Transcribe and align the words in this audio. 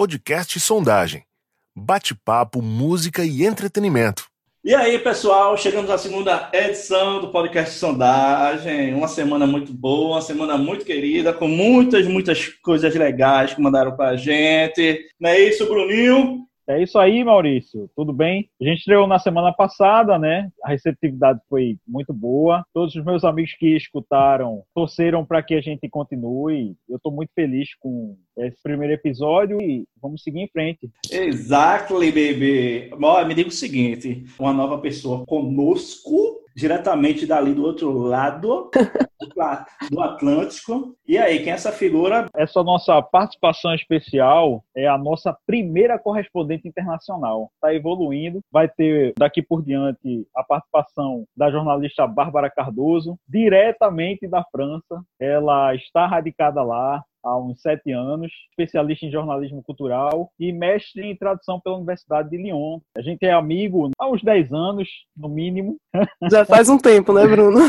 podcast 0.00 0.58
Sondagem. 0.58 1.24
Bate-papo, 1.76 2.62
música 2.62 3.22
e 3.22 3.44
entretenimento. 3.44 4.24
E 4.64 4.74
aí, 4.74 4.98
pessoal, 4.98 5.58
chegamos 5.58 5.90
à 5.90 5.98
segunda 5.98 6.48
edição 6.54 7.20
do 7.20 7.28
podcast 7.28 7.74
Sondagem. 7.74 8.94
Uma 8.94 9.08
semana 9.08 9.46
muito 9.46 9.74
boa, 9.74 10.14
uma 10.14 10.22
semana 10.22 10.56
muito 10.56 10.86
querida, 10.86 11.34
com 11.34 11.46
muitas, 11.46 12.06
muitas 12.06 12.48
coisas 12.48 12.94
legais 12.94 13.52
que 13.52 13.60
mandaram 13.60 13.94
pra 13.94 14.16
gente. 14.16 15.06
Não 15.20 15.28
é 15.28 15.38
isso, 15.38 15.66
Bruninho? 15.66 16.46
É 16.70 16.80
isso 16.80 16.96
aí, 17.00 17.24
Maurício. 17.24 17.90
Tudo 17.96 18.12
bem? 18.12 18.48
A 18.60 18.64
gente 18.64 18.78
estreou 18.78 19.04
na 19.04 19.18
semana 19.18 19.52
passada, 19.52 20.16
né? 20.16 20.48
A 20.62 20.68
receptividade 20.68 21.40
foi 21.48 21.76
muito 21.84 22.14
boa. 22.14 22.64
Todos 22.72 22.94
os 22.94 23.04
meus 23.04 23.24
amigos 23.24 23.54
que 23.58 23.76
escutaram 23.76 24.62
torceram 24.72 25.26
para 25.26 25.42
que 25.42 25.54
a 25.54 25.60
gente 25.60 25.88
continue. 25.88 26.76
Eu 26.88 26.96
estou 26.96 27.10
muito 27.10 27.32
feliz 27.34 27.74
com 27.80 28.16
esse 28.46 28.62
primeiro 28.62 28.94
episódio 28.94 29.60
e 29.60 29.86
vamos 30.00 30.22
seguir 30.22 30.40
em 30.40 30.48
frente. 30.48 30.90
Exactly, 31.10 32.10
baby. 32.10 32.90
Me 33.26 33.34
diga 33.34 33.48
o 33.48 33.52
seguinte: 33.52 34.24
uma 34.38 34.52
nova 34.52 34.78
pessoa 34.78 35.24
conosco 35.26 36.40
diretamente 36.54 37.26
dali 37.26 37.54
do 37.54 37.64
outro 37.64 37.90
lado 37.92 38.70
do 39.90 40.02
Atlântico. 40.02 40.94
E 41.06 41.18
aí, 41.18 41.40
quem 41.40 41.52
é 41.52 41.54
essa 41.54 41.72
figura? 41.72 42.26
Essa 42.34 42.62
nossa 42.62 43.00
participação 43.02 43.74
especial 43.74 44.62
é 44.76 44.86
a 44.86 44.98
nossa 44.98 45.36
primeira 45.46 45.98
correspondente 45.98 46.68
internacional. 46.68 47.50
Está 47.54 47.74
evoluindo. 47.74 48.40
Vai 48.52 48.68
ter 48.68 49.14
daqui 49.18 49.42
por 49.42 49.62
diante 49.62 50.26
a 50.36 50.42
participação 50.42 51.24
da 51.36 51.50
jornalista 51.50 52.06
Bárbara 52.06 52.50
Cardoso, 52.50 53.18
diretamente 53.28 54.28
da 54.28 54.44
França. 54.50 55.02
Ela 55.18 55.74
está 55.74 56.06
radicada 56.06 56.62
lá, 56.62 57.02
há 57.22 57.38
uns 57.38 57.60
sete 57.60 57.92
anos, 57.92 58.30
especialista 58.50 59.06
em 59.06 59.10
jornalismo 59.10 59.62
cultural 59.62 60.30
e 60.38 60.52
mestre 60.52 61.02
em 61.02 61.16
tradução 61.16 61.60
pela 61.60 61.76
Universidade 61.76 62.30
de 62.30 62.36
Lyon. 62.36 62.80
A 62.96 63.00
gente 63.00 63.24
é 63.24 63.32
amigo 63.32 63.90
há 63.98 64.08
uns 64.08 64.22
dez 64.22 64.52
anos, 64.52 64.88
no 65.16 65.28
mínimo. 65.28 65.76
Já 66.30 66.44
faz 66.44 66.68
um 66.68 66.78
tempo, 66.78 67.12
né, 67.12 67.26
Bruno? 67.26 67.60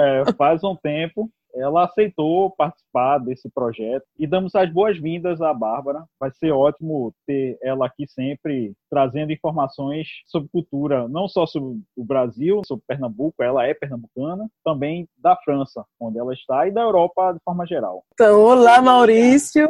é, 0.00 0.32
faz 0.32 0.62
um 0.64 0.74
tempo 0.76 1.30
ela 1.56 1.84
aceitou 1.84 2.50
participar 2.50 3.18
desse 3.18 3.48
projeto 3.50 4.04
e 4.18 4.26
damos 4.26 4.54
as 4.54 4.70
boas-vindas 4.72 5.40
à 5.40 5.52
Bárbara. 5.52 6.04
Vai 6.20 6.30
ser 6.32 6.52
ótimo 6.52 7.12
ter 7.26 7.58
ela 7.62 7.86
aqui 7.86 8.06
sempre 8.08 8.72
trazendo 8.90 9.32
informações 9.32 10.06
sobre 10.26 10.48
cultura, 10.50 11.08
não 11.08 11.28
só 11.28 11.46
sobre 11.46 11.80
o 11.96 12.04
Brasil, 12.04 12.62
sobre 12.66 12.84
Pernambuco, 12.86 13.42
ela 13.42 13.66
é 13.66 13.74
pernambucana, 13.74 14.48
também 14.64 15.08
da 15.18 15.36
França, 15.36 15.84
onde 16.00 16.18
ela 16.18 16.32
está, 16.32 16.66
e 16.68 16.70
da 16.70 16.82
Europa 16.82 17.32
de 17.32 17.40
forma 17.44 17.66
geral. 17.66 18.04
Então, 18.14 18.40
olá, 18.42 18.80
Maurício. 18.80 19.68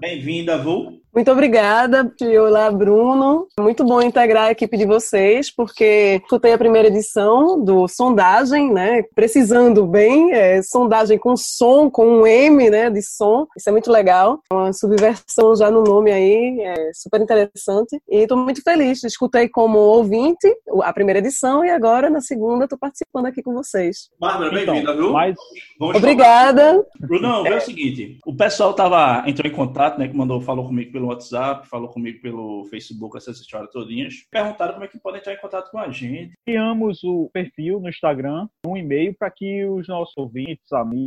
Bem-vinda, 0.00 0.58
Vu. 0.58 1.00
Muito 1.12 1.30
obrigada. 1.32 2.12
Olá, 2.40 2.70
Bruno. 2.70 3.48
Muito 3.58 3.84
bom 3.84 4.00
integrar 4.00 4.44
a 4.44 4.50
equipe 4.52 4.76
de 4.76 4.86
vocês, 4.86 5.50
porque 5.50 6.20
escutei 6.22 6.52
a 6.52 6.58
primeira 6.58 6.86
edição 6.86 7.62
do 7.62 7.88
Sondagem, 7.88 8.72
né? 8.72 9.02
Precisando 9.14 9.86
bem, 9.86 10.32
é, 10.32 10.62
sondagem 10.62 11.18
com 11.20 11.36
som, 11.36 11.90
com 11.90 12.06
um 12.06 12.26
M, 12.26 12.70
né, 12.70 12.90
de 12.90 13.02
som. 13.02 13.46
Isso 13.56 13.68
é 13.68 13.72
muito 13.72 13.90
legal. 13.90 14.40
Uma 14.52 14.72
subversão 14.72 15.54
já 15.54 15.70
no 15.70 15.82
nome 15.82 16.10
aí, 16.10 16.60
é 16.60 16.90
super 16.94 17.20
interessante. 17.20 18.00
E 18.08 18.22
estou 18.22 18.36
muito 18.36 18.62
feliz. 18.62 19.04
Escutei 19.04 19.48
como 19.48 19.78
ouvinte 19.78 20.48
a 20.82 20.92
primeira 20.92 21.18
edição 21.18 21.64
e 21.64 21.70
agora, 21.70 22.10
na 22.10 22.20
segunda, 22.20 22.64
estou 22.64 22.78
participando 22.78 23.26
aqui 23.26 23.42
com 23.42 23.52
vocês. 23.52 24.08
Bárbara, 24.18 24.50
bem-vinda, 24.50 24.78
então, 24.78 24.96
viu? 24.96 25.12
Mas... 25.12 25.36
Obrigada. 25.80 26.84
Brunão, 26.98 27.46
é 27.46 27.56
o 27.56 27.60
seguinte, 27.60 28.18
o 28.24 28.34
pessoal 28.34 28.72
tava, 28.74 29.22
entrou 29.26 29.50
em 29.50 29.54
contato, 29.54 29.98
né, 29.98 30.08
que 30.08 30.16
mandou, 30.16 30.40
falou 30.40 30.66
comigo 30.66 30.92
pelo 30.92 31.08
WhatsApp, 31.08 31.68
falou 31.68 31.88
comigo 31.88 32.20
pelo 32.20 32.64
Facebook, 32.66 33.16
essas 33.16 33.38
histórias 33.40 33.70
todinhas. 33.70 34.14
Perguntaram 34.30 34.74
como 34.74 34.84
é 34.84 34.88
que 34.88 34.98
podem 34.98 35.20
entrar 35.20 35.34
em 35.34 35.40
contato 35.40 35.70
com 35.70 35.78
a 35.78 35.90
gente. 35.90 36.32
Criamos 36.44 37.02
o 37.04 37.28
perfil 37.32 37.80
no 37.80 37.88
Instagram, 37.88 38.48
um 38.66 38.76
e-mail 38.76 39.14
para 39.18 39.30
que 39.30 39.64
os 39.64 39.88
nossos 39.88 40.16
ouvintes, 40.16 40.72
amigos, 40.72 40.99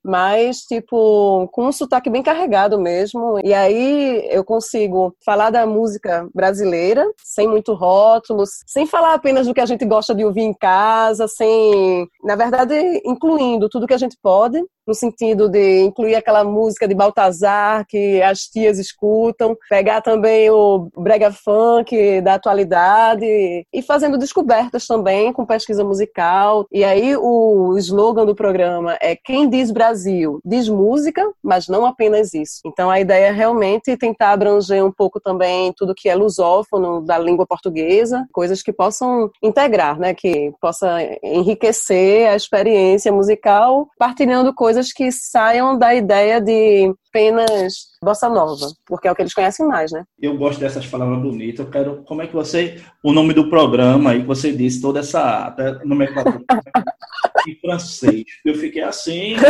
mas 0.04 0.58
tipo, 0.58 1.48
com 1.52 1.66
um 1.66 1.72
sotaque 1.72 2.10
bem 2.10 2.22
carregado 2.22 2.78
mesmo. 2.80 3.38
E 3.44 3.52
aí 3.54 4.26
eu 4.30 4.44
consigo 4.44 5.14
falar 5.24 5.50
da 5.50 5.66
música 5.66 6.28
brasileira, 6.34 7.04
sem 7.24 7.48
muito 7.48 7.74
rótulos, 7.74 8.50
sem 8.66 8.86
falar 8.86 9.14
apenas 9.14 9.46
do 9.46 9.54
que 9.54 9.60
a 9.60 9.66
gente 9.66 9.84
gosta 9.84 10.14
de 10.14 10.24
ouvir 10.24 10.42
em 10.42 10.54
casa, 10.54 11.26
sem, 11.28 12.06
na 12.22 12.36
verdade, 12.36 12.74
incluindo 13.04 13.68
tudo 13.68 13.86
que 13.86 13.94
a 13.94 13.98
gente 13.98 14.16
pode, 14.22 14.62
no 14.88 14.94
sentido 14.94 15.50
de 15.50 15.82
incluir 15.82 16.14
aquela 16.14 16.42
música 16.42 16.88
de 16.88 16.94
Baltazar 16.94 17.84
que 17.86 18.22
as 18.22 18.40
tias 18.44 18.78
escutam, 18.78 19.54
pegar 19.68 20.00
também 20.00 20.50
o 20.50 20.88
brega 20.96 21.30
funk 21.30 22.22
da 22.22 22.34
atualidade 22.34 23.26
e 23.70 23.82
fazendo 23.82 24.16
descobertas 24.16 24.86
também 24.86 25.30
com 25.30 25.44
pesquisa 25.44 25.84
musical. 25.84 26.66
E 26.72 26.82
aí 26.82 27.14
o 27.16 27.76
slogan 27.76 28.24
do 28.24 28.34
programa 28.34 28.96
é 29.02 29.14
quem 29.14 29.48
diz 29.48 29.70
Brasil 29.70 30.40
diz 30.42 30.68
música, 30.68 31.22
mas 31.42 31.68
não 31.68 31.84
apenas 31.84 32.32
isso. 32.32 32.60
Então 32.64 32.90
a 32.90 32.98
ideia 32.98 33.26
é 33.26 33.32
realmente 33.32 33.94
tentar 33.96 34.32
abranger 34.32 34.82
um 34.82 34.92
pouco 34.92 35.20
também 35.20 35.72
tudo 35.76 35.94
que 35.94 36.08
é 36.08 36.14
lusófono 36.14 37.02
da 37.02 37.18
língua 37.18 37.46
portuguesa, 37.46 38.26
coisas 38.32 38.62
que 38.62 38.72
possam 38.72 39.30
integrar, 39.42 39.98
né, 39.98 40.14
que 40.14 40.50
possa 40.60 40.98
enriquecer 41.22 42.30
a 42.30 42.36
experiência 42.36 43.12
musical, 43.12 43.88
partilhando 43.98 44.54
coisas 44.54 44.77
coisas 44.78 44.92
que 44.92 45.10
saiam 45.10 45.76
da 45.76 45.94
ideia 45.94 46.40
de 46.40 46.94
apenas 47.08 47.88
bossa 48.02 48.28
nova, 48.28 48.66
porque 48.86 49.08
é 49.08 49.12
o 49.12 49.14
que 49.14 49.22
eles 49.22 49.34
conhecem 49.34 49.66
mais, 49.66 49.90
né? 49.90 50.04
Eu 50.20 50.36
gosto 50.36 50.60
dessas 50.60 50.86
palavras 50.86 51.20
bonitas. 51.20 51.66
Eu 51.66 51.70
quero, 51.70 52.04
como 52.04 52.22
é 52.22 52.26
que 52.26 52.34
você, 52.34 52.80
o 53.02 53.12
nome 53.12 53.34
do 53.34 53.50
programa 53.50 54.10
aí 54.10 54.20
que 54.20 54.26
você 54.26 54.52
disse, 54.52 54.80
toda 54.80 55.00
essa 55.00 55.54
nomenclatura 55.84 56.44
em 57.48 57.58
francês. 57.60 58.24
Eu 58.44 58.54
fiquei 58.54 58.82
assim. 58.82 59.34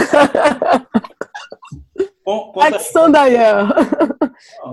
Accent 2.60 3.10
d'ailleurs. 3.10 3.70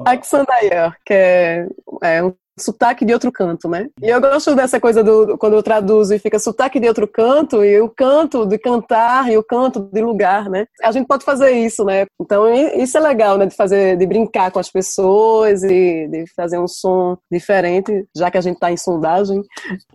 Accent 0.06 0.46
d'ailleurs, 0.46 0.94
que 1.06 1.14
é, 1.14 1.68
é 2.04 2.24
um 2.24 2.34
sotaque 2.58 3.06
de 3.06 3.14
outro 3.14 3.32
canto, 3.32 3.68
né? 3.70 3.88
E 4.02 4.10
eu 4.10 4.22
gosto 4.22 4.56
dessa 4.56 4.80
coisa 4.80 5.04
do 5.04 5.38
quando 5.38 5.54
eu 5.54 5.64
traduzo 5.64 6.14
e 6.14 6.20
fica 6.20 6.40
sotaque 6.40 6.80
de 6.80 6.88
outro 6.88 7.08
canto 7.08 7.64
e 7.64 7.80
o 7.82 7.90
canto 7.90 8.46
de 8.46 8.58
cantar 8.58 9.32
e 9.32 9.38
o 9.38 9.44
canto 9.44 9.90
de 9.92 10.02
lugar, 10.02 10.50
né? 10.50 10.66
A 10.82 10.92
gente 10.92 11.08
pode 11.08 11.26
fazer 11.26 11.52
isso, 11.52 11.84
né? 11.84 12.06
Então 12.20 12.52
isso 12.54 12.98
é 12.98 13.02
legal, 13.02 13.38
né? 13.38 13.46
De 13.46 13.56
fazer, 13.56 13.98
de 13.98 14.06
brincar 14.06 14.52
com 14.52 14.60
as 14.60 14.70
pessoas 14.70 15.64
e 15.64 16.08
de 16.08 16.26
fazer 16.36 16.58
um 16.58 16.68
som 16.68 17.18
diferente, 17.32 18.06
já 18.16 18.32
que 18.32 18.38
a 18.38 18.42
gente 18.42 18.56
está 18.56 18.72
em 18.72 18.78
sondagem. 18.78 19.42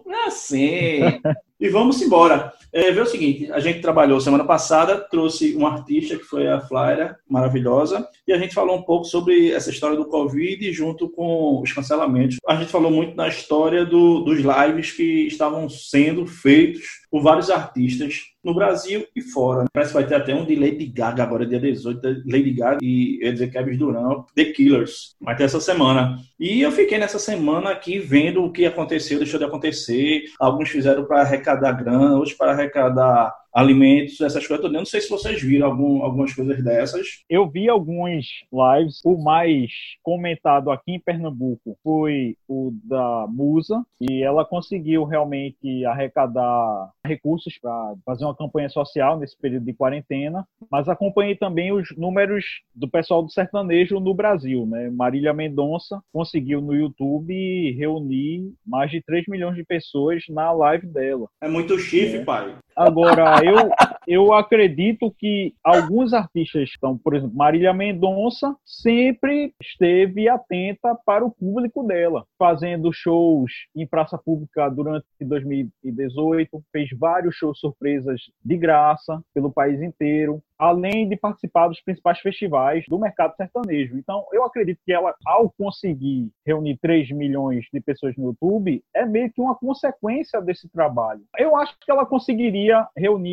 Ah, 0.08 0.30
sim. 0.30 1.20
E 1.60 1.68
vamos 1.68 2.00
embora. 2.00 2.52
É, 2.72 2.90
vê 2.90 3.00
o 3.00 3.06
seguinte, 3.06 3.50
a 3.52 3.58
gente 3.58 3.80
trabalhou 3.80 4.20
semana 4.20 4.44
passada, 4.44 4.96
trouxe 4.96 5.56
um 5.56 5.66
artista 5.66 6.16
que 6.16 6.24
foi 6.24 6.46
a 6.46 6.60
Flyra, 6.60 7.18
maravilhosa, 7.28 8.08
e 8.26 8.32
a 8.32 8.38
gente 8.38 8.54
falou 8.54 8.78
um 8.78 8.82
pouco 8.82 9.04
sobre 9.04 9.50
essa 9.50 9.70
história 9.70 9.96
do 9.96 10.06
Covid 10.06 10.72
junto 10.72 11.08
com 11.10 11.60
os 11.60 11.72
cancelamentos. 11.72 12.38
A 12.46 12.54
gente 12.54 12.70
falou 12.70 12.90
muito 12.90 13.16
na 13.16 13.28
história 13.28 13.84
do, 13.84 14.20
dos 14.20 14.38
lives 14.38 14.92
que 14.92 15.26
estavam 15.26 15.68
sendo 15.68 16.26
feitos 16.26 16.99
por 17.10 17.22
vários 17.22 17.50
artistas 17.50 18.30
no 18.42 18.54
Brasil 18.54 19.04
e 19.14 19.20
fora. 19.20 19.64
Parece 19.72 19.92
que 19.92 19.98
vai 19.98 20.06
ter 20.06 20.14
até 20.14 20.34
um 20.34 20.46
de 20.46 20.54
Lady 20.54 20.86
Gaga 20.86 21.22
agora, 21.22 21.46
dia 21.46 21.58
18, 21.58 22.22
Lady 22.26 22.52
Gaga 22.52 22.78
e 22.82 23.18
dizer 23.32 23.50
Kevin 23.50 23.76
Durant, 23.76 24.26
The 24.34 24.46
Killers, 24.46 25.14
vai 25.20 25.36
ter 25.36 25.44
essa 25.44 25.60
semana. 25.60 26.16
E 26.38 26.60
eu 26.60 26.72
fiquei 26.72 26.98
nessa 26.98 27.18
semana 27.18 27.70
aqui 27.70 27.98
vendo 27.98 28.44
o 28.44 28.52
que 28.52 28.64
aconteceu, 28.64 29.18
deixou 29.18 29.38
de 29.38 29.44
acontecer. 29.44 30.22
Alguns 30.38 30.70
fizeram 30.70 31.04
para 31.04 31.20
arrecadar 31.22 31.72
grana, 31.72 32.14
outros 32.14 32.34
para 32.34 32.52
arrecadar 32.52 33.34
alimentos, 33.52 34.20
essas 34.20 34.46
coisas. 34.46 34.64
Eu 34.64 34.72
não 34.72 34.84
sei 34.84 35.00
se 35.00 35.10
vocês 35.10 35.42
viram 35.42 35.66
algum, 35.66 36.02
algumas 36.02 36.32
coisas 36.34 36.62
dessas. 36.62 37.22
Eu 37.28 37.48
vi 37.48 37.68
alguns 37.68 38.26
lives. 38.52 39.00
O 39.04 39.22
mais 39.22 39.70
comentado 40.02 40.70
aqui 40.70 40.92
em 40.92 41.00
Pernambuco 41.00 41.76
foi 41.82 42.36
o 42.48 42.72
da 42.84 43.26
Musa, 43.28 43.84
e 44.00 44.22
ela 44.22 44.44
conseguiu 44.44 45.04
realmente 45.04 45.84
arrecadar 45.84 46.90
recursos 47.04 47.58
para 47.58 47.94
fazer 48.04 48.24
uma 48.24 48.36
campanha 48.36 48.68
social 48.68 49.18
nesse 49.18 49.36
período 49.36 49.64
de 49.64 49.72
quarentena, 49.72 50.46
mas 50.70 50.88
acompanhei 50.88 51.36
também 51.36 51.72
os 51.72 51.88
números 51.96 52.44
do 52.74 52.88
pessoal 52.88 53.22
do 53.22 53.30
sertanejo 53.30 54.00
no 54.00 54.14
Brasil, 54.14 54.66
né? 54.66 54.90
Marília 54.90 55.32
Mendonça 55.32 56.00
conseguiu 56.12 56.60
no 56.60 56.74
YouTube 56.74 57.72
reunir 57.72 58.52
mais 58.66 58.90
de 58.90 59.02
3 59.02 59.24
milhões 59.28 59.56
de 59.56 59.64
pessoas 59.64 60.24
na 60.28 60.52
live 60.52 60.86
dela. 60.86 61.28
É 61.40 61.48
muito 61.48 61.78
chifre, 61.78 62.18
é. 62.18 62.24
pai. 62.24 62.54
Agora, 62.76 63.39
eu, 63.44 63.70
eu 64.06 64.32
acredito 64.32 65.14
que 65.18 65.54
alguns 65.62 66.12
artistas 66.12 66.68
estão, 66.68 66.96
por 66.96 67.14
exemplo, 67.14 67.36
Marília 67.36 67.72
Mendonça 67.72 68.56
sempre 68.64 69.54
esteve 69.60 70.28
atenta 70.28 70.96
para 71.04 71.24
o 71.24 71.30
público 71.30 71.82
dela, 71.82 72.24
fazendo 72.38 72.92
shows 72.92 73.52
em 73.74 73.86
praça 73.86 74.18
pública 74.18 74.68
durante 74.68 75.06
2018, 75.20 76.62
fez 76.72 76.88
vários 76.98 77.36
shows 77.36 77.58
surpresas 77.58 78.20
de 78.44 78.56
graça 78.56 79.22
pelo 79.34 79.52
país 79.52 79.80
inteiro, 79.80 80.42
além 80.58 81.08
de 81.08 81.16
participar 81.16 81.68
dos 81.68 81.80
principais 81.80 82.18
festivais 82.20 82.84
do 82.86 82.98
mercado 82.98 83.34
sertanejo. 83.34 83.96
Então, 83.96 84.26
eu 84.32 84.44
acredito 84.44 84.78
que 84.84 84.92
ela, 84.92 85.14
ao 85.24 85.50
conseguir 85.50 86.30
reunir 86.44 86.78
3 86.82 87.10
milhões 87.12 87.64
de 87.72 87.80
pessoas 87.80 88.14
no 88.16 88.26
YouTube, 88.26 88.82
é 88.94 89.06
meio 89.06 89.32
que 89.32 89.40
uma 89.40 89.54
consequência 89.54 90.40
desse 90.40 90.68
trabalho. 90.68 91.22
Eu 91.38 91.56
acho 91.56 91.74
que 91.80 91.90
ela 91.90 92.04
conseguiria 92.04 92.86
reunir 92.96 93.29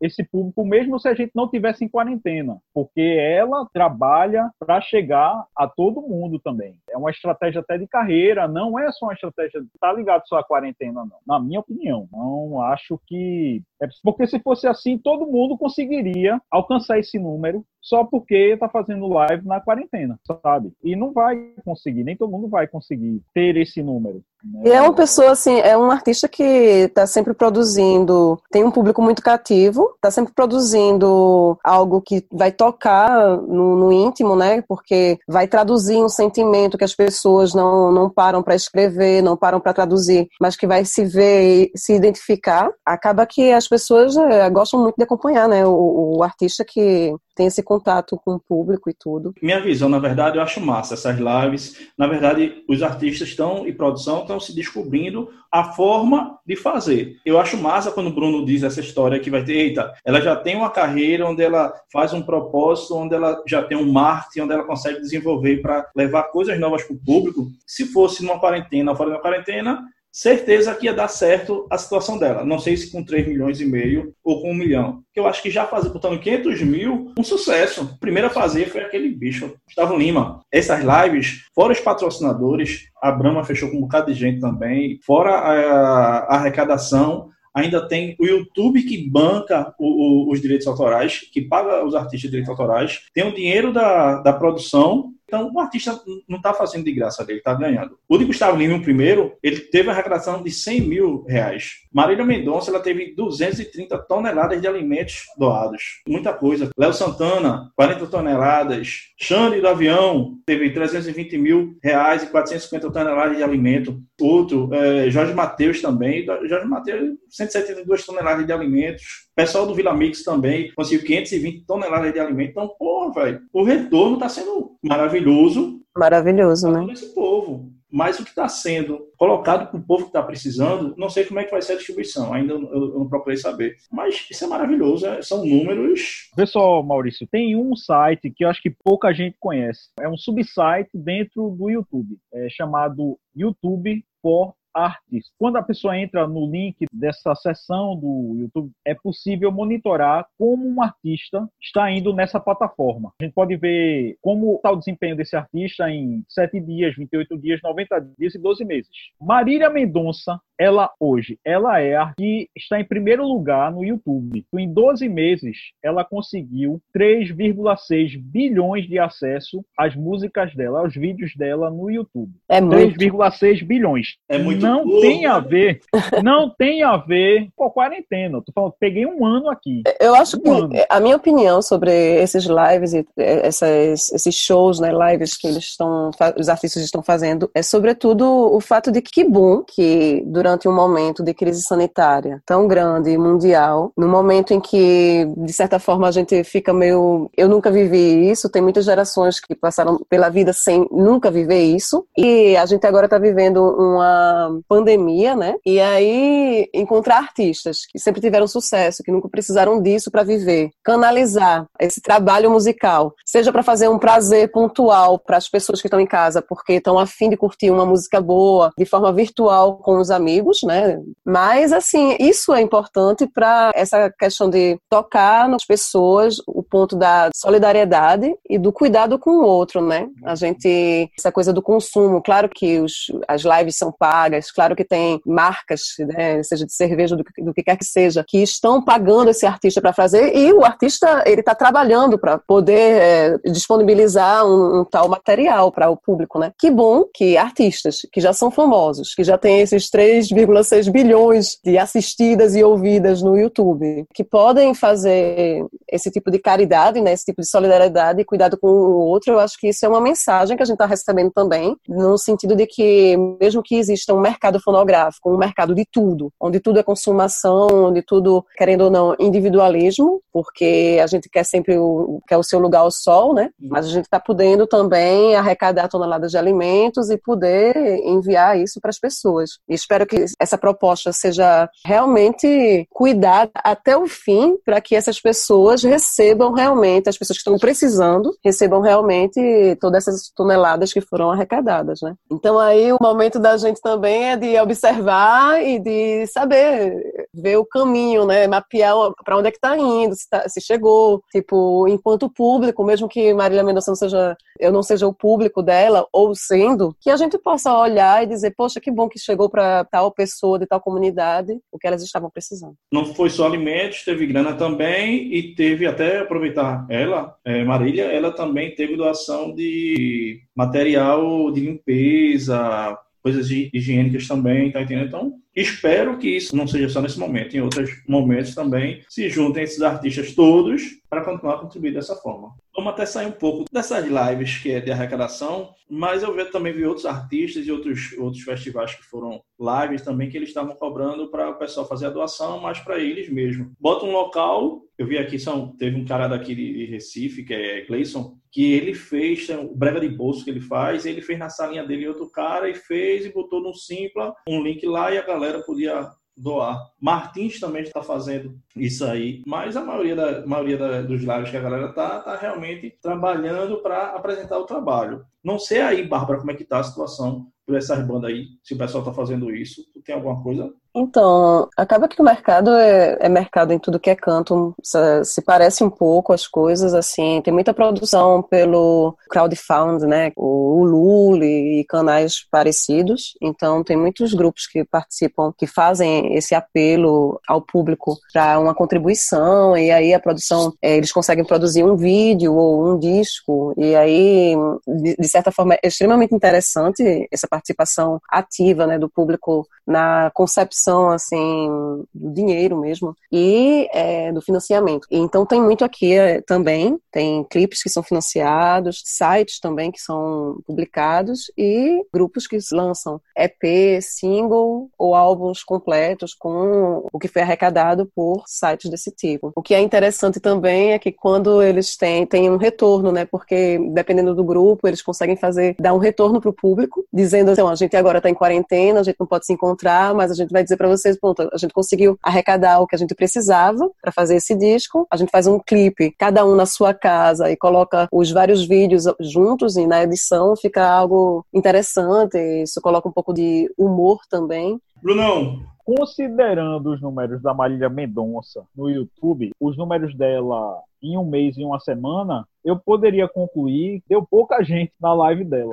esse 0.00 0.22
público 0.24 0.64
mesmo 0.64 0.98
se 0.98 1.08
a 1.08 1.14
gente 1.14 1.32
não 1.34 1.48
tivesse 1.48 1.84
em 1.84 1.88
quarentena, 1.88 2.58
porque 2.72 3.00
ela 3.00 3.66
trabalha 3.72 4.50
para 4.58 4.80
chegar 4.80 5.44
a 5.56 5.66
todo 5.66 6.02
mundo 6.02 6.38
também. 6.38 6.78
É 6.90 6.96
uma 6.96 7.10
estratégia 7.10 7.60
até 7.60 7.76
de 7.76 7.86
carreira, 7.86 8.46
não 8.46 8.78
é 8.78 8.90
só 8.92 9.06
uma 9.06 9.14
estratégia 9.14 9.60
tá 9.80 9.92
ligado 9.92 10.22
só 10.26 10.38
à 10.38 10.44
quarentena, 10.44 11.04
não. 11.04 11.18
Na 11.26 11.40
minha 11.40 11.60
opinião, 11.60 12.08
não 12.12 12.62
acho 12.62 13.00
que 13.06 13.62
é 13.82 13.86
porque 14.02 14.26
se 14.26 14.38
fosse 14.40 14.66
assim, 14.66 14.98
todo 14.98 15.26
mundo 15.26 15.56
conseguiria 15.56 16.40
alcançar 16.50 16.98
esse 16.98 17.18
número 17.18 17.64
só 17.80 18.04
porque 18.04 18.34
está 18.34 18.68
fazendo 18.68 19.08
live 19.08 19.46
na 19.46 19.60
quarentena, 19.60 20.18
sabe? 20.42 20.72
E 20.82 20.94
não 20.94 21.12
vai 21.12 21.36
conseguir, 21.64 22.04
nem 22.04 22.16
todo 22.16 22.30
mundo 22.30 22.48
vai 22.48 22.66
conseguir 22.66 23.22
ter 23.32 23.56
esse 23.56 23.82
número. 23.82 24.22
Né? 24.44 24.68
E 24.68 24.72
é 24.72 24.80
uma 24.80 24.92
pessoa, 24.92 25.32
assim, 25.32 25.58
é 25.60 25.76
um 25.76 25.90
artista 25.90 26.28
que 26.28 26.42
está 26.42 27.06
sempre 27.06 27.34
produzindo, 27.34 28.40
tem 28.50 28.64
um 28.64 28.70
público 28.70 29.02
muito 29.02 29.22
cativo, 29.22 29.92
está 29.96 30.10
sempre 30.10 30.32
produzindo 30.32 31.58
algo 31.64 32.00
que 32.00 32.24
vai 32.32 32.52
tocar 32.52 33.36
no, 33.38 33.76
no, 33.76 33.92
íntimo, 33.92 34.36
né? 34.36 34.62
Porque 34.68 35.18
vai 35.26 35.48
traduzir 35.48 35.96
um 35.96 36.08
sentimento 36.08 36.78
que 36.78 36.84
as 36.84 36.94
pessoas 36.94 37.52
não, 37.54 37.90
não 37.90 38.08
param 38.08 38.42
para 38.42 38.54
escrever, 38.54 39.22
não 39.22 39.36
param 39.36 39.60
para 39.60 39.72
traduzir, 39.72 40.28
mas 40.40 40.56
que 40.56 40.66
vai 40.66 40.84
se 40.84 41.04
ver, 41.04 41.70
se 41.74 41.94
identificar. 41.94 42.70
Acaba 42.86 43.26
que 43.26 43.52
as 43.52 43.66
pessoas 43.66 44.16
é, 44.16 44.48
gostam 44.50 44.80
muito 44.80 44.96
de 44.96 45.04
acompanhar, 45.04 45.48
né? 45.48 45.66
O, 45.66 46.18
o 46.18 46.22
artista 46.22 46.64
que 46.64 47.14
tem 47.38 47.46
esse 47.46 47.62
contato 47.62 48.20
com 48.24 48.34
o 48.34 48.40
público 48.40 48.90
e 48.90 48.92
tudo. 48.92 49.32
Minha 49.40 49.60
visão, 49.60 49.88
na 49.88 50.00
verdade, 50.00 50.38
eu 50.38 50.42
acho 50.42 50.60
massa 50.60 50.94
essas 50.94 51.16
lives. 51.16 51.88
Na 51.96 52.08
verdade, 52.08 52.64
os 52.68 52.82
artistas 52.82 53.28
estão 53.28 53.64
e 53.64 53.72
produção 53.72 54.22
estão 54.22 54.40
se 54.40 54.52
descobrindo 54.52 55.30
a 55.50 55.72
forma 55.72 56.36
de 56.44 56.56
fazer. 56.56 57.16
Eu 57.24 57.38
acho 57.38 57.56
massa 57.56 57.92
quando 57.92 58.08
o 58.08 58.12
Bruno 58.12 58.44
diz 58.44 58.64
essa 58.64 58.80
história 58.80 59.20
que 59.20 59.30
vai 59.30 59.44
ter, 59.44 59.52
eita, 59.52 59.94
ela 60.04 60.20
já 60.20 60.34
tem 60.34 60.56
uma 60.56 60.68
carreira 60.68 61.26
onde 61.26 61.40
ela 61.40 61.72
faz 61.92 62.12
um 62.12 62.22
propósito, 62.22 62.96
onde 62.96 63.14
ela 63.14 63.40
já 63.46 63.62
tem 63.62 63.78
um 63.78 63.90
marketing, 63.90 64.40
onde 64.40 64.54
ela 64.54 64.64
consegue 64.64 65.00
desenvolver 65.00 65.62
para 65.62 65.88
levar 65.94 66.24
coisas 66.24 66.58
novas 66.58 66.82
para 66.82 66.96
o 66.96 66.98
público. 66.98 67.46
Se 67.64 67.86
fosse 67.86 68.24
numa 68.24 68.40
quarentena 68.40 68.96
fora 68.96 69.10
da 69.10 69.20
quarentena, 69.20 69.86
certeza 70.18 70.74
que 70.74 70.86
ia 70.86 70.92
dar 70.92 71.06
certo 71.06 71.64
a 71.70 71.78
situação 71.78 72.18
dela. 72.18 72.44
Não 72.44 72.58
sei 72.58 72.76
se 72.76 72.90
com 72.90 73.04
3 73.04 73.28
milhões 73.28 73.60
e 73.60 73.64
meio 73.64 74.12
ou 74.24 74.42
com 74.42 74.50
1 74.50 74.54
milhão. 74.54 75.00
Que 75.14 75.20
eu 75.20 75.28
acho 75.28 75.40
que 75.40 75.48
já 75.48 75.64
fazer, 75.64 75.90
botando 75.90 76.18
500 76.18 76.60
mil, 76.62 77.12
um 77.16 77.22
sucesso. 77.22 77.96
Primeiro 78.00 78.26
a 78.26 78.30
fazer 78.30 78.68
foi 78.68 78.80
aquele 78.80 79.10
bicho, 79.10 79.54
Gustavo 79.64 79.96
Lima. 79.96 80.40
Essas 80.50 80.80
lives, 80.82 81.44
fora 81.54 81.72
os 81.72 81.78
patrocinadores, 81.78 82.88
a 83.00 83.12
Brahma 83.12 83.44
fechou 83.44 83.70
com 83.70 83.76
um 83.76 83.82
bocado 83.82 84.12
de 84.12 84.18
gente 84.18 84.40
também, 84.40 84.98
fora 85.06 85.30
a, 85.30 86.18
a 86.18 86.34
arrecadação, 86.34 87.28
ainda 87.54 87.86
tem 87.86 88.16
o 88.18 88.26
YouTube 88.26 88.82
que 88.82 89.08
banca 89.08 89.72
o, 89.78 89.86
o, 90.26 90.32
os 90.32 90.40
direitos 90.40 90.66
autorais, 90.66 91.20
que 91.32 91.42
paga 91.42 91.84
os 91.84 91.94
artistas 91.94 92.22
de 92.22 92.28
direitos 92.28 92.50
autorais, 92.50 93.02
tem 93.14 93.24
o 93.24 93.34
dinheiro 93.34 93.72
da, 93.72 94.20
da 94.20 94.32
produção 94.32 95.12
então, 95.28 95.52
o 95.52 95.60
artista 95.60 96.00
não 96.26 96.38
está 96.38 96.54
fazendo 96.54 96.84
de 96.84 96.92
graça 96.92 97.22
dele, 97.22 97.40
está 97.40 97.52
ganhando. 97.52 97.98
O 98.08 98.16
de 98.16 98.24
Gustavo 98.24 98.56
Lima, 98.56 98.76
o 98.76 98.82
primeiro, 98.82 99.36
ele 99.42 99.60
teve 99.60 99.86
uma 99.86 99.92
arrecadação 99.92 100.42
de 100.42 100.50
100 100.50 100.80
mil 100.80 101.24
reais. 101.24 101.82
Marília 101.92 102.24
Mendonça, 102.24 102.70
ela 102.70 102.80
teve 102.80 103.14
230 103.14 103.98
toneladas 104.08 104.58
de 104.58 104.66
alimentos 104.66 105.24
doados. 105.36 106.00
Muita 106.08 106.32
coisa. 106.32 106.70
Léo 106.78 106.94
Santana, 106.94 107.70
40 107.76 108.06
toneladas. 108.06 109.10
Xande 109.20 109.60
do 109.60 109.68
Avião, 109.68 110.38
teve 110.46 110.70
320 110.70 111.36
mil 111.36 111.76
reais 111.84 112.22
e 112.22 112.28
450 112.28 112.90
toneladas 112.90 113.36
de 113.36 113.42
alimento. 113.42 114.00
Outro, 114.18 114.70
é, 114.72 115.10
Jorge 115.10 115.34
Mateus 115.34 115.82
também. 115.82 116.24
Jorge 116.24 116.66
Mateus, 116.66 117.18
172 117.28 118.06
toneladas 118.06 118.46
de 118.46 118.52
alimentos 118.52 119.27
pessoal 119.38 119.64
do 119.64 119.74
Vila 119.74 119.94
Mix 119.94 120.24
também 120.24 120.72
conseguiu 120.74 121.06
520 121.06 121.64
toneladas 121.64 122.12
de 122.12 122.18
alimento. 122.18 122.50
Então, 122.50 122.74
pô, 122.76 123.12
velho, 123.12 123.40
o 123.52 123.62
retorno 123.62 124.14
está 124.14 124.28
sendo 124.28 124.76
maravilhoso. 124.82 125.80
Maravilhoso, 125.96 126.68
né? 126.72 126.84
Esse 126.92 127.14
povo. 127.14 127.72
Mas 127.90 128.18
o 128.18 128.24
que 128.24 128.30
está 128.30 128.48
sendo 128.48 129.06
colocado 129.16 129.70
para 129.70 129.78
o 129.78 129.82
povo 129.82 130.02
que 130.02 130.08
está 130.08 130.22
precisando, 130.22 130.92
não 130.98 131.08
sei 131.08 131.24
como 131.24 131.38
é 131.38 131.44
que 131.44 131.52
vai 131.52 131.62
ser 131.62 131.74
a 131.74 131.76
distribuição, 131.76 132.34
ainda 132.34 132.52
eu, 132.52 132.60
eu 132.60 132.98
não 132.98 133.08
procurei 133.08 133.36
saber. 133.36 133.76
Mas 133.92 134.26
isso 134.28 134.44
é 134.44 134.48
maravilhoso, 134.48 135.06
é, 135.06 135.22
são 135.22 135.46
números. 135.46 136.30
Pessoal, 136.34 136.82
Maurício, 136.82 137.26
tem 137.30 137.56
um 137.56 137.76
site 137.76 138.30
que 138.30 138.44
eu 138.44 138.48
acho 138.48 138.60
que 138.60 138.74
pouca 138.84 139.14
gente 139.14 139.36
conhece. 139.38 139.90
É 140.00 140.08
um 140.08 140.18
subsite 140.18 140.90
dentro 140.92 141.50
do 141.50 141.70
YouTube, 141.70 142.18
é 142.34 142.48
chamado 142.50 143.16
YouTube 143.34 144.04
for 144.20 144.52
artes. 144.74 145.30
Quando 145.38 145.56
a 145.56 145.62
pessoa 145.62 145.98
entra 145.98 146.26
no 146.26 146.50
link 146.50 146.86
dessa 146.92 147.34
sessão 147.34 147.96
do 147.96 148.36
YouTube, 148.38 148.70
é 148.84 148.94
possível 148.94 149.50
monitorar 149.50 150.26
como 150.38 150.68
um 150.68 150.82
artista 150.82 151.48
está 151.60 151.90
indo 151.90 152.12
nessa 152.12 152.40
plataforma. 152.40 153.12
A 153.20 153.24
gente 153.24 153.34
pode 153.34 153.56
ver 153.56 154.16
como 154.20 154.56
está 154.56 154.70
o 154.70 154.76
desempenho 154.76 155.16
desse 155.16 155.36
artista 155.36 155.90
em 155.90 156.24
7 156.28 156.60
dias, 156.60 156.94
28 156.96 157.38
dias, 157.38 157.60
90 157.62 158.00
dias 158.18 158.34
e 158.34 158.38
12 158.38 158.64
meses. 158.64 158.90
Marília 159.20 159.70
Mendonça, 159.70 160.40
ela 160.58 160.90
hoje, 160.98 161.38
ela 161.44 161.80
é 161.80 161.96
a 161.96 162.12
que 162.16 162.48
está 162.56 162.80
em 162.80 162.84
primeiro 162.84 163.26
lugar 163.26 163.70
no 163.72 163.84
YouTube. 163.84 164.44
Em 164.56 164.72
12 164.72 165.08
meses, 165.08 165.56
ela 165.82 166.04
conseguiu 166.04 166.80
3,6 166.96 168.18
bilhões 168.20 168.86
de 168.86 168.98
acesso 168.98 169.64
às 169.76 169.94
músicas 169.94 170.54
dela, 170.54 170.80
aos 170.80 170.94
vídeos 170.94 171.34
dela 171.36 171.70
no 171.70 171.90
YouTube. 171.90 172.32
É 172.48 172.60
3,6 172.60 173.64
bilhões. 173.64 174.16
É 174.28 174.38
muito 174.38 174.66
não 174.68 175.00
tem 175.00 175.26
a 175.26 175.38
ver, 175.38 175.80
não 176.22 176.50
tem 176.50 176.82
a 176.82 176.96
ver 176.96 177.48
com 177.56 177.68
quarentena. 177.78 178.42
Tu 178.44 178.52
falou, 178.52 178.74
peguei 178.78 179.06
um 179.06 179.24
ano 179.24 179.48
aqui. 179.48 179.82
Eu 180.00 180.14
acho 180.16 180.36
um 180.36 180.40
que 180.40 180.50
ano. 180.50 180.70
a 180.90 180.98
minha 180.98 181.16
opinião 181.16 181.62
sobre 181.62 181.92
esses 181.92 182.44
lives 182.44 182.92
e 182.92 183.06
essas, 183.16 184.10
esses 184.12 184.34
shows, 184.34 184.80
né, 184.80 184.90
lives 184.90 185.36
que 185.36 185.46
eles 185.46 185.64
estão, 185.64 186.10
os 186.36 186.48
artistas 186.48 186.82
estão 186.82 187.02
fazendo, 187.02 187.48
é 187.54 187.62
sobretudo 187.62 188.24
o 188.24 188.60
fato 188.60 188.90
de 188.90 189.00
que 189.00 189.22
bom 189.22 189.62
que 189.62 190.24
durante 190.26 190.68
um 190.68 190.74
momento 190.74 191.22
de 191.22 191.32
crise 191.32 191.62
sanitária 191.62 192.42
tão 192.44 192.66
grande 192.66 193.16
mundial, 193.16 193.92
no 193.96 194.08
momento 194.08 194.52
em 194.52 194.60
que 194.60 195.28
de 195.36 195.52
certa 195.52 195.78
forma 195.78 196.08
a 196.08 196.10
gente 196.10 196.42
fica 196.42 196.72
meio, 196.72 197.30
eu 197.36 197.48
nunca 197.48 197.70
vivi 197.70 198.28
isso, 198.28 198.50
tem 198.50 198.60
muitas 198.60 198.84
gerações 198.84 199.38
que 199.38 199.54
passaram 199.54 200.00
pela 200.08 200.28
vida 200.28 200.52
sem 200.52 200.88
nunca 200.90 201.30
viver 201.30 201.62
isso 201.62 202.04
e 202.16 202.56
a 202.56 202.66
gente 202.66 202.84
agora 202.86 203.06
está 203.06 203.18
vivendo 203.18 203.62
uma 203.62 204.47
pandemia, 204.68 205.34
né? 205.34 205.54
E 205.64 205.80
aí 205.80 206.68
encontrar 206.74 207.18
artistas 207.18 207.80
que 207.88 207.98
sempre 207.98 208.20
tiveram 208.20 208.46
sucesso, 208.46 209.02
que 209.02 209.12
nunca 209.12 209.28
precisaram 209.28 209.80
disso 209.80 210.10
para 210.10 210.22
viver, 210.22 210.70
canalizar 210.84 211.66
esse 211.80 212.00
trabalho 212.00 212.50
musical, 212.50 213.14
seja 213.24 213.52
para 213.52 213.62
fazer 213.62 213.88
um 213.88 213.98
prazer 213.98 214.50
pontual 214.50 215.18
para 215.18 215.36
as 215.36 215.48
pessoas 215.48 215.80
que 215.80 215.86
estão 215.86 216.00
em 216.00 216.06
casa, 216.06 216.42
porque 216.42 216.74
estão 216.74 216.98
afim 216.98 217.28
de 217.30 217.36
curtir 217.36 217.70
uma 217.70 217.86
música 217.86 218.20
boa 218.20 218.70
de 218.76 218.84
forma 218.84 219.12
virtual 219.12 219.78
com 219.78 219.98
os 219.98 220.10
amigos 220.10 220.58
né? 220.64 221.00
Mas, 221.24 221.72
assim, 221.72 222.16
isso 222.18 222.52
é 222.52 222.60
importante 222.60 223.26
para 223.26 223.70
essa 223.74 224.10
questão 224.10 224.48
de 224.48 224.78
tocar 224.88 225.48
nas 225.48 225.64
pessoas 225.64 226.36
o 226.46 226.62
ponto 226.62 226.96
da 226.96 227.30
solidariedade 227.34 228.34
e 228.48 228.58
do 228.58 228.72
cuidado 228.72 229.18
com 229.18 229.30
o 229.30 229.44
outro, 229.44 229.80
né? 229.80 230.08
A 230.24 230.34
gente, 230.34 231.10
essa 231.18 231.32
coisa 231.32 231.52
do 231.52 231.62
consumo, 231.62 232.22
claro 232.22 232.48
que 232.48 232.80
os, 232.80 233.06
as 233.26 233.42
lives 233.42 233.76
são 233.76 233.92
pagas, 233.92 234.37
claro 234.50 234.76
que 234.76 234.84
tem 234.84 235.20
marcas, 235.26 235.94
né, 235.98 236.42
seja 236.42 236.66
de 236.66 236.72
cerveja, 236.72 237.16
do, 237.16 237.24
do 237.38 237.54
que 237.54 237.62
quer 237.62 237.76
que 237.76 237.84
seja, 237.84 238.24
que 238.26 238.42
estão 238.42 238.82
pagando 238.82 239.30
esse 239.30 239.46
artista 239.46 239.80
para 239.80 239.92
fazer 239.92 240.34
e 240.36 240.52
o 240.52 240.64
artista, 240.64 241.22
ele 241.26 241.40
está 241.40 241.54
trabalhando 241.54 242.18
para 242.18 242.38
poder 242.38 243.02
é, 243.02 243.38
disponibilizar 243.50 244.46
um, 244.46 244.80
um 244.80 244.84
tal 244.84 245.08
material 245.08 245.70
para 245.72 245.90
o 245.90 245.96
público, 245.96 246.38
né? 246.38 246.52
Que 246.58 246.70
bom 246.70 247.04
que 247.12 247.36
artistas 247.36 248.06
que 248.12 248.20
já 248.20 248.32
são 248.32 248.50
famosos, 248.50 249.14
que 249.14 249.24
já 249.24 249.38
têm 249.38 249.60
esses 249.60 249.90
3,6 249.90 250.90
bilhões 250.90 251.58
de 251.64 251.78
assistidas 251.78 252.54
e 252.54 252.62
ouvidas 252.62 253.22
no 253.22 253.36
YouTube, 253.36 254.06
que 254.14 254.24
podem 254.24 254.74
fazer 254.74 255.64
esse 255.90 256.10
tipo 256.10 256.30
de 256.30 256.38
caridade, 256.38 257.00
né, 257.00 257.12
esse 257.12 257.24
tipo 257.24 257.40
de 257.40 257.48
solidariedade 257.48 258.20
e 258.20 258.24
cuidado 258.24 258.58
com 258.58 258.68
o 258.68 258.98
outro, 258.98 259.32
eu 259.32 259.38
acho 259.38 259.58
que 259.58 259.68
isso 259.68 259.84
é 259.84 259.88
uma 259.88 260.00
mensagem 260.00 260.56
que 260.56 260.62
a 260.62 260.66
gente 260.66 260.74
está 260.74 260.86
recebendo 260.86 261.30
também, 261.30 261.76
no 261.88 262.16
sentido 262.18 262.54
de 262.54 262.66
que, 262.66 263.16
mesmo 263.40 263.62
que 263.62 263.76
exista 263.76 264.14
um 264.14 264.20
mercado 264.28 264.60
fonográfico, 264.60 265.32
um 265.32 265.38
mercado 265.38 265.74
de 265.74 265.84
tudo, 265.90 266.30
onde 266.40 266.60
tudo 266.60 266.78
é 266.78 266.82
consumação, 266.82 267.86
onde 267.88 268.02
tudo, 268.02 268.44
querendo 268.56 268.82
ou 268.82 268.90
não, 268.90 269.16
individualismo, 269.18 270.20
porque 270.32 270.98
a 271.02 271.06
gente 271.06 271.28
quer 271.28 271.44
sempre 271.44 271.78
o, 271.78 272.20
quer 272.28 272.36
o 272.36 272.42
seu 272.42 272.58
lugar 272.58 272.80
ao 272.80 272.90
sol, 272.90 273.34
né? 273.34 273.50
Mas 273.60 273.86
a 273.86 273.88
gente 273.88 274.04
está 274.04 274.20
podendo 274.20 274.66
também 274.66 275.34
arrecadar 275.34 275.88
toneladas 275.88 276.30
de 276.30 276.38
alimentos 276.38 277.10
e 277.10 277.16
poder 277.16 277.76
enviar 278.04 278.58
isso 278.58 278.80
para 278.80 278.90
as 278.90 278.98
pessoas. 278.98 279.58
E 279.68 279.74
espero 279.74 280.06
que 280.06 280.24
essa 280.38 280.58
proposta 280.58 281.12
seja 281.12 281.68
realmente 281.84 282.86
cuidada 282.90 283.50
até 283.56 283.96
o 283.96 284.06
fim 284.06 284.56
para 284.64 284.80
que 284.80 284.94
essas 284.94 285.20
pessoas 285.20 285.82
recebam 285.82 286.52
realmente, 286.52 287.08
as 287.08 287.16
pessoas 287.16 287.38
que 287.38 287.48
estão 287.48 287.58
precisando, 287.58 288.30
recebam 288.44 288.80
realmente 288.80 289.40
todas 289.80 290.06
essas 290.06 290.30
toneladas 290.34 290.92
que 290.92 291.00
foram 291.00 291.30
arrecadadas, 291.30 292.00
né? 292.02 292.14
Então 292.30 292.58
aí 292.58 292.92
o 292.92 292.98
momento 293.00 293.38
da 293.38 293.56
gente 293.56 293.80
também 293.80 294.17
é 294.24 294.36
de 294.36 294.58
observar 294.60 295.62
e 295.62 295.78
de 295.78 296.26
saber, 296.26 297.26
ver 297.32 297.56
o 297.56 297.64
caminho, 297.64 298.26
né? 298.26 298.46
Mapear 298.46 298.94
para 299.24 299.36
onde 299.36 299.48
é 299.48 299.50
que 299.50 299.56
está 299.56 299.76
indo, 299.76 300.14
se, 300.14 300.28
tá, 300.28 300.48
se 300.48 300.60
chegou, 300.60 301.22
tipo, 301.30 301.86
enquanto 301.88 302.30
público, 302.30 302.84
mesmo 302.84 303.08
que 303.08 303.32
Marília 303.34 303.64
Mendonça 303.64 303.90
não 303.90 303.96
seja, 303.96 304.36
eu 304.58 304.72
não 304.72 304.82
seja 304.82 305.06
o 305.06 305.14
público 305.14 305.62
dela, 305.62 306.06
ou 306.12 306.34
sendo, 306.34 306.94
que 307.00 307.10
a 307.10 307.16
gente 307.16 307.38
possa 307.38 307.76
olhar 307.76 308.22
e 308.22 308.26
dizer, 308.26 308.54
poxa, 308.56 308.80
que 308.80 308.90
bom 308.90 309.08
que 309.08 309.18
chegou 309.18 309.48
para 309.48 309.84
tal 309.84 310.12
pessoa 310.12 310.58
de 310.58 310.66
tal 310.66 310.80
comunidade 310.80 311.58
o 311.72 311.78
que 311.78 311.86
elas 311.86 312.02
estavam 312.02 312.30
precisando. 312.30 312.74
Não 312.92 313.14
foi 313.14 313.30
só 313.30 313.46
alimentos, 313.46 314.04
teve 314.04 314.26
grana 314.26 314.54
também 314.54 315.32
e 315.32 315.54
teve 315.54 315.86
até 315.86 316.20
aproveitar 316.20 316.86
ela, 316.88 317.36
é, 317.44 317.64
Marília, 317.64 318.04
ela 318.04 318.32
também 318.32 318.74
teve 318.74 318.96
doação 318.96 319.54
de 319.54 320.40
material 320.54 321.50
de 321.50 321.60
limpeza, 321.60 322.98
coisas 323.22 323.50
higiênicas 323.50 324.26
também, 324.26 324.70
tá 324.70 324.82
entendendo? 324.82 325.06
Então, 325.06 325.34
espero 325.54 326.18
que 326.18 326.28
isso 326.28 326.56
não 326.56 326.66
seja 326.66 326.88
só 326.88 327.00
nesse 327.00 327.18
momento, 327.18 327.56
em 327.56 327.60
outros 327.60 327.90
momentos 328.06 328.54
também 328.54 329.02
se 329.08 329.28
juntem 329.28 329.64
esses 329.64 329.82
artistas 329.82 330.34
todos 330.34 330.82
para 331.08 331.24
continuar 331.24 331.54
a 331.56 331.58
contribuir 331.58 331.94
dessa 331.94 332.16
forma. 332.16 332.54
Vamos 332.78 332.92
até 332.92 333.06
sair 333.06 333.26
um 333.26 333.32
pouco 333.32 333.64
dessas 333.72 334.06
lives 334.06 334.58
que 334.58 334.70
é 334.70 334.78
de 334.78 334.92
arrecadação, 334.92 335.74
mas 335.90 336.22
eu 336.22 336.48
também 336.52 336.72
vi 336.72 336.84
outros 336.84 337.06
artistas 337.06 337.66
e 337.66 337.72
outros, 337.72 338.16
outros 338.16 338.44
festivais 338.44 338.94
que 338.94 339.02
foram 339.02 339.42
lives 339.58 340.02
também 340.02 340.30
que 340.30 340.36
eles 340.36 340.50
estavam 340.50 340.76
cobrando 340.76 341.28
para 341.28 341.50
o 341.50 341.58
pessoal 341.58 341.88
fazer 341.88 342.06
a 342.06 342.10
doação, 342.10 342.60
mas 342.60 342.78
para 342.78 343.00
eles 343.00 343.28
mesmo. 343.28 343.72
Bota 343.80 344.06
um 344.06 344.12
local, 344.12 344.80
eu 344.96 345.08
vi 345.08 345.18
aqui, 345.18 345.40
são, 345.40 345.74
teve 345.76 345.96
um 345.96 346.04
cara 346.04 346.28
daqui 346.28 346.54
de 346.54 346.84
Recife, 346.84 347.42
que 347.42 347.52
é 347.52 347.80
Cleison, 347.80 348.38
que 348.52 348.72
ele 348.72 348.94
fez, 348.94 349.48
o 349.48 349.74
brega 349.74 349.98
de 349.98 350.08
bolso 350.08 350.44
que 350.44 350.50
ele 350.50 350.60
faz, 350.60 351.04
ele 351.04 351.20
fez 351.20 351.36
na 351.36 351.50
salinha 351.50 351.84
dele 351.84 352.06
outro 352.06 352.30
cara 352.30 352.70
e 352.70 352.76
fez 352.76 353.26
e 353.26 353.32
botou 353.32 353.60
no 353.60 353.74
Simpla 353.74 354.32
um 354.48 354.62
link 354.62 354.86
lá 354.86 355.12
e 355.12 355.18
a 355.18 355.26
galera 355.26 355.64
podia 355.64 356.08
doar. 356.38 356.90
Martins 357.00 357.58
também 357.58 357.82
está 357.82 358.02
fazendo 358.02 358.58
isso 358.76 359.04
aí, 359.04 359.42
mas 359.46 359.76
a 359.76 359.84
maioria, 359.84 360.16
da, 360.16 360.46
maioria 360.46 360.78
da, 360.78 361.02
dos 361.02 361.22
lives 361.22 361.50
que 361.50 361.56
a 361.56 361.62
galera 361.62 361.92
tá, 361.92 362.20
tá 362.20 362.36
realmente 362.36 362.96
trabalhando 363.02 363.82
para 363.82 364.08
apresentar 364.08 364.58
o 364.58 364.66
trabalho. 364.66 365.24
Não 365.42 365.58
sei 365.58 365.80
aí, 365.80 366.06
Bárbara, 366.06 366.38
como 366.38 366.50
é 366.50 366.54
que 366.54 366.64
tá 366.64 366.78
a 366.78 366.84
situação 366.84 367.46
por 367.66 367.76
essas 367.76 368.06
bandas 368.06 368.30
aí, 368.30 368.46
se 368.62 368.72
o 368.72 368.78
pessoal 368.78 369.04
tá 369.04 369.12
fazendo 369.12 369.54
isso. 369.54 369.82
Tu 369.92 370.00
tem 370.02 370.14
alguma 370.14 370.42
coisa 370.42 370.72
então, 370.98 371.68
acaba 371.76 372.08
que 372.08 372.20
o 372.20 372.24
mercado 372.24 372.70
é, 372.70 373.16
é, 373.20 373.28
mercado 373.28 373.72
em 373.72 373.78
tudo 373.78 374.00
que 374.00 374.10
é 374.10 374.16
canto, 374.16 374.74
se, 374.82 375.40
parece 375.42 375.84
um 375.84 375.90
pouco 375.90 376.32
as 376.32 376.46
coisas, 376.46 376.94
assim, 376.94 377.40
tem 377.42 377.52
muita 377.52 377.72
produção 377.72 378.42
pelo 378.42 379.16
crowdfund, 379.30 380.06
né, 380.06 380.32
o 380.36 380.80
Ulule 380.80 381.80
e 381.80 381.84
canais 381.84 382.44
parecidos, 382.50 383.34
então 383.40 383.84
tem 383.84 383.96
muitos 383.96 384.34
grupos 384.34 384.66
que 384.66 384.84
participam, 384.84 385.52
que 385.56 385.66
fazem 385.66 386.34
esse 386.34 386.54
apelo 386.54 387.40
ao 387.46 387.62
público 387.62 388.16
para 388.32 388.58
uma 388.58 388.74
contribuição, 388.74 389.76
e 389.76 389.90
aí 389.90 390.12
a 390.12 390.20
produção, 390.20 390.74
é, 390.82 390.96
eles 390.96 391.12
conseguem 391.12 391.44
produzir 391.44 391.84
um 391.84 391.96
vídeo 391.96 392.54
ou 392.54 392.92
um 392.92 392.98
disco, 392.98 393.72
e 393.76 393.94
aí, 393.94 394.54
de, 394.86 395.16
de 395.16 395.28
certa 395.28 395.52
forma, 395.52 395.74
é 395.74 395.86
extremamente 395.86 396.34
interessante 396.34 397.28
essa 397.30 397.46
participação 397.46 398.20
ativa, 398.28 398.86
né, 398.86 398.98
do 398.98 399.08
público 399.08 399.66
na 399.88 400.30
concepção 400.34 401.08
assim 401.08 401.68
do 402.14 402.32
dinheiro 402.32 402.78
mesmo 402.78 403.16
e 403.32 403.88
é, 403.92 404.30
do 404.30 404.42
financiamento. 404.42 405.06
Então 405.10 405.46
tem 405.46 405.62
muito 405.62 405.84
aqui 405.84 406.12
é, 406.12 406.42
também, 406.42 406.98
tem 407.10 407.42
clipes 407.44 407.82
que 407.82 407.88
são 407.88 408.02
financiados, 408.02 409.02
sites 409.04 409.58
também 409.58 409.90
que 409.90 410.00
são 410.00 410.60
publicados 410.66 411.50
e 411.56 412.04
grupos 412.12 412.46
que 412.46 412.58
lançam 412.72 413.20
EP, 413.36 414.02
single 414.02 414.90
ou 414.98 415.14
álbuns 415.14 415.64
completos 415.64 416.34
com 416.34 417.06
o 417.12 417.18
que 417.18 417.28
foi 417.28 417.42
arrecadado 417.42 418.10
por 418.14 418.44
sites 418.46 418.90
desse 418.90 419.10
tipo. 419.10 419.52
O 419.56 419.62
que 419.62 419.74
é 419.74 419.80
interessante 419.80 420.38
também 420.38 420.92
é 420.92 420.98
que 420.98 421.12
quando 421.12 421.62
eles 421.62 421.96
têm, 421.96 422.26
têm 422.26 422.50
um 422.50 422.56
retorno, 422.56 423.10
né? 423.10 423.24
Porque 423.24 423.78
dependendo 423.92 424.34
do 424.34 424.44
grupo, 424.44 424.86
eles 424.86 425.02
conseguem 425.02 425.36
fazer, 425.36 425.76
dar 425.80 425.94
um 425.94 425.98
retorno 425.98 426.40
para 426.40 426.50
o 426.50 426.52
público, 426.52 427.04
dizendo 427.12 427.50
assim, 427.50 427.62
a 427.62 427.74
gente 427.74 427.96
agora 427.96 428.18
está 428.18 428.28
em 428.28 428.34
quarentena, 428.34 429.00
a 429.00 429.02
gente 429.02 429.16
não 429.18 429.26
pode 429.26 429.46
se 429.46 429.52
encontrar, 429.52 429.77
mas 430.14 430.30
a 430.30 430.34
gente 430.34 430.50
vai 430.50 430.62
dizer 430.62 430.76
para 430.76 430.88
vocês, 430.88 431.18
ponto, 431.18 431.48
a 431.52 431.56
gente 431.56 431.72
conseguiu 431.72 432.18
arrecadar 432.22 432.80
o 432.80 432.86
que 432.86 432.94
a 432.94 432.98
gente 432.98 433.14
precisava 433.14 433.90
para 434.00 434.12
fazer 434.12 434.36
esse 434.36 434.54
disco. 434.54 435.06
A 435.10 435.16
gente 435.16 435.30
faz 435.30 435.46
um 435.46 435.58
clipe, 435.58 436.14
cada 436.18 436.44
um 436.44 436.54
na 436.54 436.66
sua 436.66 436.92
casa 436.94 437.50
e 437.50 437.56
coloca 437.56 438.08
os 438.12 438.30
vários 438.30 438.66
vídeos 438.66 439.04
juntos 439.20 439.76
e 439.76 439.86
na 439.86 440.02
edição 440.02 440.56
fica 440.56 440.86
algo 440.86 441.44
interessante. 441.52 442.38
Isso 442.62 442.80
coloca 442.80 443.08
um 443.08 443.12
pouco 443.12 443.32
de 443.32 443.72
humor 443.76 444.20
também. 444.28 444.80
Brunão, 445.02 445.62
considerando 445.88 446.92
os 446.92 447.00
números 447.00 447.40
da 447.40 447.54
Marília 447.54 447.88
Mendonça 447.88 448.62
no 448.76 448.90
YouTube, 448.90 449.52
os 449.58 449.74
números 449.74 450.14
dela 450.14 450.82
em 451.02 451.16
um 451.16 451.24
mês 451.24 451.56
e 451.56 451.64
uma 451.64 451.80
semana, 451.80 452.46
eu 452.64 452.78
poderia 452.78 453.28
concluir 453.28 454.02
deu 454.08 454.26
pouca 454.28 454.62
gente 454.62 454.92
na 455.00 455.14
live 455.14 455.44
dela. 455.44 455.70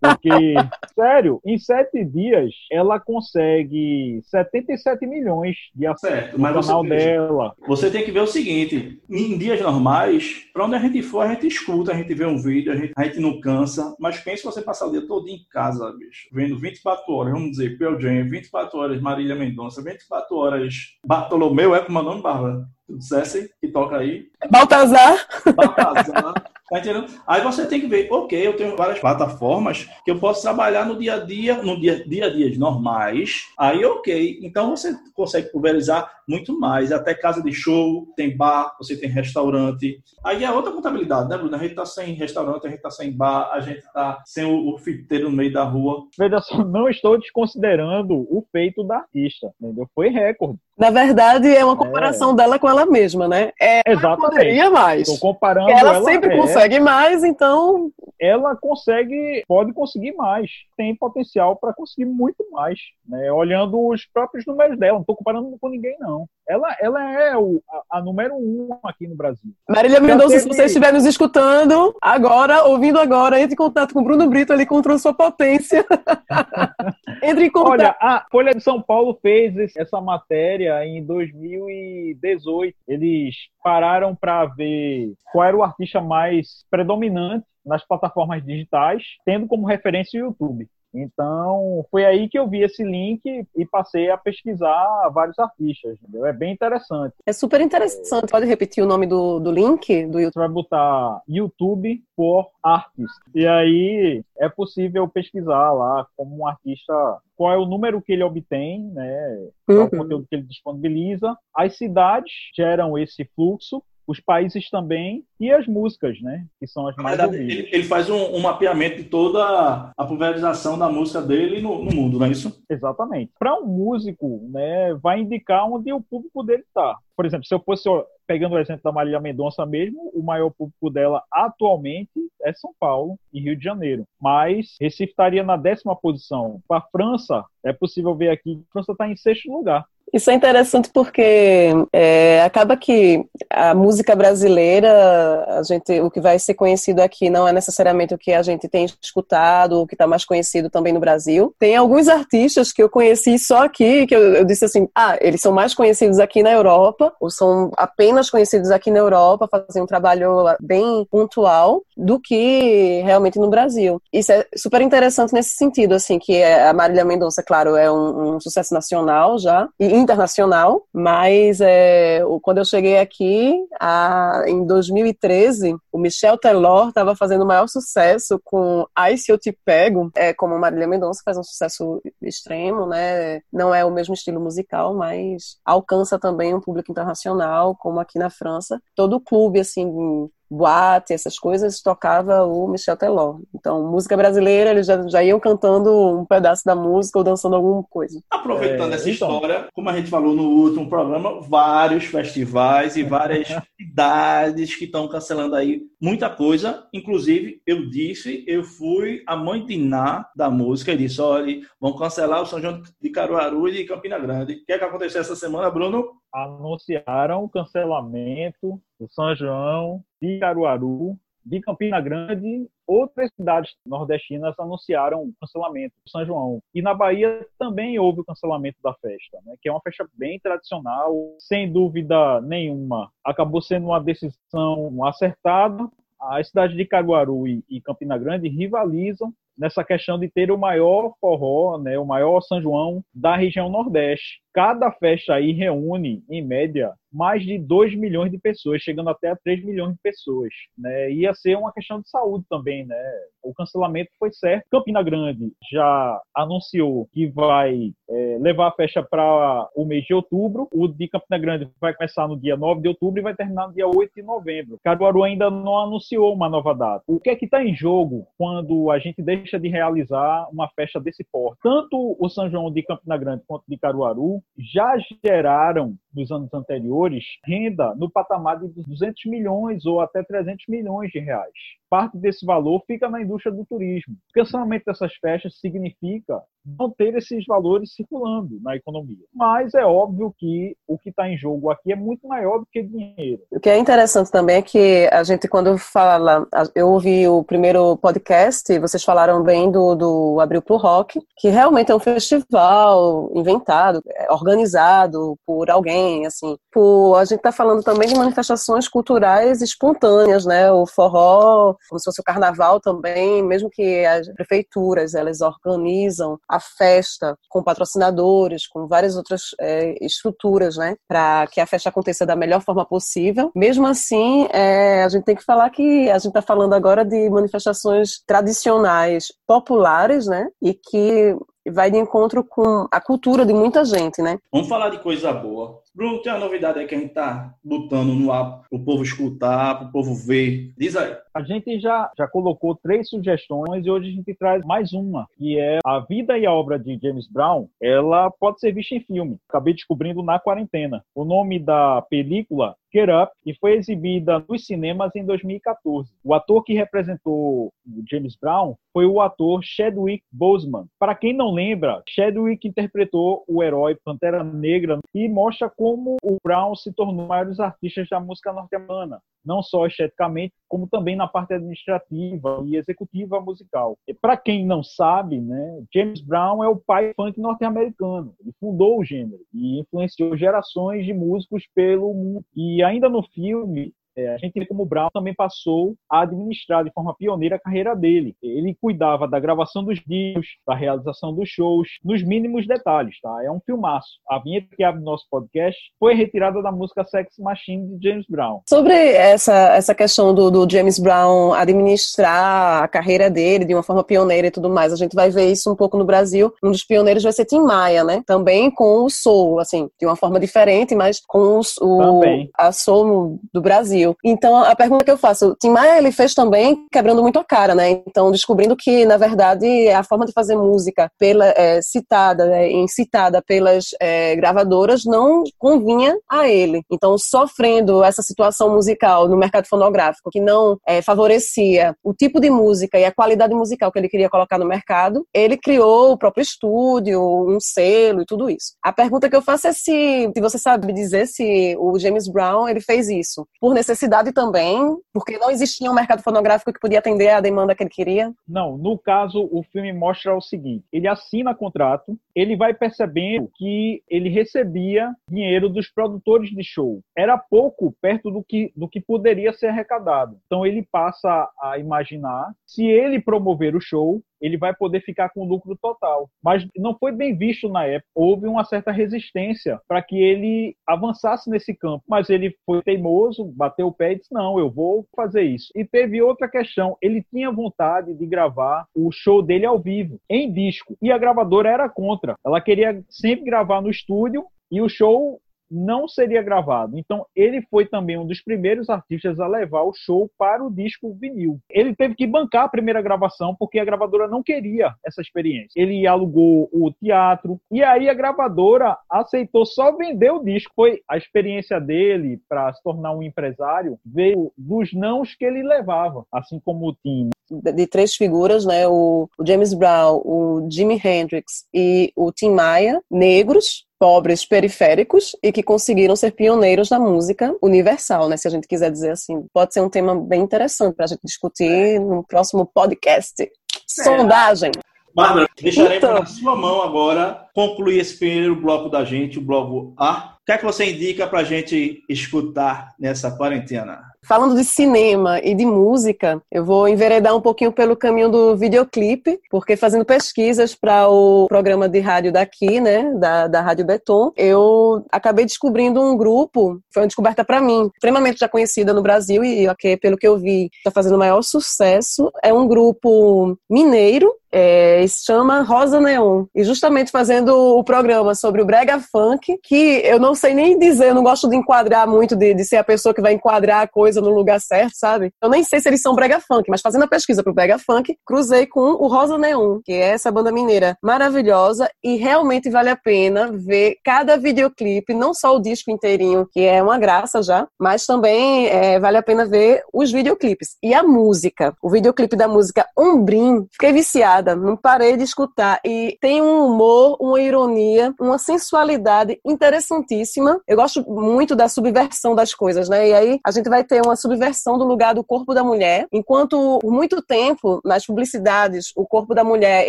Porque, 0.00 0.30
sério, 0.94 1.40
em 1.44 1.58
sete 1.58 2.04
dias 2.04 2.52
ela 2.70 2.98
consegue 2.98 4.20
77 4.24 5.06
milhões 5.06 5.56
de 5.74 5.86
acessos 5.86 6.38
no 6.38 6.44
canal 6.44 6.82
você, 6.82 6.88
dela. 6.88 7.54
Você 7.66 7.90
tem 7.90 8.04
que 8.04 8.10
ver 8.10 8.20
o 8.20 8.26
seguinte: 8.26 9.00
em 9.08 9.36
dias 9.36 9.60
normais, 9.60 10.46
para 10.52 10.64
onde 10.64 10.76
a 10.76 10.78
gente 10.78 11.02
for, 11.02 11.20
a 11.20 11.34
gente 11.34 11.46
escuta, 11.46 11.92
a 11.92 11.94
gente 11.94 12.14
vê 12.14 12.24
um 12.24 12.40
vídeo, 12.40 12.72
a 12.72 12.76
gente, 12.76 12.92
a 12.96 13.04
gente 13.04 13.20
não 13.20 13.40
cansa. 13.40 13.94
Mas 13.98 14.18
pense 14.18 14.44
você 14.44 14.62
passar 14.62 14.86
o 14.86 14.92
dia 14.92 15.06
todo 15.06 15.28
em 15.28 15.44
casa, 15.50 15.92
bicho, 15.92 16.28
vendo 16.32 16.58
24 16.58 17.12
horas, 17.12 17.32
vamos 17.32 17.50
dizer, 17.52 17.78
Pearl 17.78 18.00
Jam, 18.00 18.28
24 18.28 18.78
horas 18.78 19.00
Marília 19.00 19.34
Mendonça, 19.44 19.82
24 19.82 20.36
horas 20.36 20.74
Bartolomeu, 21.04 21.74
é 21.74 21.84
como 21.84 21.98
é 21.98 22.02
o 22.02 22.04
nome, 22.04 22.22
Bárbara? 22.22 22.66
Tu 22.86 22.98
dissesse 22.98 23.50
que 23.60 23.68
toca 23.68 23.96
aí. 23.96 24.26
Baltazar. 24.50 25.26
Baltazar. 25.54 26.54
Tá 26.70 26.78
entendendo? 26.78 27.06
Aí 27.26 27.42
você 27.42 27.66
tem 27.66 27.80
que 27.80 27.86
ver, 27.86 28.10
ok, 28.10 28.46
eu 28.46 28.56
tenho 28.56 28.74
várias 28.74 28.98
plataformas 28.98 29.88
que 30.02 30.10
eu 30.10 30.18
posso 30.18 30.40
trabalhar 30.42 30.86
no 30.86 30.98
dia 30.98 31.14
a 31.14 31.18
dia, 31.18 31.62
no 31.62 31.78
dia, 31.78 32.06
dia 32.08 32.26
a 32.26 32.30
dia 32.30 32.58
normais. 32.58 33.48
Aí, 33.58 33.84
ok. 33.84 34.40
Então 34.42 34.70
você 34.70 34.96
consegue 35.14 35.52
pulverizar 35.52 36.10
muito 36.26 36.58
mais. 36.58 36.90
Até 36.90 37.14
casa 37.14 37.42
de 37.42 37.52
show, 37.52 38.06
tem 38.16 38.34
bar, 38.34 38.74
você 38.78 38.98
tem 38.98 39.10
restaurante. 39.10 40.02
Aí 40.24 40.42
é 40.42 40.50
outra 40.50 40.72
contabilidade, 40.72 41.28
né, 41.28 41.36
Bruno? 41.36 41.54
A 41.54 41.58
gente 41.58 41.74
tá 41.74 41.84
sem 41.84 42.14
restaurante, 42.14 42.66
a 42.66 42.70
gente 42.70 42.80
tá 42.80 42.90
sem 42.90 43.14
bar, 43.14 43.50
a 43.52 43.60
gente 43.60 43.82
tá 43.92 44.22
sem 44.24 44.44
o, 44.44 44.74
o 44.74 44.78
fiteiro 44.78 45.28
no 45.28 45.36
meio 45.36 45.52
da 45.52 45.64
rua. 45.64 46.06
Veja 46.18 46.40
só, 46.40 46.64
não 46.64 46.88
estou 46.88 47.18
desconsiderando 47.18 48.14
o 48.14 48.42
feito 48.50 48.82
da 48.82 48.96
artista, 48.96 49.52
entendeu? 49.60 49.86
Foi 49.94 50.08
recorde. 50.08 50.58
Na 50.76 50.90
verdade, 50.90 51.54
é 51.54 51.64
uma 51.64 51.76
comparação 51.76 52.32
é. 52.32 52.34
dela 52.34 52.58
com 52.58 52.68
ela 52.68 52.84
mesma, 52.84 53.28
né? 53.28 53.52
É, 53.60 53.82
Exatamente. 53.86 54.30
poderia 54.30 54.70
mais. 54.70 55.02
Estou 55.08 55.18
comparando 55.18 55.70
ela, 55.70 55.96
ela 55.96 56.04
sempre 56.04 56.34
é. 56.34 56.36
consegue 56.36 56.80
mais, 56.80 57.22
então 57.22 57.90
ela 58.20 58.56
consegue, 58.56 59.42
pode 59.46 59.72
conseguir 59.72 60.12
mais, 60.12 60.50
tem 60.76 60.94
potencial 60.94 61.56
para 61.56 61.74
conseguir 61.74 62.04
muito 62.04 62.44
mais, 62.50 62.78
né? 63.06 63.30
Olhando 63.32 63.88
os 63.88 64.06
próprios 64.06 64.46
números 64.46 64.78
dela, 64.78 64.94
não 64.94 65.00
estou 65.00 65.16
comparando 65.16 65.56
com 65.60 65.68
ninguém 65.68 65.96
não. 65.98 66.26
Ela, 66.48 66.76
ela 66.80 67.22
é 67.22 67.36
o, 67.36 67.62
a, 67.68 67.98
a 67.98 68.02
número 68.02 68.34
um 68.34 68.78
aqui 68.82 69.06
no 69.06 69.16
Brasil. 69.16 69.50
Marília 69.68 70.00
Mendonça, 70.00 70.28
teve... 70.28 70.40
se 70.40 70.48
você 70.48 70.64
estiver 70.64 70.92
nos 70.92 71.06
escutando 71.06 71.94
agora, 72.00 72.64
ouvindo 72.64 72.98
agora, 72.98 73.40
entre 73.40 73.54
em 73.54 73.56
contato 73.56 73.94
com 73.94 74.00
o 74.00 74.04
Bruno 74.04 74.28
Brito, 74.28 74.52
ele 74.52 74.64
encontrou 74.64 74.98
sua 74.98 75.14
potência. 75.14 75.84
entre 77.22 77.46
em 77.46 77.50
contato. 77.50 77.70
Olha, 77.70 77.96
a 78.00 78.26
Folha 78.30 78.54
de 78.54 78.62
São 78.62 78.80
Paulo 78.82 79.18
fez 79.22 79.74
essa 79.76 80.00
matéria 80.00 80.84
em 80.86 81.04
2018. 81.04 82.76
Eles 82.86 83.34
pararam 83.62 84.14
para 84.14 84.44
ver 84.46 85.14
qual 85.32 85.44
era 85.44 85.56
o 85.56 85.62
artista 85.62 86.00
mais 86.00 86.64
predominante 86.70 87.46
nas 87.64 87.86
plataformas 87.86 88.44
digitais, 88.44 89.02
tendo 89.24 89.46
como 89.46 89.66
referência 89.66 90.20
o 90.20 90.26
YouTube. 90.26 90.68
Então, 90.94 91.84
foi 91.90 92.04
aí 92.04 92.28
que 92.28 92.38
eu 92.38 92.48
vi 92.48 92.62
esse 92.62 92.84
link 92.84 93.20
e 93.24 93.66
passei 93.66 94.10
a 94.10 94.16
pesquisar 94.16 95.10
vários 95.12 95.36
artistas. 95.38 95.98
Entendeu? 96.00 96.24
É 96.24 96.32
bem 96.32 96.52
interessante. 96.52 97.14
É 97.26 97.32
super 97.32 97.60
interessante. 97.60 98.30
Pode 98.30 98.46
repetir 98.46 98.82
o 98.82 98.86
nome 98.86 99.06
do, 99.06 99.40
do 99.40 99.50
link 99.50 100.06
do 100.06 100.20
YouTube? 100.20 100.42
Vai 100.42 100.48
botar 100.48 101.20
YouTube 101.28 102.00
for 102.14 102.48
Artist. 102.62 103.20
E 103.34 103.44
aí 103.44 104.22
é 104.38 104.48
possível 104.48 105.08
pesquisar 105.08 105.72
lá 105.72 106.06
como 106.16 106.38
um 106.38 106.46
artista 106.46 106.94
qual 107.36 107.52
é 107.52 107.58
o 107.58 107.66
número 107.66 108.00
que 108.00 108.12
ele 108.12 108.22
obtém, 108.22 108.84
né? 108.92 109.48
Qual 109.66 109.78
é 109.78 109.80
o 109.80 109.84
uhum. 109.84 109.90
conteúdo 109.90 110.26
que 110.30 110.36
ele 110.36 110.44
disponibiliza. 110.44 111.36
As 111.52 111.76
cidades 111.76 112.32
geram 112.56 112.96
esse 112.96 113.24
fluxo 113.34 113.82
os 114.06 114.20
países 114.20 114.68
também 114.70 115.24
e 115.40 115.50
as 115.50 115.66
músicas, 115.66 116.20
né? 116.20 116.46
Que 116.58 116.66
são 116.66 116.86
as 116.86 116.96
mais 116.96 117.16
verdade, 117.16 117.38
ouvidas. 117.38 117.58
Ele, 117.58 117.76
ele 117.76 117.84
faz 117.84 118.08
um, 118.10 118.36
um, 118.36 118.40
mapeamento 118.40 118.96
de 118.96 119.04
toda 119.04 119.92
a 119.96 120.04
pulverização 120.04 120.78
da 120.78 120.88
música 120.88 121.20
dele 121.20 121.60
no, 121.60 121.84
no 121.84 121.94
mundo, 121.94 122.18
não 122.18 122.26
é 122.26 122.30
isso? 122.30 122.62
Exatamente. 122.68 123.32
Para 123.38 123.58
um 123.58 123.66
músico, 123.66 124.48
né, 124.50 124.94
vai 124.94 125.20
indicar 125.20 125.68
onde 125.70 125.92
o 125.92 126.00
público 126.00 126.42
dele 126.42 126.62
está. 126.62 126.96
Por 127.16 127.24
exemplo, 127.24 127.46
se 127.46 127.54
eu 127.54 127.60
fosse 127.60 127.88
pegando 128.26 128.54
o 128.54 128.58
exemplo 128.58 128.82
da 128.82 128.92
Marília 128.92 129.20
Mendonça 129.20 129.64
mesmo, 129.66 130.10
o 130.14 130.22
maior 130.22 130.50
público 130.50 130.90
dela 130.90 131.22
atualmente 131.30 132.10
é 132.42 132.52
São 132.52 132.72
Paulo 132.78 133.18
e 133.32 133.40
Rio 133.40 133.56
de 133.56 133.64
Janeiro. 133.64 134.04
Mas 134.20 134.76
Recife 134.80 135.10
estaria 135.10 135.42
na 135.42 135.56
décima 135.56 135.94
posição. 135.94 136.60
Para 136.66 136.78
a 136.78 136.88
França, 136.90 137.44
é 137.64 137.72
possível 137.72 138.14
ver 138.14 138.30
aqui 138.30 138.56
que 138.56 138.62
a 138.68 138.72
França 138.72 138.92
está 138.92 139.08
em 139.08 139.16
sexto 139.16 139.50
lugar. 139.50 139.86
Isso 140.14 140.30
é 140.30 140.34
interessante 140.34 140.90
porque 140.94 141.72
é, 141.92 142.40
acaba 142.44 142.76
que 142.76 143.26
a 143.50 143.74
música 143.74 144.14
brasileira, 144.14 145.44
a 145.58 145.62
gente, 145.64 146.00
o 146.00 146.08
que 146.08 146.20
vai 146.20 146.38
ser 146.38 146.54
conhecido 146.54 147.00
aqui 147.00 147.28
não 147.28 147.48
é 147.48 147.52
necessariamente 147.52 148.14
o 148.14 148.18
que 148.18 148.32
a 148.32 148.40
gente 148.40 148.68
tem 148.68 148.86
escutado, 149.02 149.80
o 149.80 149.86
que 149.88 149.96
está 149.96 150.06
mais 150.06 150.24
conhecido 150.24 150.70
também 150.70 150.92
no 150.92 151.00
Brasil. 151.00 151.52
Tem 151.58 151.74
alguns 151.74 152.06
artistas 152.06 152.72
que 152.72 152.80
eu 152.80 152.88
conheci 152.88 153.36
só 153.40 153.64
aqui, 153.64 154.06
que 154.06 154.14
eu, 154.14 154.34
eu, 154.34 154.44
disse 154.44 154.64
assim, 154.64 154.88
ah, 154.94 155.18
eles 155.20 155.40
são 155.40 155.50
mais 155.50 155.74
conhecidos 155.74 156.20
aqui 156.20 156.44
na 156.44 156.52
Europa, 156.52 157.12
ou 157.18 157.28
são 157.28 157.72
apenas 157.76 158.30
conhecidos 158.30 158.70
aqui 158.70 158.92
na 158.92 159.00
Europa, 159.00 159.48
fazem 159.50 159.82
um 159.82 159.86
trabalho 159.86 160.44
bem 160.60 161.04
pontual, 161.10 161.82
do 161.96 162.20
que 162.20 163.02
realmente 163.02 163.38
no 163.38 163.48
Brasil. 163.48 164.00
Isso 164.12 164.30
é 164.30 164.46
super 164.56 164.80
interessante 164.80 165.32
nesse 165.32 165.56
sentido, 165.56 165.94
assim, 165.94 166.20
que 166.20 166.40
a 166.42 166.72
Marília 166.72 167.04
Mendonça, 167.04 167.42
claro, 167.42 167.76
é 167.76 167.90
um, 167.90 168.36
um 168.36 168.40
sucesso 168.40 168.72
nacional 168.72 169.38
já, 169.38 169.68
e 169.78 170.03
internacional, 170.04 170.86
mas 170.92 171.60
é, 171.60 172.20
quando 172.42 172.58
eu 172.58 172.64
cheguei 172.64 172.98
aqui, 172.98 173.54
a, 173.80 174.44
em 174.46 174.64
2013, 174.64 175.76
o 175.90 175.98
Michel 175.98 176.38
Teló 176.38 176.88
estava 176.88 177.16
fazendo 177.16 177.42
o 177.42 177.46
maior 177.46 177.66
sucesso 177.66 178.40
com 178.44 178.86
Ai 178.94 179.16
Se 179.16 179.32
Eu 179.32 179.38
Te 179.38 179.52
Pego, 179.64 180.10
é, 180.14 180.32
como 180.32 180.58
Marília 180.58 180.86
Mendonça 180.86 181.22
faz 181.24 181.36
um 181.36 181.42
sucesso 181.42 182.00
extremo, 182.22 182.86
né? 182.86 183.40
Não 183.52 183.74
é 183.74 183.84
o 183.84 183.90
mesmo 183.90 184.14
estilo 184.14 184.40
musical, 184.40 184.94
mas 184.94 185.56
alcança 185.64 186.18
também 186.18 186.54
um 186.54 186.60
público 186.60 186.92
internacional, 186.92 187.74
como 187.76 187.98
aqui 187.98 188.18
na 188.18 188.30
França. 188.30 188.80
Todo 188.94 189.20
clube, 189.20 189.60
assim, 189.60 190.30
boate, 190.54 191.12
essas 191.12 191.38
coisas, 191.38 191.82
tocava 191.82 192.44
o 192.44 192.68
Michel 192.68 192.96
Teló. 192.96 193.38
Então, 193.54 193.90
música 193.90 194.16
brasileira, 194.16 194.70
eles 194.70 194.86
já, 194.86 195.06
já 195.08 195.22
iam 195.22 195.40
cantando 195.40 195.90
um 196.20 196.24
pedaço 196.24 196.62
da 196.64 196.74
música 196.74 197.18
ou 197.18 197.24
dançando 197.24 197.56
alguma 197.56 197.82
coisa. 197.82 198.20
Aproveitando 198.30 198.92
é, 198.92 198.94
essa 198.96 199.10
então. 199.10 199.28
história, 199.30 199.68
como 199.74 199.88
a 199.90 199.96
gente 199.96 200.08
falou 200.08 200.34
no 200.34 200.44
último 200.44 200.88
programa, 200.88 201.40
vários 201.40 202.04
festivais 202.04 202.96
e 202.96 203.02
várias 203.02 203.48
cidades 203.80 204.74
que 204.74 204.84
estão 204.84 205.08
cancelando 205.08 205.56
aí 205.56 205.82
muita 206.00 206.28
coisa. 206.28 206.86
Inclusive, 206.92 207.60
eu 207.66 207.88
disse, 207.88 208.44
eu 208.46 208.62
fui 208.62 209.22
a 209.26 209.36
mãe 209.36 209.64
de 209.64 209.76
Ná 209.76 210.28
da 210.36 210.50
música 210.50 210.92
e 210.92 210.96
disse, 210.96 211.20
olha, 211.20 211.60
vão 211.80 211.96
cancelar 211.96 212.42
o 212.42 212.46
São 212.46 212.60
João 212.60 212.82
de 213.00 213.10
Caruaru 213.10 213.68
e 213.68 213.72
de 213.72 213.84
Campina 213.84 214.18
Grande. 214.18 214.54
O 214.54 214.64
que 214.64 214.72
é 214.72 214.78
que 214.78 214.84
aconteceu 214.84 215.20
essa 215.20 215.34
semana, 215.34 215.70
Bruno? 215.70 216.10
Anunciaram 216.34 217.44
o 217.44 217.48
cancelamento 217.48 218.82
do 218.98 219.08
São 219.08 219.36
João 219.36 220.04
de 220.20 220.40
Caruaru, 220.40 221.16
de 221.46 221.60
Campina 221.60 222.00
Grande, 222.00 222.68
outras 222.86 223.30
cidades 223.34 223.72
nordestinas 223.86 224.58
anunciaram 224.58 225.22
o 225.22 225.32
cancelamento 225.40 225.94
do 226.04 226.10
São 226.10 226.24
João. 226.24 226.60
E 226.74 226.82
na 226.82 226.92
Bahia 226.92 227.46
também 227.58 227.98
houve 227.98 228.20
o 228.20 228.24
cancelamento 228.24 228.78
da 228.82 228.92
festa, 228.94 229.38
né, 229.44 229.54
que 229.60 229.68
é 229.68 229.72
uma 229.72 229.80
festa 229.80 230.08
bem 230.14 230.40
tradicional, 230.40 231.14
sem 231.38 231.70
dúvida 231.70 232.40
nenhuma. 232.40 233.12
Acabou 233.22 233.62
sendo 233.62 233.86
uma 233.86 234.00
decisão 234.00 235.04
acertada. 235.04 235.88
A 236.20 236.42
cidade 236.42 236.74
de 236.74 236.86
Caruaru 236.86 237.46
e 237.46 237.80
Campina 237.82 238.16
Grande 238.16 238.48
rivalizam 238.48 239.32
nessa 239.56 239.84
questão 239.84 240.18
de 240.18 240.28
ter 240.28 240.50
o 240.50 240.58
maior 240.58 241.12
forró, 241.20 241.78
né, 241.78 241.98
o 241.98 242.04
maior 242.04 242.40
São 242.40 242.60
João 242.60 243.02
da 243.14 243.36
região 243.36 243.68
Nordeste. 243.68 244.40
Cada 244.52 244.90
festa 244.92 245.34
aí 245.34 245.52
reúne, 245.52 246.22
em 246.28 246.42
média, 246.42 246.92
mais 247.14 247.42
de 247.42 247.58
2 247.58 247.94
milhões 247.94 248.30
de 248.30 248.38
pessoas, 248.38 248.82
chegando 248.82 249.08
até 249.08 249.30
a 249.30 249.36
3 249.36 249.64
milhões 249.64 249.94
de 249.94 250.00
pessoas. 250.02 250.52
Né? 250.76 251.12
Ia 251.12 251.32
ser 251.32 251.56
uma 251.56 251.72
questão 251.72 252.00
de 252.00 252.08
saúde 252.10 252.44
também, 252.50 252.84
né? 252.84 252.96
O 253.42 253.54
cancelamento 253.54 254.10
foi 254.18 254.32
certo. 254.32 254.66
Campina 254.70 255.02
Grande 255.02 255.52
já 255.70 256.20
anunciou 256.34 257.08
que 257.12 257.26
vai 257.26 257.92
é, 258.08 258.38
levar 258.40 258.68
a 258.68 258.72
festa 258.72 259.02
para 259.02 259.68
o 259.76 259.84
mês 259.84 260.04
de 260.04 260.14
outubro. 260.14 260.68
O 260.72 260.88
de 260.88 261.08
Campina 261.08 261.38
Grande 261.38 261.68
vai 261.80 261.94
começar 261.94 262.26
no 262.26 262.38
dia 262.38 262.56
9 262.56 262.80
de 262.80 262.88
outubro 262.88 263.20
e 263.20 263.22
vai 263.22 263.34
terminar 263.34 263.68
no 263.68 263.74
dia 263.74 263.86
8 263.86 264.12
de 264.16 264.22
novembro. 264.22 264.78
Caruaru 264.82 265.22
ainda 265.22 265.50
não 265.50 265.78
anunciou 265.78 266.32
uma 266.32 266.48
nova 266.48 266.74
data. 266.74 267.04
O 267.06 267.20
que 267.20 267.30
é 267.30 267.36
que 267.36 267.44
está 267.44 267.62
em 267.62 267.74
jogo 267.74 268.26
quando 268.38 268.90
a 268.90 268.98
gente 268.98 269.22
deixa 269.22 269.58
de 269.58 269.68
realizar 269.68 270.48
uma 270.50 270.68
festa 270.70 270.98
desse 270.98 271.22
porte? 271.24 271.60
Tanto 271.62 272.16
o 272.18 272.28
São 272.28 272.50
João 272.50 272.72
de 272.72 272.82
Campina 272.82 273.16
Grande 273.16 273.42
quanto 273.46 273.64
de 273.68 273.76
Caruaru 273.76 274.42
já 274.58 274.96
geraram, 275.24 275.94
nos 276.14 276.30
anos 276.30 276.52
anteriores, 276.54 277.24
renda 277.44 277.94
no 277.94 278.10
patamar 278.10 278.60
de 278.60 278.68
200 278.68 279.24
milhões 279.26 279.84
ou 279.84 280.00
até 280.00 280.22
300 280.22 280.64
milhões 280.68 281.10
de 281.10 281.18
reais 281.18 281.52
parte 281.94 282.18
desse 282.18 282.44
valor 282.44 282.82
fica 282.88 283.08
na 283.08 283.22
indústria 283.22 283.54
do 283.54 283.64
turismo. 283.64 284.14
O 284.14 284.32
cancelamento 284.34 284.86
dessas 284.86 285.14
festas 285.14 285.60
significa 285.60 286.42
não 286.66 286.90
ter 286.90 287.14
esses 287.14 287.44
valores 287.46 287.94
circulando 287.94 288.58
na 288.62 288.74
economia. 288.74 289.24
Mas 289.32 289.74
é 289.74 289.84
óbvio 289.84 290.34
que 290.36 290.76
o 290.88 290.98
que 290.98 291.10
está 291.10 291.28
em 291.28 291.36
jogo 291.36 291.70
aqui 291.70 291.92
é 291.92 291.96
muito 291.96 292.26
maior 292.26 292.58
do 292.58 292.66
que 292.72 292.82
dinheiro. 292.82 293.42
O 293.52 293.60
que 293.60 293.68
é 293.68 293.78
interessante 293.78 294.30
também 294.32 294.56
é 294.56 294.62
que 294.62 295.08
a 295.12 295.22
gente, 295.22 295.46
quando 295.46 295.76
fala, 295.78 296.48
eu 296.74 296.88
ouvi 296.88 297.28
o 297.28 297.44
primeiro 297.44 297.96
podcast, 297.98 298.76
vocês 298.78 299.04
falaram 299.04 299.42
bem 299.42 299.70
do, 299.70 299.94
do 299.94 300.40
Abril 300.40 300.62
pro 300.62 300.76
Rock, 300.76 301.20
que 301.36 301.48
realmente 301.48 301.92
é 301.92 301.94
um 301.94 302.00
festival 302.00 303.30
inventado, 303.34 304.02
é 304.08 304.32
organizado 304.32 305.36
por 305.46 305.70
alguém, 305.70 306.26
assim. 306.26 306.56
Por, 306.72 307.16
a 307.16 307.24
gente 307.24 307.38
está 307.38 307.52
falando 307.52 307.84
também 307.84 308.08
de 308.08 308.16
manifestações 308.16 308.88
culturais 308.88 309.60
espontâneas, 309.60 310.46
né? 310.46 310.72
O 310.72 310.86
forró 310.86 311.76
como 311.88 311.98
se 311.98 312.04
fosse 312.04 312.20
o 312.20 312.24
carnaval 312.24 312.80
também, 312.80 313.42
mesmo 313.42 313.70
que 313.70 314.04
as 314.04 314.28
prefeituras 314.34 315.14
elas 315.14 315.40
organizam 315.40 316.38
a 316.48 316.60
festa 316.60 317.36
com 317.48 317.62
patrocinadores, 317.62 318.66
com 318.66 318.86
várias 318.86 319.16
outras 319.16 319.42
é, 319.60 319.94
estruturas, 320.04 320.76
né, 320.76 320.96
para 321.08 321.46
que 321.46 321.60
a 321.60 321.66
festa 321.66 321.88
aconteça 321.88 322.26
da 322.26 322.36
melhor 322.36 322.60
forma 322.60 322.84
possível. 322.84 323.50
Mesmo 323.54 323.86
assim, 323.86 324.46
é, 324.52 325.02
a 325.02 325.08
gente 325.08 325.24
tem 325.24 325.36
que 325.36 325.44
falar 325.44 325.70
que 325.70 326.10
a 326.10 326.18
gente 326.18 326.28
está 326.28 326.42
falando 326.42 326.74
agora 326.74 327.04
de 327.04 327.28
manifestações 327.30 328.22
tradicionais, 328.26 329.32
populares, 329.46 330.26
né, 330.26 330.48
e 330.62 330.74
que 330.74 331.36
vai 331.72 331.90
de 331.90 331.98
encontro 331.98 332.44
com 332.44 332.86
a 332.90 333.00
cultura 333.00 333.46
de 333.46 333.52
muita 333.52 333.84
gente, 333.84 334.20
né? 334.20 334.38
Vamos 334.52 334.68
falar 334.68 334.90
de 334.90 334.98
coisa 334.98 335.32
boa. 335.32 335.80
Bruno, 335.94 336.20
tem 336.20 336.32
uma 336.32 336.40
novidade 336.40 336.78
aí 336.78 336.86
que 336.86 336.94
a 336.94 336.98
gente 336.98 337.14
tá 337.14 337.54
botando 337.62 338.14
no 338.14 338.32
ar 338.32 338.62
pro 338.68 338.84
povo 338.84 339.02
escutar, 339.02 339.78
pro 339.78 339.92
povo 339.92 340.14
ver. 340.14 340.72
Diz 340.76 340.96
aí. 340.96 341.16
A 341.34 341.42
gente 341.42 341.80
já, 341.80 342.12
já 342.16 342.28
colocou 342.28 342.76
três 342.76 343.08
sugestões 343.08 343.84
e 343.84 343.90
hoje 343.90 344.08
a 344.08 344.12
gente 344.12 344.32
traz 344.36 344.64
mais 344.64 344.92
uma, 344.92 345.26
que 345.36 345.58
é 345.58 345.80
a 345.84 345.98
vida 345.98 346.38
e 346.38 346.46
a 346.46 346.52
obra 346.52 346.78
de 346.78 346.96
James 347.02 347.26
Brown. 347.26 347.66
Ela 347.82 348.30
pode 348.30 348.60
ser 348.60 348.70
vista 348.70 348.94
em 348.94 349.00
filme. 349.00 349.36
Acabei 349.48 349.74
descobrindo 349.74 350.22
na 350.22 350.38
quarentena. 350.38 351.04
O 351.12 351.24
nome 351.24 351.58
da 351.58 352.00
película 352.02 352.76
Get 352.94 353.08
Up 353.08 353.32
e 353.44 353.52
foi 353.52 353.72
exibida 353.72 354.44
nos 354.48 354.64
cinemas 354.64 355.10
em 355.16 355.24
2014. 355.24 356.12
O 356.22 356.32
ator 356.32 356.62
que 356.62 356.72
representou 356.72 357.72
James 358.08 358.36
Brown 358.36 358.76
foi 358.92 359.04
o 359.04 359.20
ator 359.20 359.60
Chadwick 359.64 360.22
Boseman. 360.30 360.86
Para 361.00 361.16
quem 361.16 361.32
não 361.32 361.52
lembra, 361.52 362.00
Chadwick 362.08 362.68
interpretou 362.68 363.42
o 363.48 363.60
herói 363.60 363.96
Pantera 364.04 364.44
Negra 364.44 365.00
e 365.12 365.28
mostra 365.28 365.68
como 365.68 366.16
o 366.22 366.36
Brown 366.44 366.76
se 366.76 366.92
tornou 366.92 367.14
um 367.14 367.18
dos 367.18 367.26
maiores 367.26 367.58
artistas 367.58 368.08
da 368.08 368.20
música 368.20 368.52
norte-americana, 368.52 369.20
não 369.44 369.62
só 369.62 369.86
esteticamente, 369.86 370.54
como 370.68 370.88
também 370.88 371.16
na 371.16 371.26
parte 371.26 371.54
administrativa 371.54 372.62
e 372.66 372.76
executiva 372.76 373.40
musical. 373.40 373.96
Para 374.20 374.36
quem 374.36 374.64
não 374.64 374.82
sabe, 374.82 375.40
né, 375.40 375.82
James 375.92 376.20
Brown 376.20 376.64
é 376.64 376.68
o 376.68 376.76
pai 376.76 377.12
funk 377.14 377.38
norte-americano. 377.40 378.34
Ele 378.40 378.52
fundou 378.58 378.98
o 378.98 379.04
gênero 379.04 379.40
e 379.52 379.80
influenciou 379.80 380.36
gerações 380.36 381.04
de 381.04 381.12
músicos 381.12 381.64
pelo 381.74 382.12
mundo. 382.12 382.44
E 382.54 382.82
ainda 382.82 383.08
no 383.08 383.22
filme, 383.22 383.92
é, 384.16 384.34
a 384.34 384.38
gente 384.38 384.58
vê 384.58 384.66
como 384.66 384.82
o 384.82 384.86
Brown 384.86 385.08
também 385.12 385.34
passou 385.34 385.94
a 386.10 386.22
administrar 386.22 386.84
de 386.84 386.92
forma 386.92 387.14
pioneira 387.14 387.56
a 387.56 387.60
carreira 387.60 387.94
dele. 387.94 388.36
Ele 388.42 388.76
cuidava 388.80 389.26
da 389.26 389.40
gravação 389.40 389.84
dos 389.84 390.00
discos, 390.06 390.46
da 390.66 390.74
realização 390.74 391.34
dos 391.34 391.48
shows, 391.48 391.88
nos 392.04 392.22
mínimos 392.22 392.66
detalhes, 392.66 393.16
tá? 393.20 393.42
É 393.44 393.50
um 393.50 393.60
filmaço. 393.64 394.18
A 394.28 394.38
vinheta 394.38 394.68
que 394.76 394.84
abre 394.84 395.02
nosso 395.02 395.26
podcast 395.30 395.78
foi 395.98 396.14
retirada 396.14 396.62
da 396.62 396.70
música 396.70 397.04
Sex 397.04 397.34
Machine 397.38 397.98
de 397.98 398.08
James 398.08 398.26
Brown. 398.28 398.60
Sobre 398.68 398.94
essa, 398.94 399.74
essa 399.74 399.94
questão 399.94 400.34
do, 400.34 400.50
do 400.50 400.70
James 400.70 400.98
Brown 400.98 401.52
administrar 401.52 402.82
a 402.82 402.88
carreira 402.88 403.30
dele 403.30 403.64
de 403.64 403.74
uma 403.74 403.82
forma 403.82 404.04
pioneira 404.04 404.46
e 404.46 404.50
tudo 404.50 404.68
mais, 404.70 404.92
a 404.92 404.96
gente 404.96 405.14
vai 405.14 405.30
ver 405.30 405.50
isso 405.50 405.70
um 405.70 405.76
pouco 405.76 405.96
no 405.96 406.04
Brasil. 406.04 406.52
Um 406.62 406.70
dos 406.70 406.84
pioneiros 406.84 407.22
vai 407.22 407.32
ser 407.32 407.44
Tim 407.44 407.60
Maia, 407.60 408.04
né? 408.04 408.22
Também 408.26 408.70
com 408.70 409.04
o 409.04 409.10
soul, 409.10 409.58
assim, 409.58 409.88
de 409.98 410.06
uma 410.06 410.16
forma 410.16 410.38
diferente, 410.38 410.94
mas 410.94 411.20
com 411.26 411.60
o, 411.80 412.22
a 412.56 412.72
soul 412.72 413.40
do 413.52 413.60
Brasil. 413.60 414.03
Brasil. 414.04 414.16
Então, 414.22 414.56
a 414.56 414.76
pergunta 414.76 415.04
que 415.04 415.10
eu 415.10 415.16
faço, 415.16 415.56
Tim 415.60 415.70
Maia, 415.70 415.98
ele 415.98 416.12
fez 416.12 416.34
também 416.34 416.86
quebrando 416.92 417.22
muito 417.22 417.38
a 417.38 417.44
cara, 417.44 417.74
né? 417.74 417.90
Então, 417.90 418.30
descobrindo 418.30 418.76
que, 418.76 419.04
na 419.06 419.16
verdade, 419.16 419.88
a 419.88 420.02
forma 420.02 420.26
de 420.26 420.32
fazer 420.32 420.56
música 420.56 421.10
pela, 421.18 421.46
é, 421.46 421.80
citada, 421.80 422.54
é, 422.54 422.70
incitada 422.70 423.42
pelas 423.42 423.86
é, 424.00 424.36
gravadoras 424.36 425.04
não 425.04 425.44
convinha 425.58 426.16
a 426.28 426.48
ele. 426.48 426.82
Então, 426.90 427.16
sofrendo 427.16 428.04
essa 428.04 428.22
situação 428.22 428.74
musical 428.74 429.28
no 429.28 429.36
mercado 429.36 429.66
fonográfico 429.66 430.30
que 430.30 430.40
não 430.40 430.76
é, 430.86 431.00
favorecia 431.00 431.94
o 432.02 432.12
tipo 432.12 432.40
de 432.40 432.50
música 432.50 432.98
e 432.98 433.04
a 433.04 433.12
qualidade 433.12 433.54
musical 433.54 433.90
que 433.90 433.98
ele 433.98 434.08
queria 434.08 434.28
colocar 434.28 434.58
no 434.58 434.66
mercado, 434.66 435.26
ele 435.32 435.56
criou 435.56 436.12
o 436.12 436.18
próprio 436.18 436.42
estúdio, 436.42 437.20
um 437.20 437.58
selo 437.60 438.22
e 438.22 438.26
tudo 438.26 438.50
isso. 438.50 438.74
A 438.82 438.92
pergunta 438.92 439.30
que 439.30 439.36
eu 439.36 439.42
faço 439.42 439.68
é 439.68 439.72
se, 439.72 440.30
se 440.34 440.40
você 440.40 440.58
sabe 440.58 440.92
dizer 440.92 441.26
se 441.26 441.76
o 441.78 441.98
James 441.98 442.28
Brown 442.28 442.68
ele 442.68 442.80
fez 442.80 443.08
isso 443.08 443.46
por 443.60 443.72
necessidade 443.72 443.93
necessidade 443.94 444.32
também, 444.32 444.98
porque 445.12 445.38
não 445.38 445.50
existia 445.50 445.90
um 445.90 445.94
mercado 445.94 446.22
fonográfico 446.22 446.72
que 446.72 446.80
podia 446.80 446.98
atender 446.98 447.30
a 447.30 447.40
demanda 447.40 447.74
que 447.74 447.82
ele 447.82 447.90
queria? 447.90 448.32
Não, 448.46 448.76
no 448.76 448.98
caso, 448.98 449.48
o 449.50 449.62
filme 449.62 449.92
mostra 449.92 450.36
o 450.36 450.40
seguinte: 450.40 450.84
ele 450.92 451.06
assina 451.08 451.54
contrato, 451.54 452.18
ele 452.34 452.56
vai 452.56 452.74
percebendo 452.74 453.48
que 453.54 454.02
ele 454.08 454.28
recebia 454.28 455.14
dinheiro 455.30 455.68
dos 455.68 455.88
produtores 455.88 456.50
de 456.50 456.64
show. 456.64 457.00
Era 457.16 457.38
pouco 457.38 457.94
perto 458.02 458.30
do 458.30 458.42
que, 458.42 458.72
do 458.76 458.88
que 458.88 459.00
poderia 459.00 459.52
ser 459.52 459.68
arrecadado. 459.68 460.36
Então 460.46 460.66
ele 460.66 460.86
passa 460.90 461.48
a 461.62 461.78
imaginar 461.78 462.52
se 462.66 462.84
ele 462.84 463.20
promover 463.20 463.76
o 463.76 463.80
show, 463.80 464.20
ele 464.44 464.58
vai 464.58 464.74
poder 464.74 465.00
ficar 465.00 465.30
com 465.30 465.44
lucro 465.44 465.74
total. 465.80 466.28
Mas 466.42 466.66
não 466.76 466.94
foi 466.98 467.12
bem 467.12 467.34
visto 467.34 467.66
na 467.68 467.86
época. 467.86 468.10
Houve 468.14 468.46
uma 468.46 468.62
certa 468.64 468.92
resistência 468.92 469.80
para 469.88 470.02
que 470.02 470.16
ele 470.16 470.76
avançasse 470.86 471.48
nesse 471.48 471.74
campo. 471.74 472.04
Mas 472.06 472.28
ele 472.28 472.54
foi 472.66 472.82
teimoso, 472.82 473.46
bateu 473.56 473.86
o 473.86 473.92
pé 473.92 474.12
e 474.12 474.16
disse: 474.16 474.34
não, 474.34 474.58
eu 474.58 474.70
vou 474.70 475.06
fazer 475.16 475.42
isso. 475.42 475.68
E 475.74 475.82
teve 475.84 476.20
outra 476.20 476.46
questão: 476.46 476.96
ele 477.00 477.24
tinha 477.30 477.50
vontade 477.50 478.12
de 478.12 478.26
gravar 478.26 478.86
o 478.94 479.10
show 479.10 479.40
dele 479.42 479.64
ao 479.64 479.78
vivo, 479.78 480.20
em 480.28 480.52
disco. 480.52 480.94
E 481.00 481.10
a 481.10 481.16
gravadora 481.16 481.70
era 481.70 481.88
contra. 481.88 482.34
Ela 482.44 482.60
queria 482.60 483.02
sempre 483.08 483.46
gravar 483.46 483.80
no 483.80 483.90
estúdio 483.90 484.44
e 484.70 484.80
o 484.80 484.88
show 484.88 485.40
não 485.74 486.06
seria 486.06 486.42
gravado. 486.42 486.96
Então, 486.98 487.26
ele 487.34 487.62
foi 487.70 487.86
também 487.86 488.16
um 488.16 488.26
dos 488.26 488.40
primeiros 488.40 488.88
artistas 488.88 489.40
a 489.40 489.46
levar 489.46 489.82
o 489.82 489.92
show 489.94 490.30
para 490.38 490.64
o 490.64 490.70
disco 490.70 491.14
vinil. 491.14 491.58
Ele 491.68 491.94
teve 491.94 492.14
que 492.14 492.26
bancar 492.26 492.64
a 492.64 492.68
primeira 492.68 493.02
gravação 493.02 493.54
porque 493.58 493.78
a 493.78 493.84
gravadora 493.84 494.28
não 494.28 494.42
queria 494.42 494.94
essa 495.04 495.20
experiência. 495.20 495.80
Ele 495.80 496.06
alugou 496.06 496.68
o 496.72 496.92
teatro 496.92 497.58
e 497.70 497.82
aí 497.82 498.08
a 498.08 498.14
gravadora 498.14 498.96
aceitou 499.10 499.66
só 499.66 499.96
vender 499.96 500.30
o 500.30 500.42
disco. 500.42 500.72
Foi 500.76 501.00
a 501.08 501.16
experiência 501.16 501.80
dele 501.80 502.40
para 502.48 502.72
se 502.72 502.82
tornar 502.82 503.12
um 503.12 503.22
empresário 503.22 503.98
veio 504.04 504.52
dos 504.56 504.92
nãos 504.92 505.34
que 505.34 505.44
ele 505.44 505.62
levava, 505.62 506.24
assim 506.32 506.60
como 506.60 506.88
o 506.88 506.94
Tim 506.94 507.30
de 507.50 507.86
três 507.86 508.14
figuras, 508.14 508.64
né? 508.64 508.86
O, 508.88 509.28
James 509.46 509.74
Brown, 509.74 510.20
o 510.24 510.68
Jimi 510.70 511.00
Hendrix 511.02 511.66
e 511.72 512.12
o 512.16 512.32
Tim 512.32 512.50
Maia, 512.50 513.02
negros, 513.10 513.86
pobres 513.98 514.44
periféricos 514.44 515.36
e 515.42 515.52
que 515.52 515.62
conseguiram 515.62 516.16
ser 516.16 516.32
pioneiros 516.32 516.88
da 516.88 516.98
música 516.98 517.54
universal, 517.62 518.28
né? 518.28 518.36
Se 518.36 518.48
a 518.48 518.50
gente 518.50 518.68
quiser 518.68 518.90
dizer 518.90 519.12
assim. 519.12 519.46
Pode 519.52 519.72
ser 519.72 519.80
um 519.80 519.88
tema 519.88 520.14
bem 520.14 520.42
interessante 520.42 520.94
para 520.94 521.04
a 521.04 521.08
gente 521.08 521.20
discutir 521.24 522.00
no 522.00 522.24
próximo 522.24 522.70
podcast. 522.72 523.50
Sondagem. 523.86 524.72
Bárbara, 525.14 525.46
deixaremos 525.60 525.96
então, 525.96 526.14
na 526.14 526.26
sua 526.26 526.56
mão 526.56 526.82
agora 526.82 527.46
concluir 527.54 528.00
esse 528.00 528.18
primeiro 528.18 528.56
bloco 528.60 528.88
da 528.88 529.04
gente, 529.04 529.38
o 529.38 529.42
bloco 529.42 529.94
A. 529.96 530.34
O 530.42 530.44
que 530.44 530.52
é 530.52 530.58
que 530.58 530.64
você 530.64 530.90
indica 530.90 531.26
para 531.26 531.40
a 531.40 531.44
gente 531.44 532.02
escutar 532.08 532.92
nessa 532.98 533.30
quarentena? 533.30 534.02
Falando 534.26 534.54
de 534.56 534.64
cinema 534.64 535.38
e 535.40 535.54
de 535.54 535.66
música, 535.66 536.40
eu 536.50 536.64
vou 536.64 536.88
enveredar 536.88 537.36
um 537.36 537.40
pouquinho 537.40 537.70
pelo 537.70 537.94
caminho 537.94 538.30
do 538.30 538.56
videoclipe, 538.56 539.38
porque 539.50 539.76
fazendo 539.76 540.04
pesquisas 540.04 540.74
para 540.74 541.08
o 541.08 541.46
programa 541.46 541.88
de 541.88 542.00
rádio 542.00 542.32
daqui, 542.32 542.80
né, 542.80 543.12
da, 543.18 543.46
da 543.46 543.60
Rádio 543.60 543.84
Beton, 543.84 544.32
eu 544.36 545.04
acabei 545.12 545.44
descobrindo 545.44 546.00
um 546.00 546.16
grupo, 546.16 546.80
foi 546.92 547.02
uma 547.02 547.06
descoberta 547.06 547.44
para 547.44 547.60
mim, 547.60 547.90
extremamente 547.94 548.38
já 548.38 548.48
conhecida 548.48 548.94
no 548.94 549.02
Brasil 549.02 549.44
e, 549.44 549.68
okay, 549.68 549.96
pelo 549.96 550.16
que 550.16 550.26
eu 550.26 550.38
vi, 550.38 550.70
está 550.78 550.90
fazendo 550.90 551.18
maior 551.18 551.42
sucesso. 551.42 552.32
É 552.42 552.52
um 552.52 552.66
grupo 552.66 553.58
mineiro 553.68 554.32
é, 554.54 555.04
se 555.08 555.24
chama 555.24 555.62
Rosa 555.62 556.00
Neon. 556.00 556.44
E 556.54 556.62
justamente 556.62 557.10
fazendo 557.10 557.76
o 557.76 557.82
programa 557.82 558.36
sobre 558.36 558.62
o 558.62 558.64
Brega 558.64 559.00
Funk, 559.00 559.58
que 559.60 560.00
eu 560.04 560.20
não 560.20 560.32
sei 560.32 560.54
nem 560.54 560.78
dizer, 560.78 561.08
eu 561.08 561.14
não 561.14 561.24
gosto 561.24 561.48
de 561.48 561.56
enquadrar 561.56 562.06
muito, 562.06 562.36
de, 562.36 562.54
de 562.54 562.64
ser 562.64 562.76
a 562.76 562.84
pessoa 562.84 563.12
que 563.12 563.20
vai 563.20 563.32
enquadrar 563.32 563.82
a 563.82 563.88
coisa 563.88 564.13
no 564.20 564.30
lugar 564.30 564.60
certo, 564.60 564.92
sabe? 564.94 565.32
Eu 565.42 565.48
nem 565.48 565.62
sei 565.62 565.80
se 565.80 565.88
eles 565.88 566.00
são 566.00 566.14
Brega 566.14 566.40
Funk, 566.40 566.70
mas 566.70 566.80
fazendo 566.80 567.04
a 567.04 567.08
pesquisa 567.08 567.42
pro 567.42 567.54
Brega 567.54 567.78
Funk, 567.78 568.16
cruzei 568.26 568.66
com 568.66 568.80
o 568.80 569.06
Rosa 569.06 569.38
Neon, 569.38 569.80
que 569.84 569.92
é 569.92 570.10
essa 570.10 570.30
banda 570.30 570.52
mineira 570.52 570.96
maravilhosa 571.02 571.88
e 572.02 572.16
realmente 572.16 572.70
vale 572.70 572.90
a 572.90 572.96
pena 572.96 573.50
ver 573.52 573.96
cada 574.04 574.36
videoclipe, 574.36 575.14
não 575.14 575.34
só 575.34 575.54
o 575.56 575.60
disco 575.60 575.90
inteirinho, 575.90 576.46
que 576.50 576.60
é 576.60 576.82
uma 576.82 576.98
graça 576.98 577.42
já, 577.42 577.66
mas 577.78 578.06
também 578.06 578.66
é, 578.66 578.98
vale 578.98 579.18
a 579.18 579.22
pena 579.22 579.44
ver 579.44 579.82
os 579.92 580.10
videoclipes. 580.10 580.76
E 580.82 580.94
a 580.94 581.02
música, 581.02 581.74
o 581.82 581.90
videoclipe 581.90 582.36
da 582.36 582.48
música 582.48 582.86
Ombrim, 582.96 583.66
fiquei 583.72 583.92
viciada 583.92 584.54
não 584.56 584.76
parei 584.76 585.16
de 585.16 585.22
escutar. 585.22 585.80
E 585.84 586.16
tem 586.20 586.40
um 586.42 586.66
humor, 586.66 587.16
uma 587.20 587.40
ironia, 587.40 588.14
uma 588.20 588.38
sensualidade 588.38 589.38
interessantíssima. 589.44 590.60
Eu 590.66 590.76
gosto 590.76 591.04
muito 591.08 591.54
da 591.54 591.68
subversão 591.68 592.34
das 592.34 592.54
coisas, 592.54 592.88
né? 592.88 593.08
E 593.08 593.14
aí 593.14 593.40
a 593.44 593.50
gente 593.50 593.68
vai 593.68 593.84
ter 593.84 594.03
uma 594.04 594.16
subversão 594.16 594.78
do 594.78 594.84
lugar 594.84 595.14
do 595.14 595.24
corpo 595.24 595.54
da 595.54 595.64
mulher, 595.64 596.06
enquanto 596.12 596.78
por 596.80 596.92
muito 596.92 597.22
tempo 597.22 597.80
nas 597.84 598.06
publicidades 598.06 598.92
o 598.96 599.06
corpo 599.06 599.34
da 599.34 599.44
mulher 599.44 599.88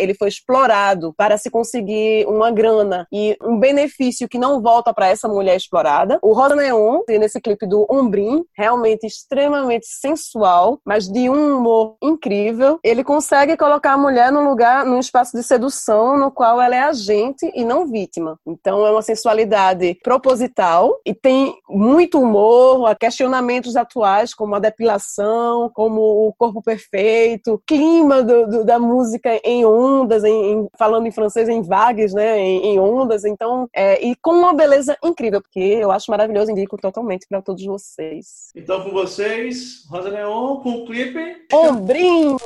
ele 0.00 0.14
foi 0.14 0.28
explorado 0.28 1.12
para 1.16 1.38
se 1.38 1.50
conseguir 1.50 2.26
uma 2.26 2.50
grana 2.50 3.06
e 3.12 3.36
um 3.42 3.58
benefício 3.58 4.28
que 4.28 4.38
não 4.38 4.60
volta 4.60 4.92
para 4.92 5.08
essa 5.08 5.28
mulher 5.28 5.56
explorada. 5.56 6.18
O 6.22 6.32
Rosa 6.32 6.56
Neon, 6.56 7.00
nesse 7.08 7.40
clipe 7.40 7.66
do 7.66 7.86
Ombrim, 7.90 8.44
realmente 8.56 9.06
extremamente 9.06 9.86
sensual, 9.86 10.80
mas 10.84 11.08
de 11.08 11.28
um 11.28 11.56
humor 11.56 11.96
incrível. 12.02 12.78
Ele 12.82 13.04
consegue 13.04 13.56
colocar 13.56 13.92
a 13.92 13.98
mulher 13.98 14.32
num 14.32 14.48
lugar, 14.48 14.84
num 14.84 14.98
espaço 14.98 15.36
de 15.36 15.42
sedução 15.42 16.18
no 16.18 16.30
qual 16.30 16.60
ela 16.60 16.74
é 16.74 16.82
agente 16.82 17.50
e 17.54 17.64
não 17.64 17.86
vítima. 17.86 18.38
Então 18.46 18.86
é 18.86 18.90
uma 18.90 19.02
sensualidade 19.02 19.98
proposital 20.02 20.98
e 21.04 21.14
tem 21.14 21.54
muito 21.68 22.20
humor, 22.20 22.94
questionamentos 22.96 23.76
atuais 23.76 24.05
atuais, 24.06 24.32
como 24.32 24.54
a 24.54 24.58
depilação, 24.58 25.70
como 25.74 26.28
o 26.28 26.32
corpo 26.32 26.62
perfeito, 26.62 27.60
clima 27.66 28.22
do, 28.22 28.46
do, 28.46 28.64
da 28.64 28.78
música 28.78 29.40
em 29.44 29.64
ondas, 29.66 30.22
em, 30.24 30.52
em, 30.52 30.68
falando 30.78 31.06
em 31.06 31.10
francês, 31.10 31.48
em 31.48 31.60
vagues, 31.62 32.14
né, 32.14 32.38
em, 32.38 32.74
em 32.74 32.78
ondas. 32.78 33.24
Então, 33.24 33.68
é, 33.74 34.04
e 34.04 34.14
com 34.16 34.30
uma 34.30 34.54
beleza 34.54 34.96
incrível, 35.02 35.42
porque 35.42 35.58
eu 35.58 35.90
acho 35.90 36.10
maravilhoso, 36.10 36.50
indico 36.50 36.78
totalmente 36.78 37.26
para 37.28 37.42
todos 37.42 37.64
vocês. 37.64 38.50
Então, 38.54 38.82
com 38.82 38.90
vocês, 38.90 39.84
Rosa 39.90 40.08
Leon, 40.08 40.56
com 40.58 40.70
o 40.70 40.86
clipe. 40.86 41.46
Ombrinho! 41.52 42.38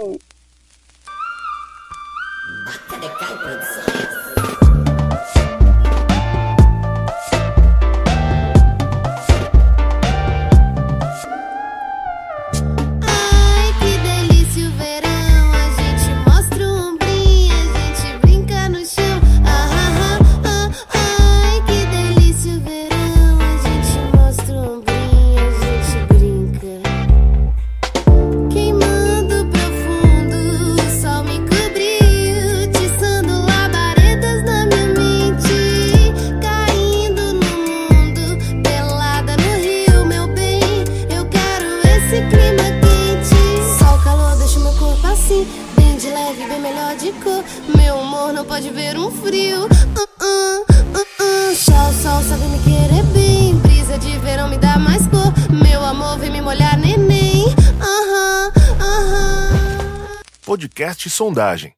Podcast 61.01 61.09
Sondagem. 61.09 61.73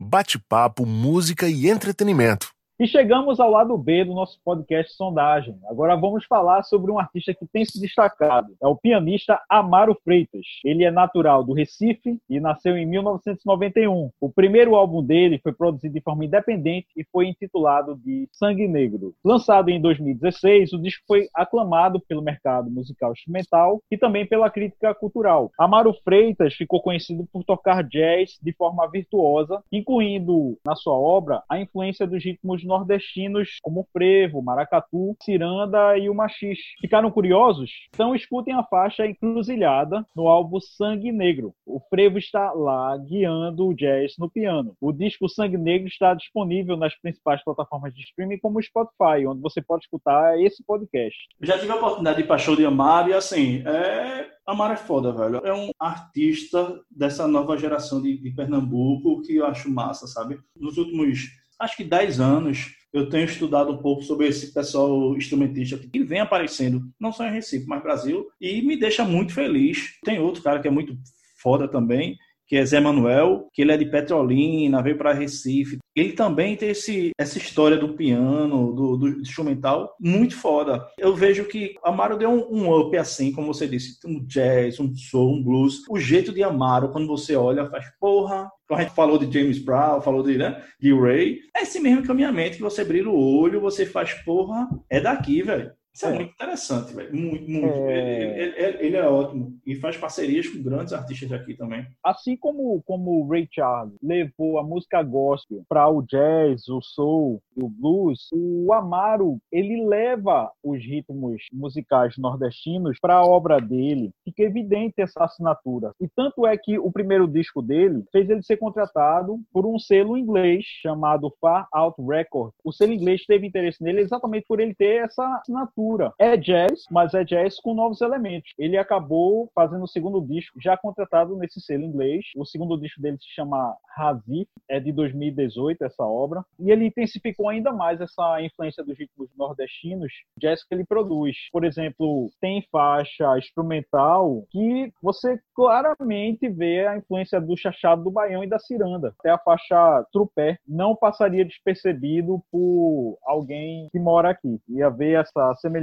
Bate-papo, 0.00 0.84
música 0.84 1.48
e 1.48 1.68
entretenimento. 1.68 2.48
E 2.76 2.88
chegamos 2.88 3.38
ao 3.38 3.52
lado 3.52 3.78
B 3.78 4.04
do 4.04 4.14
nosso 4.14 4.40
podcast 4.44 4.94
Sondagem. 4.94 5.56
Agora 5.68 5.94
vamos 5.94 6.24
falar 6.24 6.64
sobre 6.64 6.90
um 6.90 6.98
artista 6.98 7.32
que 7.32 7.46
tem 7.46 7.64
se 7.64 7.80
destacado. 7.80 8.52
É 8.60 8.66
o 8.66 8.74
pianista 8.74 9.40
Amaro 9.48 9.96
Freitas. 10.02 10.44
Ele 10.64 10.82
é 10.82 10.90
natural 10.90 11.44
do 11.44 11.52
Recife 11.52 12.18
e 12.28 12.40
nasceu 12.40 12.76
em 12.76 12.84
1991. 12.84 14.10
O 14.20 14.28
primeiro 14.28 14.74
álbum 14.74 15.04
dele 15.04 15.38
foi 15.38 15.52
produzido 15.52 15.94
de 15.94 16.00
forma 16.00 16.24
independente 16.24 16.88
e 16.96 17.04
foi 17.12 17.28
intitulado 17.28 17.94
de 17.94 18.28
Sangue 18.32 18.66
Negro. 18.66 19.14
Lançado 19.24 19.68
em 19.68 19.80
2016, 19.80 20.72
o 20.72 20.82
disco 20.82 21.04
foi 21.06 21.28
aclamado 21.32 22.00
pelo 22.00 22.22
mercado 22.22 22.68
musical 22.68 23.12
instrumental 23.12 23.80
e 23.88 23.96
também 23.96 24.26
pela 24.26 24.50
crítica 24.50 24.92
cultural. 24.92 25.52
Amaro 25.56 25.94
Freitas 26.02 26.54
ficou 26.54 26.82
conhecido 26.82 27.24
por 27.32 27.44
tocar 27.44 27.84
jazz 27.84 28.36
de 28.42 28.52
forma 28.52 28.84
virtuosa, 28.90 29.62
incluindo 29.70 30.58
na 30.66 30.74
sua 30.74 30.98
obra 30.98 31.40
a 31.48 31.60
influência 31.60 32.04
dos 32.04 32.24
ritmos 32.24 32.63
nordestinos 32.64 33.58
como 33.62 33.86
frevo, 33.92 34.42
maracatu, 34.42 35.16
ciranda 35.22 35.96
e 35.98 36.08
o 36.08 36.14
machixe. 36.14 36.62
Ficaram 36.80 37.10
curiosos? 37.10 37.70
Então 37.94 38.14
escutem 38.14 38.54
a 38.54 38.62
faixa 38.62 39.06
Encruzilhada 39.06 40.04
no 40.14 40.28
álbum 40.28 40.60
Sangue 40.60 41.12
Negro. 41.12 41.54
O 41.66 41.80
frevo 41.80 42.18
está 42.18 42.52
lá 42.52 42.96
guiando 42.96 43.66
o 43.66 43.74
jazz 43.74 44.14
no 44.18 44.30
piano. 44.30 44.76
O 44.80 44.92
disco 44.92 45.28
Sangue 45.28 45.56
Negro 45.56 45.88
está 45.88 46.14
disponível 46.14 46.76
nas 46.76 46.94
principais 47.00 47.42
plataformas 47.44 47.94
de 47.94 48.02
streaming 48.02 48.38
como 48.38 48.58
o 48.58 48.62
Spotify, 48.62 49.26
onde 49.26 49.40
você 49.40 49.62
pode 49.62 49.84
escutar 49.84 50.40
esse 50.40 50.62
podcast. 50.64 51.16
Já 51.40 51.58
tive 51.58 51.72
a 51.72 51.76
oportunidade 51.76 52.16
de 52.16 52.22
ir 52.22 52.26
para 52.26 52.38
show 52.38 52.56
de 52.56 52.64
Amar 52.64 53.08
e 53.08 53.12
assim, 53.12 53.62
é 53.66 54.34
Amar 54.46 54.72
é 54.72 54.76
foda, 54.76 55.10
velho. 55.10 55.38
É 55.44 55.54
um 55.54 55.70
artista 55.78 56.78
dessa 56.90 57.26
nova 57.26 57.56
geração 57.56 58.02
de, 58.02 58.18
de, 58.18 58.30
Pernambuco 58.30 59.22
que 59.22 59.36
eu 59.36 59.46
acho 59.46 59.70
massa, 59.70 60.06
sabe? 60.06 60.38
Nos 60.54 60.76
últimos 60.76 61.30
acho 61.60 61.76
que 61.76 61.84
10 61.84 62.20
anos, 62.20 62.74
eu 62.92 63.08
tenho 63.08 63.24
estudado 63.24 63.72
um 63.72 63.78
pouco 63.78 64.02
sobre 64.02 64.28
esse 64.28 64.52
pessoal 64.54 65.16
instrumentista 65.16 65.76
que 65.76 66.04
vem 66.04 66.20
aparecendo, 66.20 66.82
não 67.00 67.12
só 67.12 67.26
em 67.26 67.32
Recife, 67.32 67.66
mas 67.66 67.82
Brasil, 67.82 68.26
e 68.40 68.62
me 68.62 68.78
deixa 68.78 69.04
muito 69.04 69.34
feliz. 69.34 69.98
Tem 70.04 70.20
outro 70.20 70.42
cara 70.42 70.60
que 70.60 70.68
é 70.68 70.70
muito 70.70 70.96
foda 71.36 71.68
também, 71.68 72.16
que 72.46 72.56
é 72.56 72.64
Zé 72.64 72.78
Manuel, 72.80 73.48
que 73.52 73.62
ele 73.62 73.72
é 73.72 73.76
de 73.76 73.86
Petrolina, 73.86 74.82
veio 74.82 74.96
para 74.96 75.12
Recife. 75.12 75.78
Ele 75.94 76.12
também 76.12 76.56
tem 76.56 76.70
esse, 76.70 77.10
essa 77.18 77.38
história 77.38 77.76
do 77.76 77.94
piano, 77.94 78.72
do, 78.72 78.96
do, 78.96 79.08
instrumental, 79.20 79.96
muito 80.00 80.36
foda. 80.36 80.86
Eu 80.98 81.14
vejo 81.14 81.44
que 81.44 81.76
Amaro 81.84 82.18
deu 82.18 82.30
um, 82.30 82.64
um, 82.64 82.80
up 82.80 82.96
assim, 82.96 83.32
como 83.32 83.52
você 83.52 83.68
disse, 83.68 83.98
um 84.04 84.24
jazz, 84.24 84.80
um 84.80 84.94
soul, 84.94 85.34
um 85.34 85.42
blues. 85.42 85.82
O 85.88 85.98
jeito 85.98 86.32
de 86.32 86.42
Amaro, 86.42 86.90
quando 86.90 87.06
você 87.06 87.36
olha, 87.36 87.70
faz 87.70 87.86
porra. 88.00 88.50
Quando 88.66 88.80
a 88.80 88.82
gente 88.82 88.94
falou 88.94 89.18
de 89.18 89.30
James 89.30 89.58
Brown, 89.58 90.00
falou 90.00 90.22
de, 90.22 90.38
né, 90.38 90.64
de 90.80 90.92
Ray, 90.92 91.38
é 91.54 91.62
esse 91.62 91.78
mesmo 91.78 92.02
caminhamento 92.02 92.56
que 92.56 92.62
você 92.62 92.82
brilha 92.82 93.10
o 93.10 93.38
olho, 93.38 93.60
você 93.60 93.84
faz 93.84 94.14
porra, 94.24 94.68
é 94.88 95.00
daqui, 95.00 95.42
velho. 95.42 95.70
Isso 95.94 96.06
é, 96.06 96.10
é, 96.10 96.14
muito 96.14 96.32
interessante, 96.32 96.92
velho. 96.92 97.14
Muito, 97.14 97.48
muito. 97.48 97.66
É... 97.66 98.42
Ele, 98.42 98.54
ele, 98.56 98.86
ele, 98.86 98.96
é 98.96 99.08
ótimo. 99.08 99.56
E 99.64 99.76
faz 99.76 99.96
parcerias 99.96 100.48
com 100.48 100.60
grandes 100.60 100.92
artistas 100.92 101.30
aqui 101.32 101.54
também. 101.54 101.86
Assim 102.02 102.36
como, 102.36 102.82
como 102.82 103.22
o 103.22 103.28
Ray 103.28 103.48
Charles 103.50 103.94
levou 104.02 104.58
a 104.58 104.64
música 104.64 105.00
gospel 105.02 105.62
para 105.68 105.88
o 105.88 106.02
jazz, 106.02 106.68
o 106.68 106.80
soul 106.82 107.40
e 107.56 107.62
o 107.62 107.68
blues, 107.68 108.28
o 108.32 108.72
Amaro, 108.72 109.38
ele 109.52 109.86
leva 109.86 110.50
os 110.64 110.84
ritmos 110.84 111.42
musicais 111.52 112.18
nordestinos 112.18 112.98
para 113.00 113.14
a 113.14 113.24
obra 113.24 113.60
dele. 113.60 114.10
Fica 114.24 114.42
evidente 114.42 115.00
essa 115.00 115.24
assinatura. 115.24 115.92
E 116.00 116.08
tanto 116.08 116.44
é 116.44 116.56
que 116.56 116.76
o 116.76 116.90
primeiro 116.90 117.28
disco 117.28 117.62
dele 117.62 118.02
fez 118.10 118.28
ele 118.28 118.42
ser 118.42 118.56
contratado 118.56 119.38
por 119.52 119.64
um 119.64 119.78
selo 119.78 120.18
inglês 120.18 120.64
chamado 120.82 121.32
Far 121.40 121.68
Out 121.72 122.02
Records. 122.02 122.56
O 122.64 122.72
selo 122.72 122.92
inglês 122.92 123.24
teve 123.24 123.46
interesse 123.46 123.80
nele 123.80 124.00
exatamente 124.00 124.44
por 124.48 124.58
ele 124.58 124.74
ter 124.74 125.04
essa 125.04 125.24
assinatura 125.36 125.83
é 126.18 126.36
jazz, 126.36 126.84
mas 126.90 127.14
é 127.14 127.24
jazz 127.24 127.60
com 127.60 127.74
novos 127.74 128.00
elementos. 128.00 128.52
Ele 128.58 128.76
acabou 128.76 129.50
fazendo 129.54 129.84
o 129.84 129.88
segundo 129.88 130.20
disco, 130.20 130.60
já 130.60 130.76
contratado 130.76 131.36
nesse 131.36 131.60
selo 131.60 131.84
inglês. 131.84 132.24
O 132.36 132.44
segundo 132.44 132.78
disco 132.78 133.00
dele 133.00 133.18
se 133.18 133.28
chama 133.34 133.76
Razif, 133.96 134.48
é 134.68 134.80
de 134.80 134.92
2018 134.92 135.84
essa 135.84 136.04
obra. 136.04 136.44
E 136.58 136.70
ele 136.70 136.86
intensificou 136.86 137.48
ainda 137.48 137.72
mais 137.72 138.00
essa 138.00 138.40
influência 138.42 138.84
dos 138.84 138.98
ritmos 138.98 139.28
nordestinos, 139.36 140.12
jazz 140.38 140.64
que 140.64 140.74
ele 140.74 140.84
produz. 140.84 141.36
Por 141.52 141.64
exemplo, 141.64 142.30
tem 142.40 142.66
faixa 142.70 143.38
instrumental 143.38 144.44
que 144.50 144.92
você 145.02 145.38
claramente 145.54 146.48
vê 146.48 146.86
a 146.86 146.96
influência 146.96 147.40
do 147.40 147.56
chachado 147.56 148.04
do 148.04 148.10
baião 148.10 148.42
e 148.42 148.48
da 148.48 148.58
ciranda. 148.58 149.14
Até 149.18 149.30
a 149.30 149.38
faixa 149.38 150.04
trupé 150.12 150.58
não 150.66 150.96
passaria 150.96 151.44
despercebido 151.44 152.42
por 152.50 153.18
alguém 153.24 153.88
que 153.90 153.98
mora 153.98 154.30
aqui. 154.30 154.60
Ia 154.68 154.90
ver 154.90 155.20
essa 155.20 155.54
semelhança. 155.56 155.73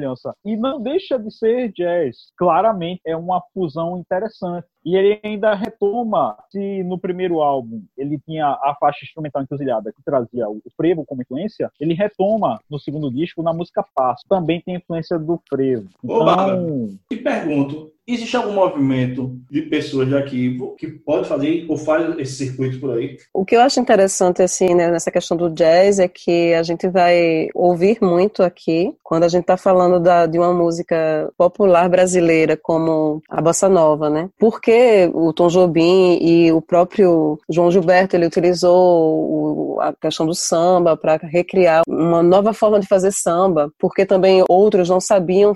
E 0.45 0.55
não 0.55 0.81
deixa 0.81 1.17
de 1.17 1.31
ser 1.31 1.71
jazz. 1.71 2.31
Claramente 2.37 3.01
é 3.05 3.15
uma 3.15 3.41
fusão 3.53 3.97
interessante. 3.97 4.67
E 4.83 4.95
ele 4.95 5.19
ainda 5.23 5.53
retoma, 5.53 6.35
se 6.49 6.83
no 6.83 6.97
primeiro 6.97 7.39
álbum 7.39 7.83
ele 7.95 8.19
tinha 8.19 8.47
a 8.47 8.75
faixa 8.79 9.05
instrumental 9.05 9.43
encruzilhada 9.43 9.93
que 9.93 10.03
trazia 10.03 10.49
o 10.49 10.59
frevo 10.75 11.05
como 11.05 11.21
influência, 11.21 11.71
ele 11.79 11.93
retoma 11.93 12.59
no 12.69 12.79
segundo 12.79 13.11
disco 13.11 13.43
na 13.43 13.53
música 13.53 13.85
Passo. 13.95 14.23
Também 14.27 14.61
tem 14.61 14.75
influência 14.75 15.19
do 15.19 15.39
frevo. 15.47 15.87
Então... 16.03 16.17
Ô, 16.17 16.25
Bárbara, 16.25 16.61
te 17.09 17.17
pergunto, 17.17 17.91
Existe 18.13 18.35
algum 18.35 18.51
movimento 18.51 19.37
de 19.49 19.61
pessoas 19.61 20.09
daqui 20.09 20.57
que 20.77 20.87
pode 20.87 21.27
fazer 21.27 21.65
ou 21.69 21.77
faz 21.77 22.19
esse 22.19 22.45
circuito 22.45 22.79
por 22.79 22.97
aí? 22.97 23.17
O 23.33 23.45
que 23.45 23.55
eu 23.55 23.61
acho 23.61 23.79
interessante, 23.79 24.41
assim, 24.41 24.75
né, 24.75 24.91
nessa 24.91 25.09
questão 25.09 25.37
do 25.37 25.49
jazz 25.49 25.97
é 25.97 26.09
que 26.09 26.53
a 26.53 26.61
gente 26.61 26.89
vai 26.89 27.47
ouvir 27.55 27.99
muito 28.01 28.43
aqui 28.43 28.93
quando 29.01 29.23
a 29.23 29.27
gente 29.29 29.41
está 29.41 29.55
falando 29.55 29.99
da, 29.99 30.25
de 30.25 30.37
uma 30.37 30.53
música 30.53 31.31
popular 31.37 31.89
brasileira 31.89 32.57
como 32.61 33.21
a 33.29 33.41
bossa 33.41 33.69
nova, 33.69 34.09
né? 34.09 34.29
Porque 34.37 35.09
o 35.13 35.31
Tom 35.31 35.47
Jobim 35.47 36.17
e 36.21 36.51
o 36.51 36.61
próprio 36.61 37.39
João 37.49 37.71
Gilberto 37.71 38.15
ele 38.15 38.25
utilizou 38.25 39.79
a 39.81 39.93
questão 39.93 40.25
do 40.25 40.35
samba 40.35 40.95
para 40.95 41.17
recriar 41.17 41.81
uma 41.87 42.21
nova 42.21 42.53
forma 42.53 42.79
de 42.79 42.87
fazer 42.87 43.11
samba, 43.11 43.71
porque 43.79 44.05
também 44.05 44.43
outros 44.49 44.89
não 44.89 44.99
sabiam 44.99 45.53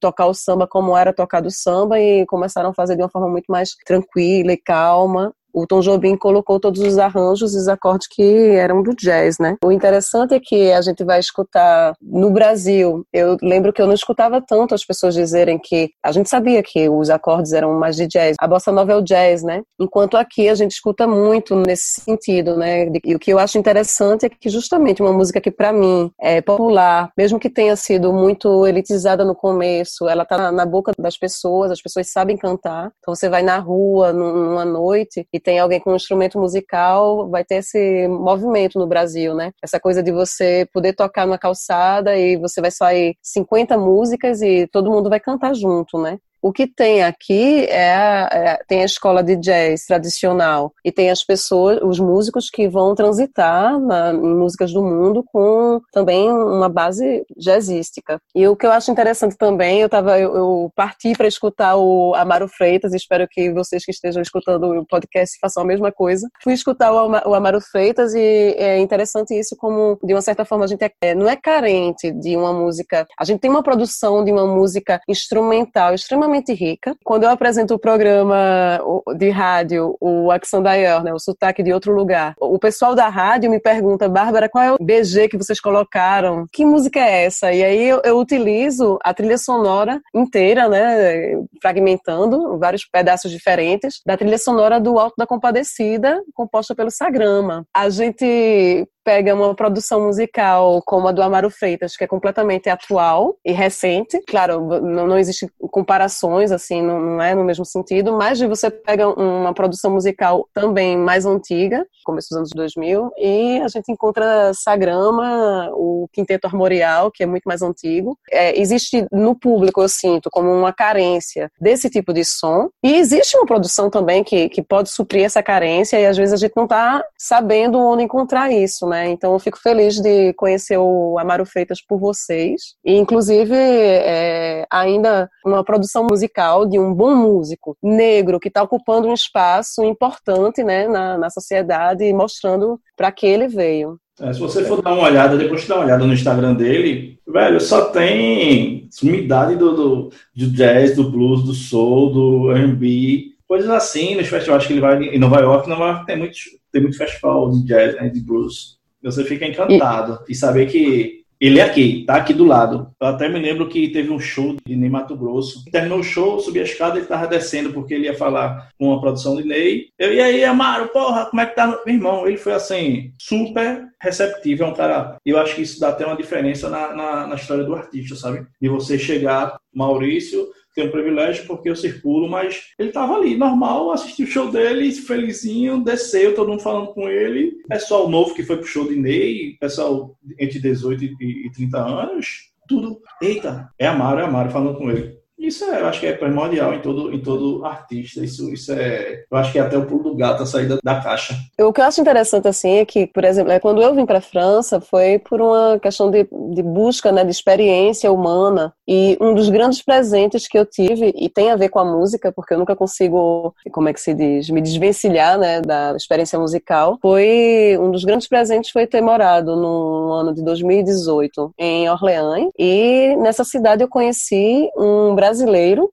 tocar 0.00 0.26
o 0.26 0.34
samba 0.34 0.66
como 0.66 0.96
era 0.96 1.12
tocado 1.12 1.48
o 1.48 1.50
samba 1.50 1.93
e 1.98 2.26
começaram 2.26 2.70
a 2.70 2.74
fazer 2.74 2.96
de 2.96 3.02
uma 3.02 3.08
forma 3.08 3.28
muito 3.28 3.46
mais 3.48 3.70
tranquila 3.86 4.52
e 4.52 4.56
calma. 4.56 5.34
O 5.54 5.66
Tom 5.66 5.80
Jobim 5.80 6.16
colocou 6.16 6.58
todos 6.58 6.80
os 6.80 6.98
arranjos 6.98 7.54
e 7.54 7.58
os 7.58 7.68
acordes 7.68 8.08
que 8.08 8.22
eram 8.22 8.82
do 8.82 8.94
jazz, 8.94 9.38
né? 9.38 9.56
O 9.64 9.70
interessante 9.70 10.34
é 10.34 10.40
que 10.42 10.72
a 10.72 10.82
gente 10.82 11.04
vai 11.04 11.20
escutar 11.20 11.94
no 12.02 12.30
Brasil. 12.30 13.06
Eu 13.12 13.36
lembro 13.40 13.72
que 13.72 13.80
eu 13.80 13.86
não 13.86 13.94
escutava 13.94 14.42
tanto 14.46 14.74
as 14.74 14.84
pessoas 14.84 15.14
dizerem 15.14 15.58
que 15.58 15.90
a 16.02 16.10
gente 16.10 16.28
sabia 16.28 16.62
que 16.62 16.88
os 16.88 17.08
acordes 17.08 17.52
eram 17.52 17.78
mais 17.78 17.94
de 17.96 18.06
jazz. 18.06 18.34
A 18.40 18.48
bossa 18.48 18.72
nova 18.72 18.92
é 18.92 18.96
o 18.96 19.02
jazz, 19.02 19.42
né? 19.44 19.62
Enquanto 19.80 20.16
aqui 20.16 20.48
a 20.48 20.54
gente 20.54 20.72
escuta 20.72 21.06
muito 21.06 21.54
nesse 21.54 22.00
sentido, 22.00 22.56
né? 22.56 22.86
E 23.04 23.14
o 23.14 23.18
que 23.18 23.32
eu 23.32 23.38
acho 23.38 23.56
interessante 23.56 24.26
é 24.26 24.28
que 24.28 24.48
justamente 24.48 25.00
uma 25.00 25.12
música 25.12 25.40
que 25.40 25.50
para 25.50 25.72
mim 25.72 26.10
é 26.20 26.40
popular, 26.40 27.10
mesmo 27.16 27.38
que 27.38 27.48
tenha 27.48 27.76
sido 27.76 28.12
muito 28.12 28.66
elitizada 28.66 29.24
no 29.24 29.34
começo, 29.34 30.08
ela 30.08 30.24
tá 30.24 30.50
na 30.50 30.66
boca 30.66 30.92
das 30.98 31.16
pessoas, 31.16 31.70
as 31.70 31.80
pessoas 31.80 32.10
sabem 32.10 32.36
cantar. 32.36 32.90
Então 32.98 33.14
você 33.14 33.28
vai 33.28 33.42
na 33.42 33.58
rua 33.58 34.12
numa 34.12 34.64
noite 34.64 35.26
e 35.32 35.43
tem 35.44 35.58
alguém 35.58 35.78
com 35.78 35.92
um 35.92 35.96
instrumento 35.96 36.38
musical, 36.38 37.28
vai 37.28 37.44
ter 37.44 37.56
esse 37.56 38.08
movimento 38.08 38.78
no 38.78 38.86
Brasil, 38.86 39.34
né? 39.34 39.52
Essa 39.62 39.78
coisa 39.78 40.02
de 40.02 40.10
você 40.10 40.66
poder 40.72 40.94
tocar 40.94 41.26
numa 41.26 41.38
calçada 41.38 42.16
e 42.16 42.36
você 42.36 42.60
vai 42.60 42.70
sair 42.70 43.16
50 43.22 43.76
músicas 43.76 44.40
e 44.40 44.66
todo 44.66 44.90
mundo 44.90 45.10
vai 45.10 45.20
cantar 45.20 45.54
junto, 45.54 46.00
né? 46.00 46.18
O 46.44 46.52
que 46.52 46.66
tem 46.66 47.02
aqui 47.02 47.64
é, 47.70 47.94
a, 47.94 48.28
é, 48.30 48.58
tem 48.68 48.82
a 48.82 48.84
escola 48.84 49.22
de 49.22 49.34
jazz 49.34 49.86
tradicional 49.86 50.74
e 50.84 50.92
tem 50.92 51.10
as 51.10 51.24
pessoas, 51.24 51.80
os 51.82 51.98
músicos 51.98 52.50
que 52.50 52.68
vão 52.68 52.94
transitar 52.94 53.80
na, 53.80 54.12
em 54.12 54.34
músicas 54.34 54.70
do 54.70 54.84
mundo 54.84 55.24
com 55.32 55.80
também 55.90 56.30
uma 56.30 56.68
base 56.68 57.24
jazzística. 57.34 58.20
E 58.34 58.46
o 58.46 58.54
que 58.54 58.66
eu 58.66 58.72
acho 58.72 58.90
interessante 58.90 59.38
também, 59.38 59.80
eu 59.80 59.88
tava, 59.88 60.20
eu, 60.20 60.36
eu 60.36 60.72
parti 60.76 61.14
para 61.16 61.26
escutar 61.26 61.76
o 61.76 62.14
Amaro 62.14 62.46
Freitas, 62.46 62.92
espero 62.92 63.26
que 63.26 63.50
vocês 63.50 63.82
que 63.82 63.92
estejam 63.92 64.20
escutando 64.20 64.64
o 64.64 64.86
podcast 64.86 65.38
façam 65.40 65.62
a 65.62 65.66
mesma 65.66 65.90
coisa. 65.90 66.28
Fui 66.42 66.52
escutar 66.52 66.92
o, 66.92 67.10
o 67.26 67.34
Amaro 67.34 67.62
Freitas 67.62 68.12
e 68.12 68.54
é 68.58 68.78
interessante 68.80 69.32
isso 69.32 69.56
como 69.56 69.98
de 70.04 70.12
uma 70.12 70.20
certa 70.20 70.44
forma 70.44 70.66
a 70.66 70.68
gente 70.68 70.84
é, 71.00 71.14
não 71.14 71.26
é 71.26 71.36
carente 71.36 72.12
de 72.12 72.36
uma 72.36 72.52
música. 72.52 73.06
A 73.18 73.24
gente 73.24 73.40
tem 73.40 73.50
uma 73.50 73.62
produção 73.62 74.22
de 74.22 74.30
uma 74.30 74.46
música 74.46 75.00
instrumental 75.08 75.94
extremamente 75.94 76.33
extremamente 76.34 76.52
rica. 76.52 76.96
Quando 77.04 77.24
eu 77.24 77.30
apresento 77.30 77.74
o 77.74 77.78
programa 77.78 78.80
de 79.16 79.30
rádio, 79.30 79.96
o 80.00 80.30
Accent 80.30 80.62
d'ailleurs, 80.62 81.04
né, 81.04 81.12
o 81.12 81.18
sotaque 81.18 81.62
de 81.62 81.72
outro 81.72 81.94
lugar, 81.94 82.34
o 82.40 82.58
pessoal 82.58 82.94
da 82.94 83.08
rádio 83.08 83.50
me 83.50 83.60
pergunta, 83.60 84.08
Bárbara, 84.08 84.48
qual 84.48 84.64
é 84.64 84.72
o 84.72 84.76
BG 84.80 85.28
que 85.28 85.36
vocês 85.36 85.60
colocaram? 85.60 86.46
Que 86.52 86.64
música 86.64 86.98
é 87.00 87.24
essa? 87.24 87.52
E 87.52 87.62
aí 87.62 87.88
eu, 87.88 88.00
eu 88.04 88.18
utilizo 88.18 88.98
a 89.02 89.14
trilha 89.14 89.38
sonora 89.38 90.00
inteira, 90.14 90.68
né, 90.68 91.34
fragmentando 91.60 92.58
vários 92.58 92.84
pedaços 92.84 93.30
diferentes 93.30 94.00
da 94.04 94.16
trilha 94.16 94.38
sonora 94.38 94.80
do 94.80 94.98
Alto 94.98 95.14
da 95.16 95.26
Compadecida, 95.26 96.22
composta 96.34 96.74
pelo 96.74 96.90
Sagrama. 96.90 97.66
A 97.74 97.88
gente 97.88 98.86
pega 99.04 99.34
uma 99.34 99.54
produção 99.54 100.06
musical 100.06 100.82
como 100.84 101.06
a 101.06 101.12
do 101.12 101.22
Amaro 101.22 101.50
Freitas, 101.50 101.96
que 101.96 102.04
é 102.04 102.06
completamente 102.06 102.68
atual 102.68 103.36
e 103.44 103.52
recente. 103.52 104.20
Claro, 104.26 104.80
não, 104.80 105.06
não 105.06 105.18
existe 105.18 105.46
comparações, 105.70 106.50
assim, 106.50 106.82
não, 106.82 106.98
não, 106.98 107.22
é 107.22 107.34
no 107.34 107.44
mesmo 107.44 107.64
sentido, 107.64 108.16
mas 108.16 108.40
você 108.40 108.70
pega 108.70 109.08
uma 109.08 109.52
produção 109.52 109.90
musical 109.90 110.48
também 110.54 110.96
mais 110.96 111.26
antiga, 111.26 111.86
começo 112.04 112.28
dos 112.30 112.38
anos 112.38 112.50
2000, 112.54 113.10
e 113.18 113.60
a 113.60 113.68
gente 113.68 113.90
encontra 113.90 114.52
Sagrama, 114.54 115.70
o 115.72 116.08
Quinteto 116.12 116.46
Armorial, 116.46 117.10
que 117.10 117.22
é 117.22 117.26
muito 117.26 117.44
mais 117.44 117.62
antigo. 117.62 118.18
É, 118.30 118.58
existe 118.58 119.06
no 119.12 119.34
público, 119.34 119.82
eu 119.82 119.88
sinto, 119.88 120.30
como 120.30 120.50
uma 120.50 120.72
carência 120.72 121.50
desse 121.60 121.90
tipo 121.90 122.12
de 122.12 122.24
som, 122.24 122.68
e 122.82 122.96
existe 122.96 123.36
uma 123.36 123.46
produção 123.46 123.90
também 123.90 124.22
que, 124.22 124.48
que 124.48 124.62
pode 124.62 124.90
suprir 124.90 125.24
essa 125.24 125.42
carência, 125.42 125.98
e 125.98 126.06
às 126.06 126.16
vezes 126.16 126.32
a 126.32 126.36
gente 126.36 126.54
não 126.56 126.64
está 126.64 127.04
sabendo 127.18 127.78
onde 127.78 128.02
encontrar 128.02 128.50
isso, 128.50 128.86
né? 128.86 128.93
Né? 128.94 129.10
Então 129.10 129.32
eu 129.32 129.38
fico 129.38 129.58
feliz 129.60 130.00
de 130.00 130.32
conhecer 130.34 130.78
o 130.78 131.18
Amaro 131.18 131.44
Freitas 131.44 131.80
por 131.86 131.98
vocês. 131.98 132.74
E 132.84 132.94
inclusive 132.96 133.54
é, 133.54 134.64
ainda 134.70 135.28
uma 135.44 135.64
produção 135.64 136.06
musical 136.08 136.66
de 136.66 136.78
um 136.78 136.94
bom 136.94 137.14
músico 137.14 137.76
negro 137.82 138.38
que 138.38 138.48
está 138.48 138.62
ocupando 138.62 139.08
um 139.08 139.14
espaço 139.14 139.82
importante 139.84 140.62
né, 140.62 140.86
na, 140.86 141.18
na 141.18 141.30
sociedade 141.30 142.12
mostrando 142.12 142.80
para 142.96 143.10
que 143.10 143.26
ele 143.26 143.48
veio. 143.48 143.98
É, 144.20 144.32
se 144.32 144.38
você 144.38 144.62
for 144.62 144.80
dar 144.80 144.92
uma 144.92 145.08
olhada, 145.08 145.36
depois 145.36 145.62
de 145.62 145.68
dar 145.68 145.76
uma 145.76 145.84
olhada 145.86 146.06
no 146.06 146.14
Instagram 146.14 146.54
dele, 146.54 147.18
velho, 147.26 147.60
só 147.60 147.86
tem 147.86 148.86
sumidade 148.88 149.56
do, 149.56 149.74
do, 149.74 150.10
do 150.36 150.50
jazz, 150.52 150.94
do 150.94 151.10
blues, 151.10 151.42
do 151.42 151.52
soul, 151.52 152.12
do 152.12 152.52
R&B, 152.52 153.34
coisas 153.46 153.68
assim 153.68 154.14
nos 154.14 154.28
festivais 154.28 154.66
que 154.66 154.72
ele 154.72 154.80
vai 154.80 155.02
em 155.02 155.18
Nova 155.18 155.40
York. 155.40 155.68
Nova 155.68 155.88
York 155.88 156.06
tem 156.06 156.16
muito, 156.16 156.36
tem 156.70 156.82
muito 156.82 156.96
festival 156.96 157.50
de 157.50 157.64
jazz, 157.64 157.96
né, 157.96 158.08
de 158.08 158.20
blues. 158.20 158.73
Você 159.04 159.24
fica 159.24 159.46
encantado 159.46 160.20
e, 160.28 160.32
e 160.32 160.34
saber 160.34 160.66
que 160.66 161.24
ele 161.40 161.58
é 161.58 161.62
aqui, 161.62 162.04
tá 162.06 162.14
aqui 162.14 162.32
do 162.32 162.44
lado. 162.44 162.90
Eu 162.98 163.08
até 163.08 163.28
me 163.28 163.38
lembro 163.38 163.68
que 163.68 163.88
teve 163.88 164.10
um 164.10 164.18
show 164.18 164.56
de 164.64 164.76
Ney 164.76 164.88
Mato 164.88 165.16
Grosso. 165.16 165.64
Terminou 165.70 165.98
o 165.98 166.02
show, 166.02 166.40
subi 166.40 166.60
a 166.60 166.62
escada 166.62 166.96
e 166.96 167.00
ele 167.00 167.06
tava 167.06 167.26
descendo 167.26 167.72
porque 167.72 167.92
ele 167.92 168.06
ia 168.06 168.14
falar 168.14 168.70
com 168.78 168.92
a 168.92 169.00
produção 169.00 169.36
de 169.36 169.44
Ney. 169.44 169.88
Eu, 169.98 170.14
e 170.14 170.20
aí, 170.20 170.44
Amaro, 170.44 170.88
porra, 170.88 171.26
como 171.26 171.42
é 171.42 171.46
que 171.46 171.54
tá? 171.54 171.66
Meu 171.84 171.94
irmão, 171.94 172.26
ele 172.26 172.38
foi 172.38 172.54
assim, 172.54 173.12
super 173.20 173.84
receptivo. 174.00 174.64
É 174.64 174.66
um 174.66 174.74
cara. 174.74 175.16
Eu 175.24 175.38
acho 175.38 175.54
que 175.54 175.62
isso 175.62 175.78
dá 175.78 175.88
até 175.88 176.06
uma 176.06 176.16
diferença 176.16 176.70
na, 176.70 176.94
na, 176.94 177.26
na 177.26 177.34
história 177.34 177.64
do 177.64 177.74
artista, 177.74 178.16
sabe? 178.16 178.46
De 178.58 178.68
você 178.68 178.98
chegar, 178.98 179.56
Maurício, 179.74 180.46
tenho 180.74 180.88
um 180.88 180.90
privilégio 180.90 181.46
porque 181.46 181.70
eu 181.70 181.76
circulo, 181.76 182.28
mas 182.28 182.70
ele 182.78 182.88
estava 182.88 183.14
ali, 183.14 183.36
normal, 183.36 183.92
assisti 183.92 184.24
o 184.24 184.26
show 184.26 184.50
dele, 184.50 184.92
felizinho, 184.92 185.82
desceu, 185.82 186.34
todo 186.34 186.48
mundo 186.48 186.62
falando 186.62 186.88
com 186.88 187.08
ele. 187.08 187.52
Pessoal 187.68 188.08
novo 188.08 188.34
que 188.34 188.42
foi 188.42 188.56
pro 188.56 188.66
show 188.66 188.88
de 188.88 188.96
Ney, 188.96 189.56
pessoal 189.60 190.16
entre 190.38 190.58
18 190.58 191.04
e 191.04 191.50
30 191.54 191.78
anos, 191.78 192.50
tudo. 192.68 193.00
Eita, 193.22 193.70
é 193.78 193.86
Amaro, 193.86 194.20
é 194.20 194.24
Amaro 194.24 194.50
falando 194.50 194.76
com 194.76 194.90
ele. 194.90 195.23
Isso 195.46 195.64
é, 195.64 195.80
eu 195.80 195.86
acho 195.86 196.00
que 196.00 196.06
é 196.06 196.12
primordial 196.12 196.74
em 196.74 196.80
todo, 196.80 197.12
em 197.12 197.20
todo 197.20 197.64
artista. 197.64 198.20
Isso, 198.24 198.52
isso 198.52 198.72
é, 198.72 199.24
eu 199.30 199.36
acho 199.36 199.52
que 199.52 199.58
é 199.58 199.62
até 199.62 199.76
o 199.76 199.86
pulo 199.86 200.02
do 200.02 200.16
gato 200.16 200.42
a 200.42 200.46
saída 200.46 200.78
da 200.82 201.00
caixa. 201.00 201.34
O 201.60 201.72
que 201.72 201.80
eu 201.80 201.84
acho 201.84 202.00
interessante 202.00 202.48
assim 202.48 202.78
é 202.78 202.84
que, 202.84 203.06
por 203.06 203.24
exemplo, 203.24 203.52
é 203.52 203.60
quando 203.60 203.82
eu 203.82 203.94
vim 203.94 204.06
para 204.06 204.18
a 204.18 204.22
França 204.22 204.80
foi 204.80 205.18
por 205.18 205.40
uma 205.40 205.78
questão 205.78 206.10
de, 206.10 206.26
de 206.52 206.62
busca, 206.62 207.12
né, 207.12 207.24
de 207.24 207.30
experiência 207.30 208.10
humana. 208.10 208.72
E 208.86 209.16
um 209.20 209.34
dos 209.34 209.48
grandes 209.48 209.82
presentes 209.82 210.46
que 210.46 210.58
eu 210.58 210.64
tive 210.64 211.12
e 211.16 211.28
tem 211.28 211.50
a 211.50 211.56
ver 211.56 211.68
com 211.68 211.78
a 211.78 211.84
música, 211.84 212.32
porque 212.32 212.54
eu 212.54 212.58
nunca 212.58 212.76
consigo, 212.76 213.54
como 213.72 213.88
é 213.88 213.92
que 213.92 214.00
se 214.00 214.14
diz, 214.14 214.48
me 214.50 214.60
desvencilhar, 214.60 215.38
né, 215.38 215.60
da 215.60 215.94
experiência 215.96 216.38
musical, 216.38 216.98
foi 217.00 217.76
um 217.80 217.90
dos 217.90 218.04
grandes 218.04 218.28
presentes 218.28 218.70
foi 218.70 218.86
ter 218.86 219.00
morado 219.00 219.56
no 219.56 220.12
ano 220.12 220.34
de 220.34 220.42
2018 220.42 221.52
em 221.58 221.88
Orleans 221.88 222.50
e 222.58 223.16
nessa 223.16 223.44
cidade 223.44 223.82
eu 223.82 223.88
conheci 223.88 224.68
um 224.76 225.14
brasileiro, 225.14 225.33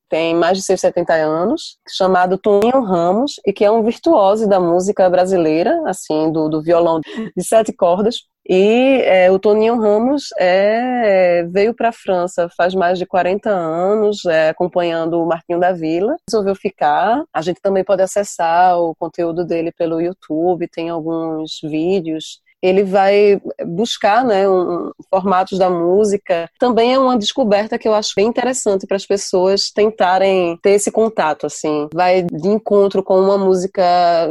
tem 0.09 0.35
mais 0.35 0.57
de 0.57 0.63
seus 0.63 0.79
70 0.81 1.13
anos, 1.13 1.77
chamado 1.89 2.37
Toninho 2.37 2.81
Ramos, 2.81 3.33
e 3.45 3.53
que 3.53 3.65
é 3.65 3.71
um 3.71 3.83
virtuoso 3.83 4.47
da 4.47 4.59
música 4.59 5.09
brasileira, 5.09 5.81
assim, 5.85 6.31
do, 6.31 6.49
do 6.49 6.61
violão 6.61 6.99
de 7.35 7.43
sete 7.43 7.73
cordas. 7.73 8.15
E 8.47 9.01
é, 9.05 9.31
o 9.31 9.37
Toninho 9.37 9.79
Ramos 9.79 10.25
é, 10.37 11.43
veio 11.51 11.75
para 11.75 11.89
a 11.89 11.93
França 11.93 12.49
faz 12.57 12.73
mais 12.73 12.97
de 12.97 13.05
40 13.05 13.49
anos, 13.49 14.25
é, 14.25 14.49
acompanhando 14.49 15.21
o 15.21 15.27
Marquinho 15.27 15.59
da 15.59 15.71
Vila. 15.71 16.15
Resolveu 16.27 16.55
ficar. 16.55 17.23
A 17.33 17.41
gente 17.41 17.61
também 17.61 17.83
pode 17.83 18.01
acessar 18.01 18.79
o 18.79 18.95
conteúdo 18.95 19.45
dele 19.45 19.71
pelo 19.71 20.01
YouTube, 20.01 20.67
tem 20.67 20.89
alguns 20.89 21.59
vídeos 21.63 22.41
ele 22.61 22.83
vai 22.83 23.41
buscar 23.65 24.23
né, 24.23 24.47
um, 24.47 24.91
formatos 25.09 25.57
da 25.57 25.69
música. 25.69 26.49
Também 26.59 26.93
é 26.93 26.99
uma 26.99 27.17
descoberta 27.17 27.77
que 27.77 27.87
eu 27.87 27.93
acho 27.93 28.13
bem 28.15 28.27
interessante 28.27 28.85
para 28.85 28.97
as 28.97 29.05
pessoas 29.05 29.71
tentarem 29.71 30.57
ter 30.61 30.71
esse 30.71 30.91
contato. 30.91 31.45
assim. 31.45 31.87
Vai 31.93 32.23
de 32.23 32.47
encontro 32.47 33.03
com 33.03 33.19
uma 33.19 33.37
música 33.37 33.83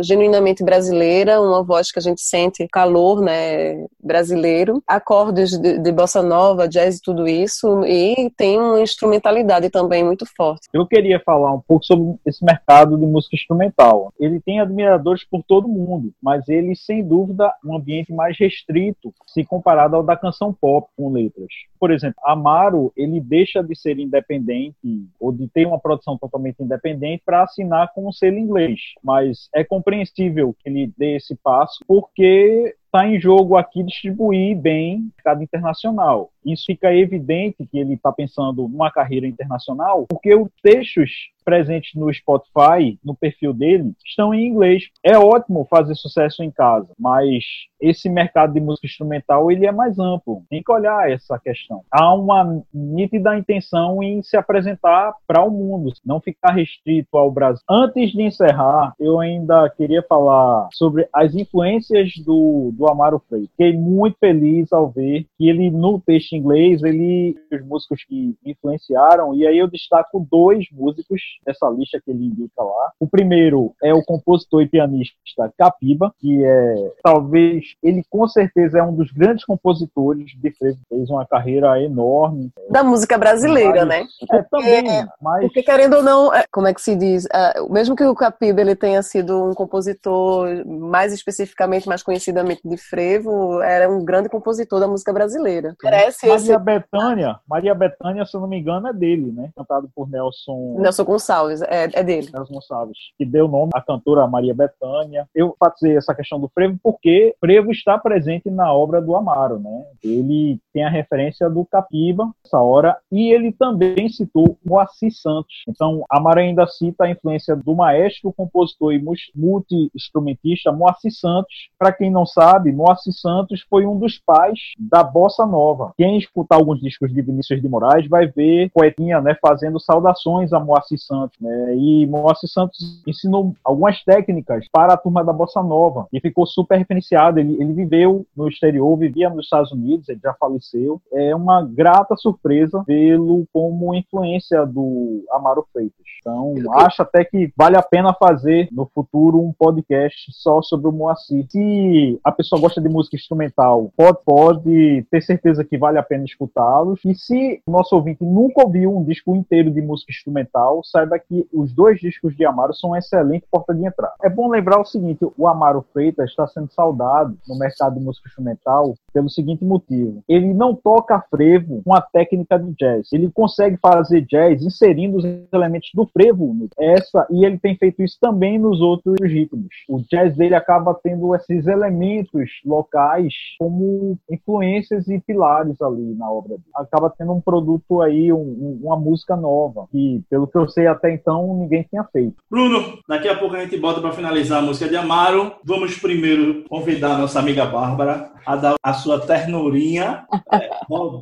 genuinamente 0.02 0.62
brasileira, 0.62 1.40
uma 1.40 1.62
voz 1.62 1.90
que 1.90 1.98
a 1.98 2.02
gente 2.02 2.20
sente 2.20 2.68
calor 2.68 3.20
né, 3.20 3.84
brasileiro, 4.02 4.82
acordes 4.86 5.58
de, 5.58 5.78
de 5.78 5.92
bossa 5.92 6.22
nova, 6.22 6.68
jazz 6.68 6.98
e 6.98 7.02
tudo 7.02 7.26
isso, 7.26 7.84
e 7.84 8.30
tem 8.36 8.58
uma 8.58 8.80
instrumentalidade 8.80 9.70
também 9.70 10.04
muito 10.04 10.24
forte. 10.36 10.68
Eu 10.72 10.86
queria 10.86 11.20
falar 11.20 11.52
um 11.52 11.60
pouco 11.60 11.84
sobre 11.84 12.14
esse 12.24 12.44
mercado 12.44 12.96
de 12.96 13.06
música 13.06 13.36
instrumental. 13.36 14.12
Ele 14.18 14.40
tem 14.40 14.60
admiradores 14.60 15.24
por 15.24 15.42
todo 15.42 15.68
mundo, 15.68 16.12
mas 16.22 16.48
ele, 16.48 16.76
sem 16.76 17.02
dúvida, 17.02 17.52
um 17.64 17.76
ambiente 17.76 18.12
mais 18.20 18.38
restrito 18.38 19.14
se 19.26 19.42
comparado 19.44 19.96
ao 19.96 20.02
da 20.02 20.14
canção 20.14 20.52
pop 20.52 20.90
com 20.94 21.10
letras. 21.10 21.48
Por 21.78 21.90
exemplo, 21.90 22.20
Amaro, 22.22 22.92
ele 22.94 23.18
deixa 23.18 23.62
de 23.62 23.74
ser 23.74 23.98
independente 23.98 24.76
ou 25.18 25.32
de 25.32 25.48
ter 25.48 25.66
uma 25.66 25.80
produção 25.80 26.18
totalmente 26.18 26.62
independente 26.62 27.22
para 27.24 27.42
assinar 27.42 27.90
com 27.94 28.06
um 28.06 28.12
selo 28.12 28.36
inglês, 28.36 28.78
mas 29.02 29.48
é 29.54 29.64
compreensível 29.64 30.54
que 30.58 30.68
ele 30.68 30.92
dê 30.98 31.16
esse 31.16 31.34
passo 31.34 31.82
porque 31.88 32.76
está 32.90 33.06
em 33.06 33.20
jogo 33.20 33.56
aqui 33.56 33.84
distribuir 33.84 34.56
bem 34.56 35.10
mercado 35.16 35.42
internacional. 35.42 36.30
Isso 36.44 36.64
fica 36.66 36.92
evidente 36.94 37.66
que 37.70 37.78
ele 37.78 37.94
está 37.94 38.10
pensando 38.10 38.66
numa 38.66 38.90
carreira 38.90 39.26
internacional, 39.26 40.06
porque 40.08 40.34
os 40.34 40.48
textos 40.62 41.10
presentes 41.44 41.94
no 41.94 42.12
Spotify, 42.12 42.98
no 43.04 43.14
perfil 43.14 43.52
dele, 43.52 43.92
estão 44.04 44.32
em 44.32 44.46
inglês. 44.46 44.84
É 45.02 45.18
ótimo 45.18 45.66
fazer 45.68 45.94
sucesso 45.94 46.42
em 46.42 46.50
casa, 46.50 46.88
mas 46.98 47.44
esse 47.80 48.08
mercado 48.08 48.52
de 48.52 48.60
música 48.60 48.86
instrumental 48.86 49.50
ele 49.50 49.66
é 49.66 49.72
mais 49.72 49.98
amplo. 49.98 50.44
Tem 50.48 50.62
que 50.62 50.70
olhar 50.70 51.10
essa 51.10 51.38
questão. 51.38 51.82
Há 51.90 52.14
uma 52.14 52.62
nítida 52.72 53.36
intenção 53.36 54.02
em 54.02 54.22
se 54.22 54.36
apresentar 54.36 55.14
para 55.26 55.42
o 55.42 55.50
mundo, 55.50 55.92
não 56.04 56.20
ficar 56.20 56.52
restrito 56.52 57.16
ao 57.16 57.30
Brasil. 57.30 57.62
Antes 57.68 58.12
de 58.12 58.22
encerrar, 58.22 58.94
eu 58.98 59.18
ainda 59.18 59.68
queria 59.70 60.02
falar 60.02 60.68
sobre 60.72 61.08
as 61.12 61.34
influências 61.34 62.12
do, 62.24 62.72
do 62.80 62.88
Amaro 62.88 63.22
Freitas. 63.28 63.50
Fiquei 63.50 63.76
muito 63.76 64.16
feliz 64.18 64.72
ao 64.72 64.88
ver 64.88 65.26
que 65.36 65.48
ele, 65.48 65.70
no 65.70 66.00
texto 66.00 66.32
em 66.32 66.38
inglês, 66.38 66.82
ele 66.82 67.36
os 67.52 67.66
músicos 67.66 68.04
que 68.04 68.34
influenciaram, 68.44 69.34
e 69.34 69.46
aí 69.46 69.58
eu 69.58 69.68
destaco 69.68 70.26
dois 70.30 70.66
músicos 70.72 71.20
dessa 71.44 71.68
lista 71.68 72.00
que 72.02 72.10
ele 72.10 72.26
indica 72.26 72.62
lá. 72.62 72.92
O 72.98 73.06
primeiro 73.06 73.74
é 73.82 73.92
o 73.92 74.02
compositor 74.02 74.62
e 74.62 74.68
pianista 74.68 75.52
Capiba, 75.58 76.14
que 76.18 76.42
é 76.42 76.92
talvez 77.02 77.74
ele 77.82 78.02
com 78.08 78.26
certeza 78.26 78.78
é 78.78 78.82
um 78.82 78.94
dos 78.94 79.12
grandes 79.12 79.44
compositores 79.44 80.30
de 80.40 80.50
frevo, 80.52 80.78
fez 80.88 81.10
uma 81.10 81.26
carreira 81.26 81.82
enorme 81.82 82.50
da 82.70 82.82
música 82.82 83.18
brasileira, 83.18 83.84
né? 83.84 84.04
É, 84.32 84.42
também, 84.44 84.90
é, 84.90 85.06
mas 85.20 85.42
porque 85.42 85.62
querendo 85.62 85.96
ou 85.96 86.02
não, 86.02 86.32
é, 86.32 86.44
como 86.50 86.66
é 86.66 86.72
que 86.72 86.80
se 86.80 86.96
diz, 86.96 87.26
é, 87.32 87.60
mesmo 87.68 87.94
que 87.94 88.04
o 88.04 88.14
Capiba 88.14 88.60
ele 88.60 88.76
tenha 88.76 89.02
sido 89.02 89.50
um 89.50 89.54
compositor 89.54 90.64
mais 90.66 91.12
especificamente, 91.12 91.88
mais 91.88 92.02
conhecidamente 92.02 92.60
de 92.70 92.76
frevo, 92.76 93.60
era 93.60 93.90
um 93.90 94.04
grande 94.04 94.28
compositor 94.28 94.80
da 94.80 94.88
música 94.88 95.12
brasileira. 95.12 95.76
Parece 95.82 96.26
Maria 96.26 96.54
esse... 96.54 96.58
Bethânia, 96.58 97.40
Maria 97.48 97.74
Bethânia, 97.74 98.24
se 98.24 98.36
eu 98.36 98.40
não 98.40 98.48
me 98.48 98.58
engano, 98.58 98.88
é 98.88 98.92
dele, 98.92 99.32
né? 99.32 99.50
Cantado 99.56 99.90
por 99.94 100.08
Nelson 100.08 100.76
Nelson 100.78 101.04
Gonçalves, 101.04 101.62
é, 101.62 101.88
é 101.92 102.02
dele. 102.02 102.28
Nelson 102.32 102.54
Gonçalves, 102.54 102.98
que 103.18 103.24
deu 103.24 103.48
nome 103.48 103.70
à 103.74 103.80
cantora 103.80 104.26
Maria 104.26 104.54
Bethânia. 104.54 105.28
Eu 105.34 105.54
faço 105.58 105.86
essa 105.86 106.14
questão 106.14 106.40
do 106.40 106.48
frevo 106.48 106.78
porque 106.82 107.34
frevo 107.40 107.70
está 107.70 107.98
presente 107.98 108.50
na 108.50 108.72
obra 108.72 109.00
do 109.00 109.16
Amaro, 109.16 109.58
né? 109.58 109.84
Ele 110.02 110.60
tem 110.72 110.84
a 110.84 110.90
referência 110.90 111.48
do 111.48 111.64
Capiba, 111.64 112.30
essa 112.44 112.60
hora, 112.60 112.96
e 113.10 113.32
ele 113.32 113.52
também 113.52 114.08
citou 114.08 114.56
Moacir 114.64 115.12
Santos. 115.12 115.64
Então, 115.68 116.04
Amaro 116.10 116.40
ainda 116.40 116.66
cita 116.66 117.04
a 117.04 117.10
influência 117.10 117.56
do 117.56 117.74
maestro, 117.74 118.32
compositor 118.32 118.92
e 118.92 119.02
multi-instrumentista 119.34 120.72
Moacir 120.72 121.12
Santos. 121.12 121.70
Para 121.78 121.92
quem 121.92 122.10
não 122.10 122.26
sabe, 122.26 122.59
Moacir 122.72 123.12
Santos 123.12 123.64
foi 123.68 123.86
um 123.86 123.98
dos 123.98 124.18
pais 124.18 124.58
da 124.78 125.02
bossa 125.02 125.46
nova. 125.46 125.92
Quem 125.96 126.18
escutar 126.18 126.56
alguns 126.56 126.80
discos 126.80 127.12
de 127.12 127.22
Vinícius 127.22 127.60
de 127.60 127.68
Moraes 127.68 128.08
vai 128.08 128.26
ver 128.26 128.70
Poetinha, 128.72 129.20
né, 129.20 129.36
fazendo 129.40 129.80
saudações 129.80 130.52
a 130.52 130.60
Moacir 130.60 130.98
Santos, 130.98 131.38
né? 131.40 131.76
E 131.76 132.06
Moacir 132.06 132.48
Santos 132.48 133.02
ensinou 133.06 133.54
algumas 133.64 134.02
técnicas 134.04 134.66
para 134.72 134.94
a 134.94 134.96
turma 134.96 135.24
da 135.24 135.32
bossa 135.32 135.62
nova 135.62 136.06
e 136.12 136.20
ficou 136.20 136.46
super 136.46 136.76
referenciado. 136.76 137.40
Ele, 137.40 137.56
ele 137.60 137.72
viveu 137.72 138.26
no 138.36 138.48
exterior, 138.48 138.96
vivia 138.96 139.30
nos 139.30 139.46
Estados 139.46 139.72
Unidos, 139.72 140.08
ele 140.08 140.20
já 140.22 140.34
faleceu. 140.34 141.00
É 141.12 141.34
uma 141.34 141.62
grata 141.62 142.16
surpresa 142.16 142.82
vê-lo 142.86 143.46
como 143.52 143.94
influência 143.94 144.66
do 144.66 145.24
Amaro 145.32 145.66
Freitas. 145.72 145.94
Então, 146.20 146.54
acho 146.74 147.02
até 147.02 147.24
que 147.24 147.52
vale 147.56 147.76
a 147.76 147.82
pena 147.82 148.12
fazer 148.12 148.68
no 148.72 148.86
futuro 148.94 149.40
um 149.40 149.52
podcast 149.52 150.30
só 150.32 150.60
sobre 150.60 150.88
o 150.88 150.92
Moacir. 150.92 151.46
Se 151.48 152.20
a 152.22 152.30
pessoa 152.30 152.49
gosta 152.58 152.80
de 152.80 152.88
música 152.88 153.16
instrumental, 153.16 153.92
pode, 153.96 154.18
pode 154.24 155.06
ter 155.10 155.20
certeza 155.22 155.64
que 155.64 155.78
vale 155.78 155.98
a 155.98 156.02
pena 156.02 156.24
escutá-los. 156.24 157.00
E 157.04 157.14
se 157.14 157.62
o 157.66 157.70
nosso 157.70 157.94
ouvinte 157.94 158.24
nunca 158.24 158.64
ouviu 158.64 158.96
um 158.96 159.04
disco 159.04 159.34
inteiro 159.34 159.70
de 159.70 159.82
música 159.82 160.12
instrumental, 160.12 160.82
saiba 160.84 161.18
que 161.18 161.46
os 161.52 161.72
dois 161.72 161.98
discos 162.00 162.36
de 162.36 162.44
Amaro 162.44 162.74
são 162.74 162.90
uma 162.90 162.98
excelente 162.98 163.46
porta 163.50 163.74
de 163.74 163.84
entrada. 163.84 164.14
É 164.22 164.28
bom 164.28 164.48
lembrar 164.48 164.80
o 164.80 164.84
seguinte: 164.84 165.26
o 165.36 165.46
Amaro 165.46 165.84
Freitas 165.92 166.30
está 166.30 166.46
sendo 166.46 166.70
saudado 166.72 167.36
no 167.48 167.58
mercado 167.58 167.98
de 167.98 168.04
música 168.04 168.28
instrumental 168.28 168.94
pelo 169.12 169.28
seguinte 169.28 169.64
motivo: 169.64 170.22
ele 170.28 170.52
não 170.52 170.74
toca 170.74 171.20
frevo 171.30 171.82
com 171.84 171.94
a 171.94 172.00
técnica 172.00 172.58
de 172.58 172.72
jazz. 172.74 173.12
Ele 173.12 173.30
consegue 173.30 173.76
fazer 173.76 174.22
jazz 174.22 174.62
inserindo 174.62 175.18
os 175.18 175.24
elementos 175.52 175.90
do 175.94 176.06
frevo. 176.06 176.40
Essa 176.78 177.26
e 177.30 177.44
ele 177.44 177.58
tem 177.58 177.76
feito 177.76 178.02
isso 178.02 178.16
também 178.20 178.58
nos 178.58 178.80
outros 178.80 179.16
ritmos. 179.20 179.68
O 179.88 180.00
jazz 180.00 180.36
dele 180.36 180.54
acaba 180.54 180.94
tendo 180.94 181.34
esses 181.34 181.66
elementos 181.66 182.39
locais 182.64 183.34
como 183.58 184.18
influências 184.30 185.08
e 185.08 185.18
pilares 185.20 185.80
ali 185.82 186.14
na 186.14 186.30
obra 186.30 186.50
dele. 186.50 186.62
Acaba 186.74 187.10
tendo 187.10 187.32
um 187.32 187.40
produto 187.40 188.00
aí, 188.00 188.32
um, 188.32 188.80
uma 188.82 188.96
música 188.96 189.36
nova 189.36 189.86
que, 189.90 190.22
pelo 190.28 190.46
que 190.46 190.56
eu 190.56 190.68
sei 190.68 190.86
até 190.86 191.12
então, 191.12 191.58
ninguém 191.58 191.86
tinha 191.88 192.04
feito. 192.04 192.36
Bruno, 192.50 192.98
daqui 193.08 193.28
a 193.28 193.36
pouco 193.36 193.56
a 193.56 193.60
gente 193.60 193.76
bota 193.78 194.00
para 194.00 194.12
finalizar 194.12 194.58
a 194.58 194.62
música 194.62 194.88
de 194.88 194.96
Amaro. 194.96 195.52
Vamos 195.64 195.96
primeiro 195.98 196.64
convidar 196.68 197.14
a 197.14 197.18
nossa 197.18 197.38
amiga 197.38 197.66
Bárbara 197.66 198.30
a 198.46 198.56
dar 198.56 198.74
a 198.82 198.92
sua 198.92 199.20
ternurinha. 199.20 200.24
É, 200.52 200.68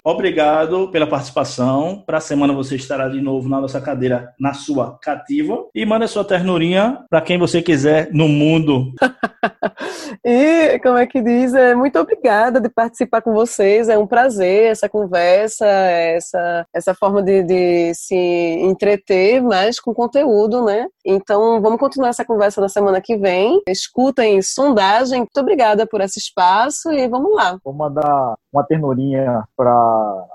obrigado 0.04 0.88
pela 0.88 1.06
participação. 1.06 2.02
Para 2.06 2.16
a 2.16 2.20
semana 2.20 2.52
você 2.54 2.76
estará 2.76 3.08
de 3.08 3.20
novo 3.20 3.46
na 3.46 3.60
nossa 3.60 3.78
cadeira, 3.78 4.32
na 4.40 4.54
sua 4.54 4.98
cativa. 5.02 5.66
E 5.74 5.84
manda 5.84 6.06
a 6.06 6.08
sua 6.08 6.24
ternurinha 6.24 7.04
para 7.10 7.20
quem 7.20 7.36
você 7.36 7.60
quiser 7.60 8.08
no 8.10 8.26
mundo. 8.26 8.94
e, 10.24 10.78
como 10.78 10.96
é 10.96 11.06
que 11.08 11.20
diz, 11.20 11.54
é, 11.54 11.74
muito 11.74 11.98
obrigada 11.98 12.60
de 12.60 12.68
participar 12.68 13.22
com 13.22 13.32
vocês. 13.32 13.88
É 13.88 13.98
um 13.98 14.06
prazer 14.06 14.70
essa 14.70 14.88
conversa, 14.88 15.66
essa, 15.66 16.66
essa 16.72 16.94
forma 16.94 17.22
de, 17.22 17.42
de 17.42 17.94
se 17.94 18.14
entreter, 18.14 19.42
mas 19.42 19.80
com 19.80 19.94
conteúdo, 19.94 20.64
né? 20.64 20.86
Então, 21.04 21.60
vamos 21.60 21.80
continuar 21.80 22.10
essa 22.10 22.24
conversa 22.24 22.60
na 22.60 22.68
semana 22.68 23.00
que 23.00 23.16
vem. 23.16 23.62
Escutem 23.66 24.42
sondagem. 24.42 25.20
Muito 25.20 25.40
obrigada 25.40 25.86
por 25.86 26.00
esse 26.00 26.18
espaço 26.18 26.92
e 26.92 27.08
vamos 27.08 27.34
lá. 27.34 27.58
Vou 27.64 27.72
mandar 27.72 28.36
uma 28.52 28.64
ternurinha 28.64 29.44
para 29.56 29.72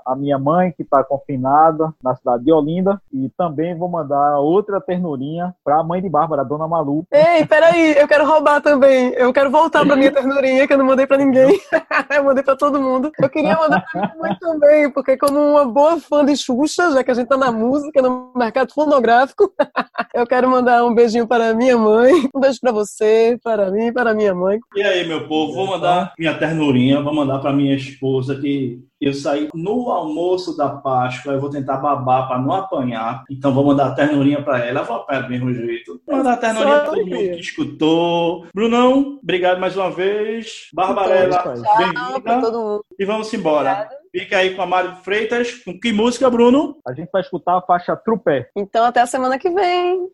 a 0.06 0.14
minha 0.16 0.38
mãe, 0.38 0.72
que 0.72 0.82
está 0.82 1.02
confinada 1.02 1.92
na 2.02 2.14
cidade 2.14 2.44
de 2.44 2.52
Olinda, 2.52 3.00
e 3.12 3.28
também 3.36 3.76
vou 3.76 3.88
mandar 3.88 4.38
outra 4.38 4.80
ternurinha 4.80 5.54
para 5.64 5.80
a 5.80 5.84
mãe 5.84 6.00
de 6.00 6.08
Bárbara, 6.08 6.42
a 6.42 6.44
dona 6.44 6.68
Malu. 6.68 7.04
Ei, 7.10 7.44
peraí, 7.44 7.96
eu 7.96 8.06
quero 8.06 8.26
roubar 8.26 8.60
também. 8.60 9.12
Eu 9.14 9.32
quero 9.32 9.50
voltar 9.50 9.84
para 9.84 9.96
minha 9.96 10.12
ternurinha, 10.12 10.66
que 10.66 10.72
eu 10.72 10.78
não 10.78 10.86
mandei 10.86 11.06
para 11.06 11.18
ninguém. 11.18 11.58
eu 12.14 12.24
mandei 12.24 12.44
para 12.44 12.56
todo 12.56 12.80
mundo. 12.80 13.10
Eu 13.20 13.28
queria 13.28 13.56
mandar 13.56 13.84
para 13.90 14.00
minha 14.00 14.16
mãe 14.16 14.36
também, 14.38 14.90
porque 14.90 15.16
como 15.16 15.38
uma 15.38 15.64
boa 15.64 15.98
fã 15.98 16.24
de 16.24 16.36
Xuxa, 16.36 16.92
já 16.92 17.02
que 17.02 17.10
a 17.10 17.14
gente 17.14 17.24
está 17.24 17.36
na 17.36 17.50
música, 17.50 18.00
no 18.00 18.32
mercado 18.36 18.72
fonográfico, 18.72 19.52
eu 20.14 20.26
quero 20.26 20.48
mandar 20.48 20.84
um 20.84 20.94
beijinho 20.94 21.26
para 21.26 21.52
minha 21.54 21.76
mãe, 21.76 22.12
um 22.34 22.40
beijo 22.40 22.60
para 22.60 22.72
você, 22.72 23.38
para 23.42 23.70
mim, 23.70 23.92
para 23.92 24.14
minha 24.14 24.34
mãe. 24.34 24.60
E 24.76 24.82
aí, 24.82 25.06
meu 25.06 25.26
povo, 25.26 25.52
vou 25.52 25.66
mandar 25.66 26.12
minha 26.18 26.34
ternurinha, 26.38 27.00
vou 27.00 27.14
mandar 27.14 27.40
para 27.40 27.52
minha 27.52 27.74
esposa 27.74 28.03
que 28.40 28.82
eu 29.00 29.12
saí 29.12 29.48
no 29.54 29.90
almoço 29.90 30.56
da 30.56 30.68
Páscoa, 30.68 31.32
eu 31.32 31.40
vou 31.40 31.50
tentar 31.50 31.76
babar 31.76 32.28
para 32.28 32.38
não 32.38 32.52
apanhar. 32.52 33.24
Então 33.30 33.52
vou 33.52 33.64
mandar 33.64 33.88
a 33.88 33.94
ternurinha 33.94 34.42
para 34.42 34.64
ela, 34.64 34.80
eu 34.80 34.84
vou 34.84 34.96
apanhar 34.96 35.22
do 35.22 35.30
mesmo 35.30 35.52
jeito. 35.52 36.00
Vou 36.06 36.16
mandar 36.16 36.34
a 36.34 36.36
ternurinha 36.36 36.80
para 36.80 36.84
todo 36.84 37.06
mundo 37.06 37.10
que 37.10 37.40
escutou. 37.40 38.46
Brunão, 38.54 39.18
obrigado 39.22 39.60
mais 39.60 39.76
uma 39.76 39.90
vez. 39.90 40.68
Barbarella, 40.72 41.54
bem-vinda. 41.78 42.80
E 42.98 43.04
vamos 43.04 43.32
embora. 43.32 43.72
Obrigada. 43.72 44.04
Fica 44.14 44.38
aí 44.38 44.54
com 44.54 44.62
a 44.62 44.66
Mário 44.66 44.94
Freitas. 45.02 45.54
Com 45.64 45.78
que 45.78 45.92
música, 45.92 46.30
Bruno? 46.30 46.76
A 46.86 46.92
gente 46.92 47.10
vai 47.12 47.20
escutar 47.20 47.58
a 47.58 47.62
faixa 47.62 47.96
Trupé. 47.96 48.48
Então 48.56 48.84
até 48.84 49.00
a 49.00 49.06
semana 49.06 49.40
que 49.40 49.50
vem. 49.50 50.08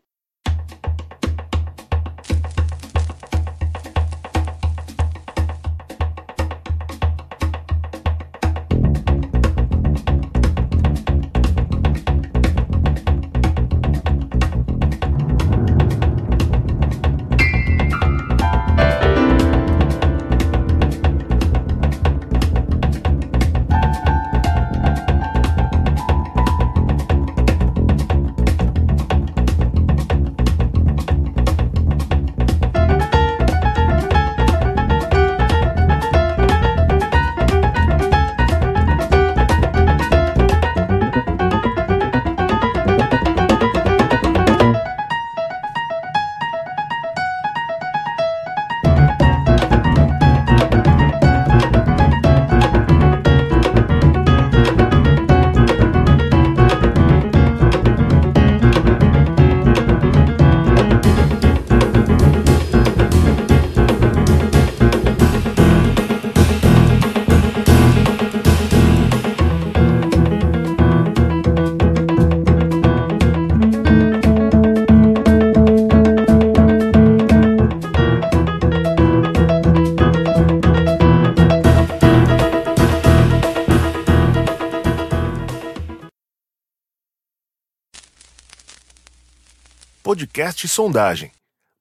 Podcast 90.20 90.68
Sondagem. 90.68 91.32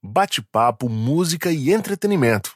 Bate-papo, 0.02 0.88
música 0.88 1.52
e 1.52 1.74
entretenimento. 1.74 2.49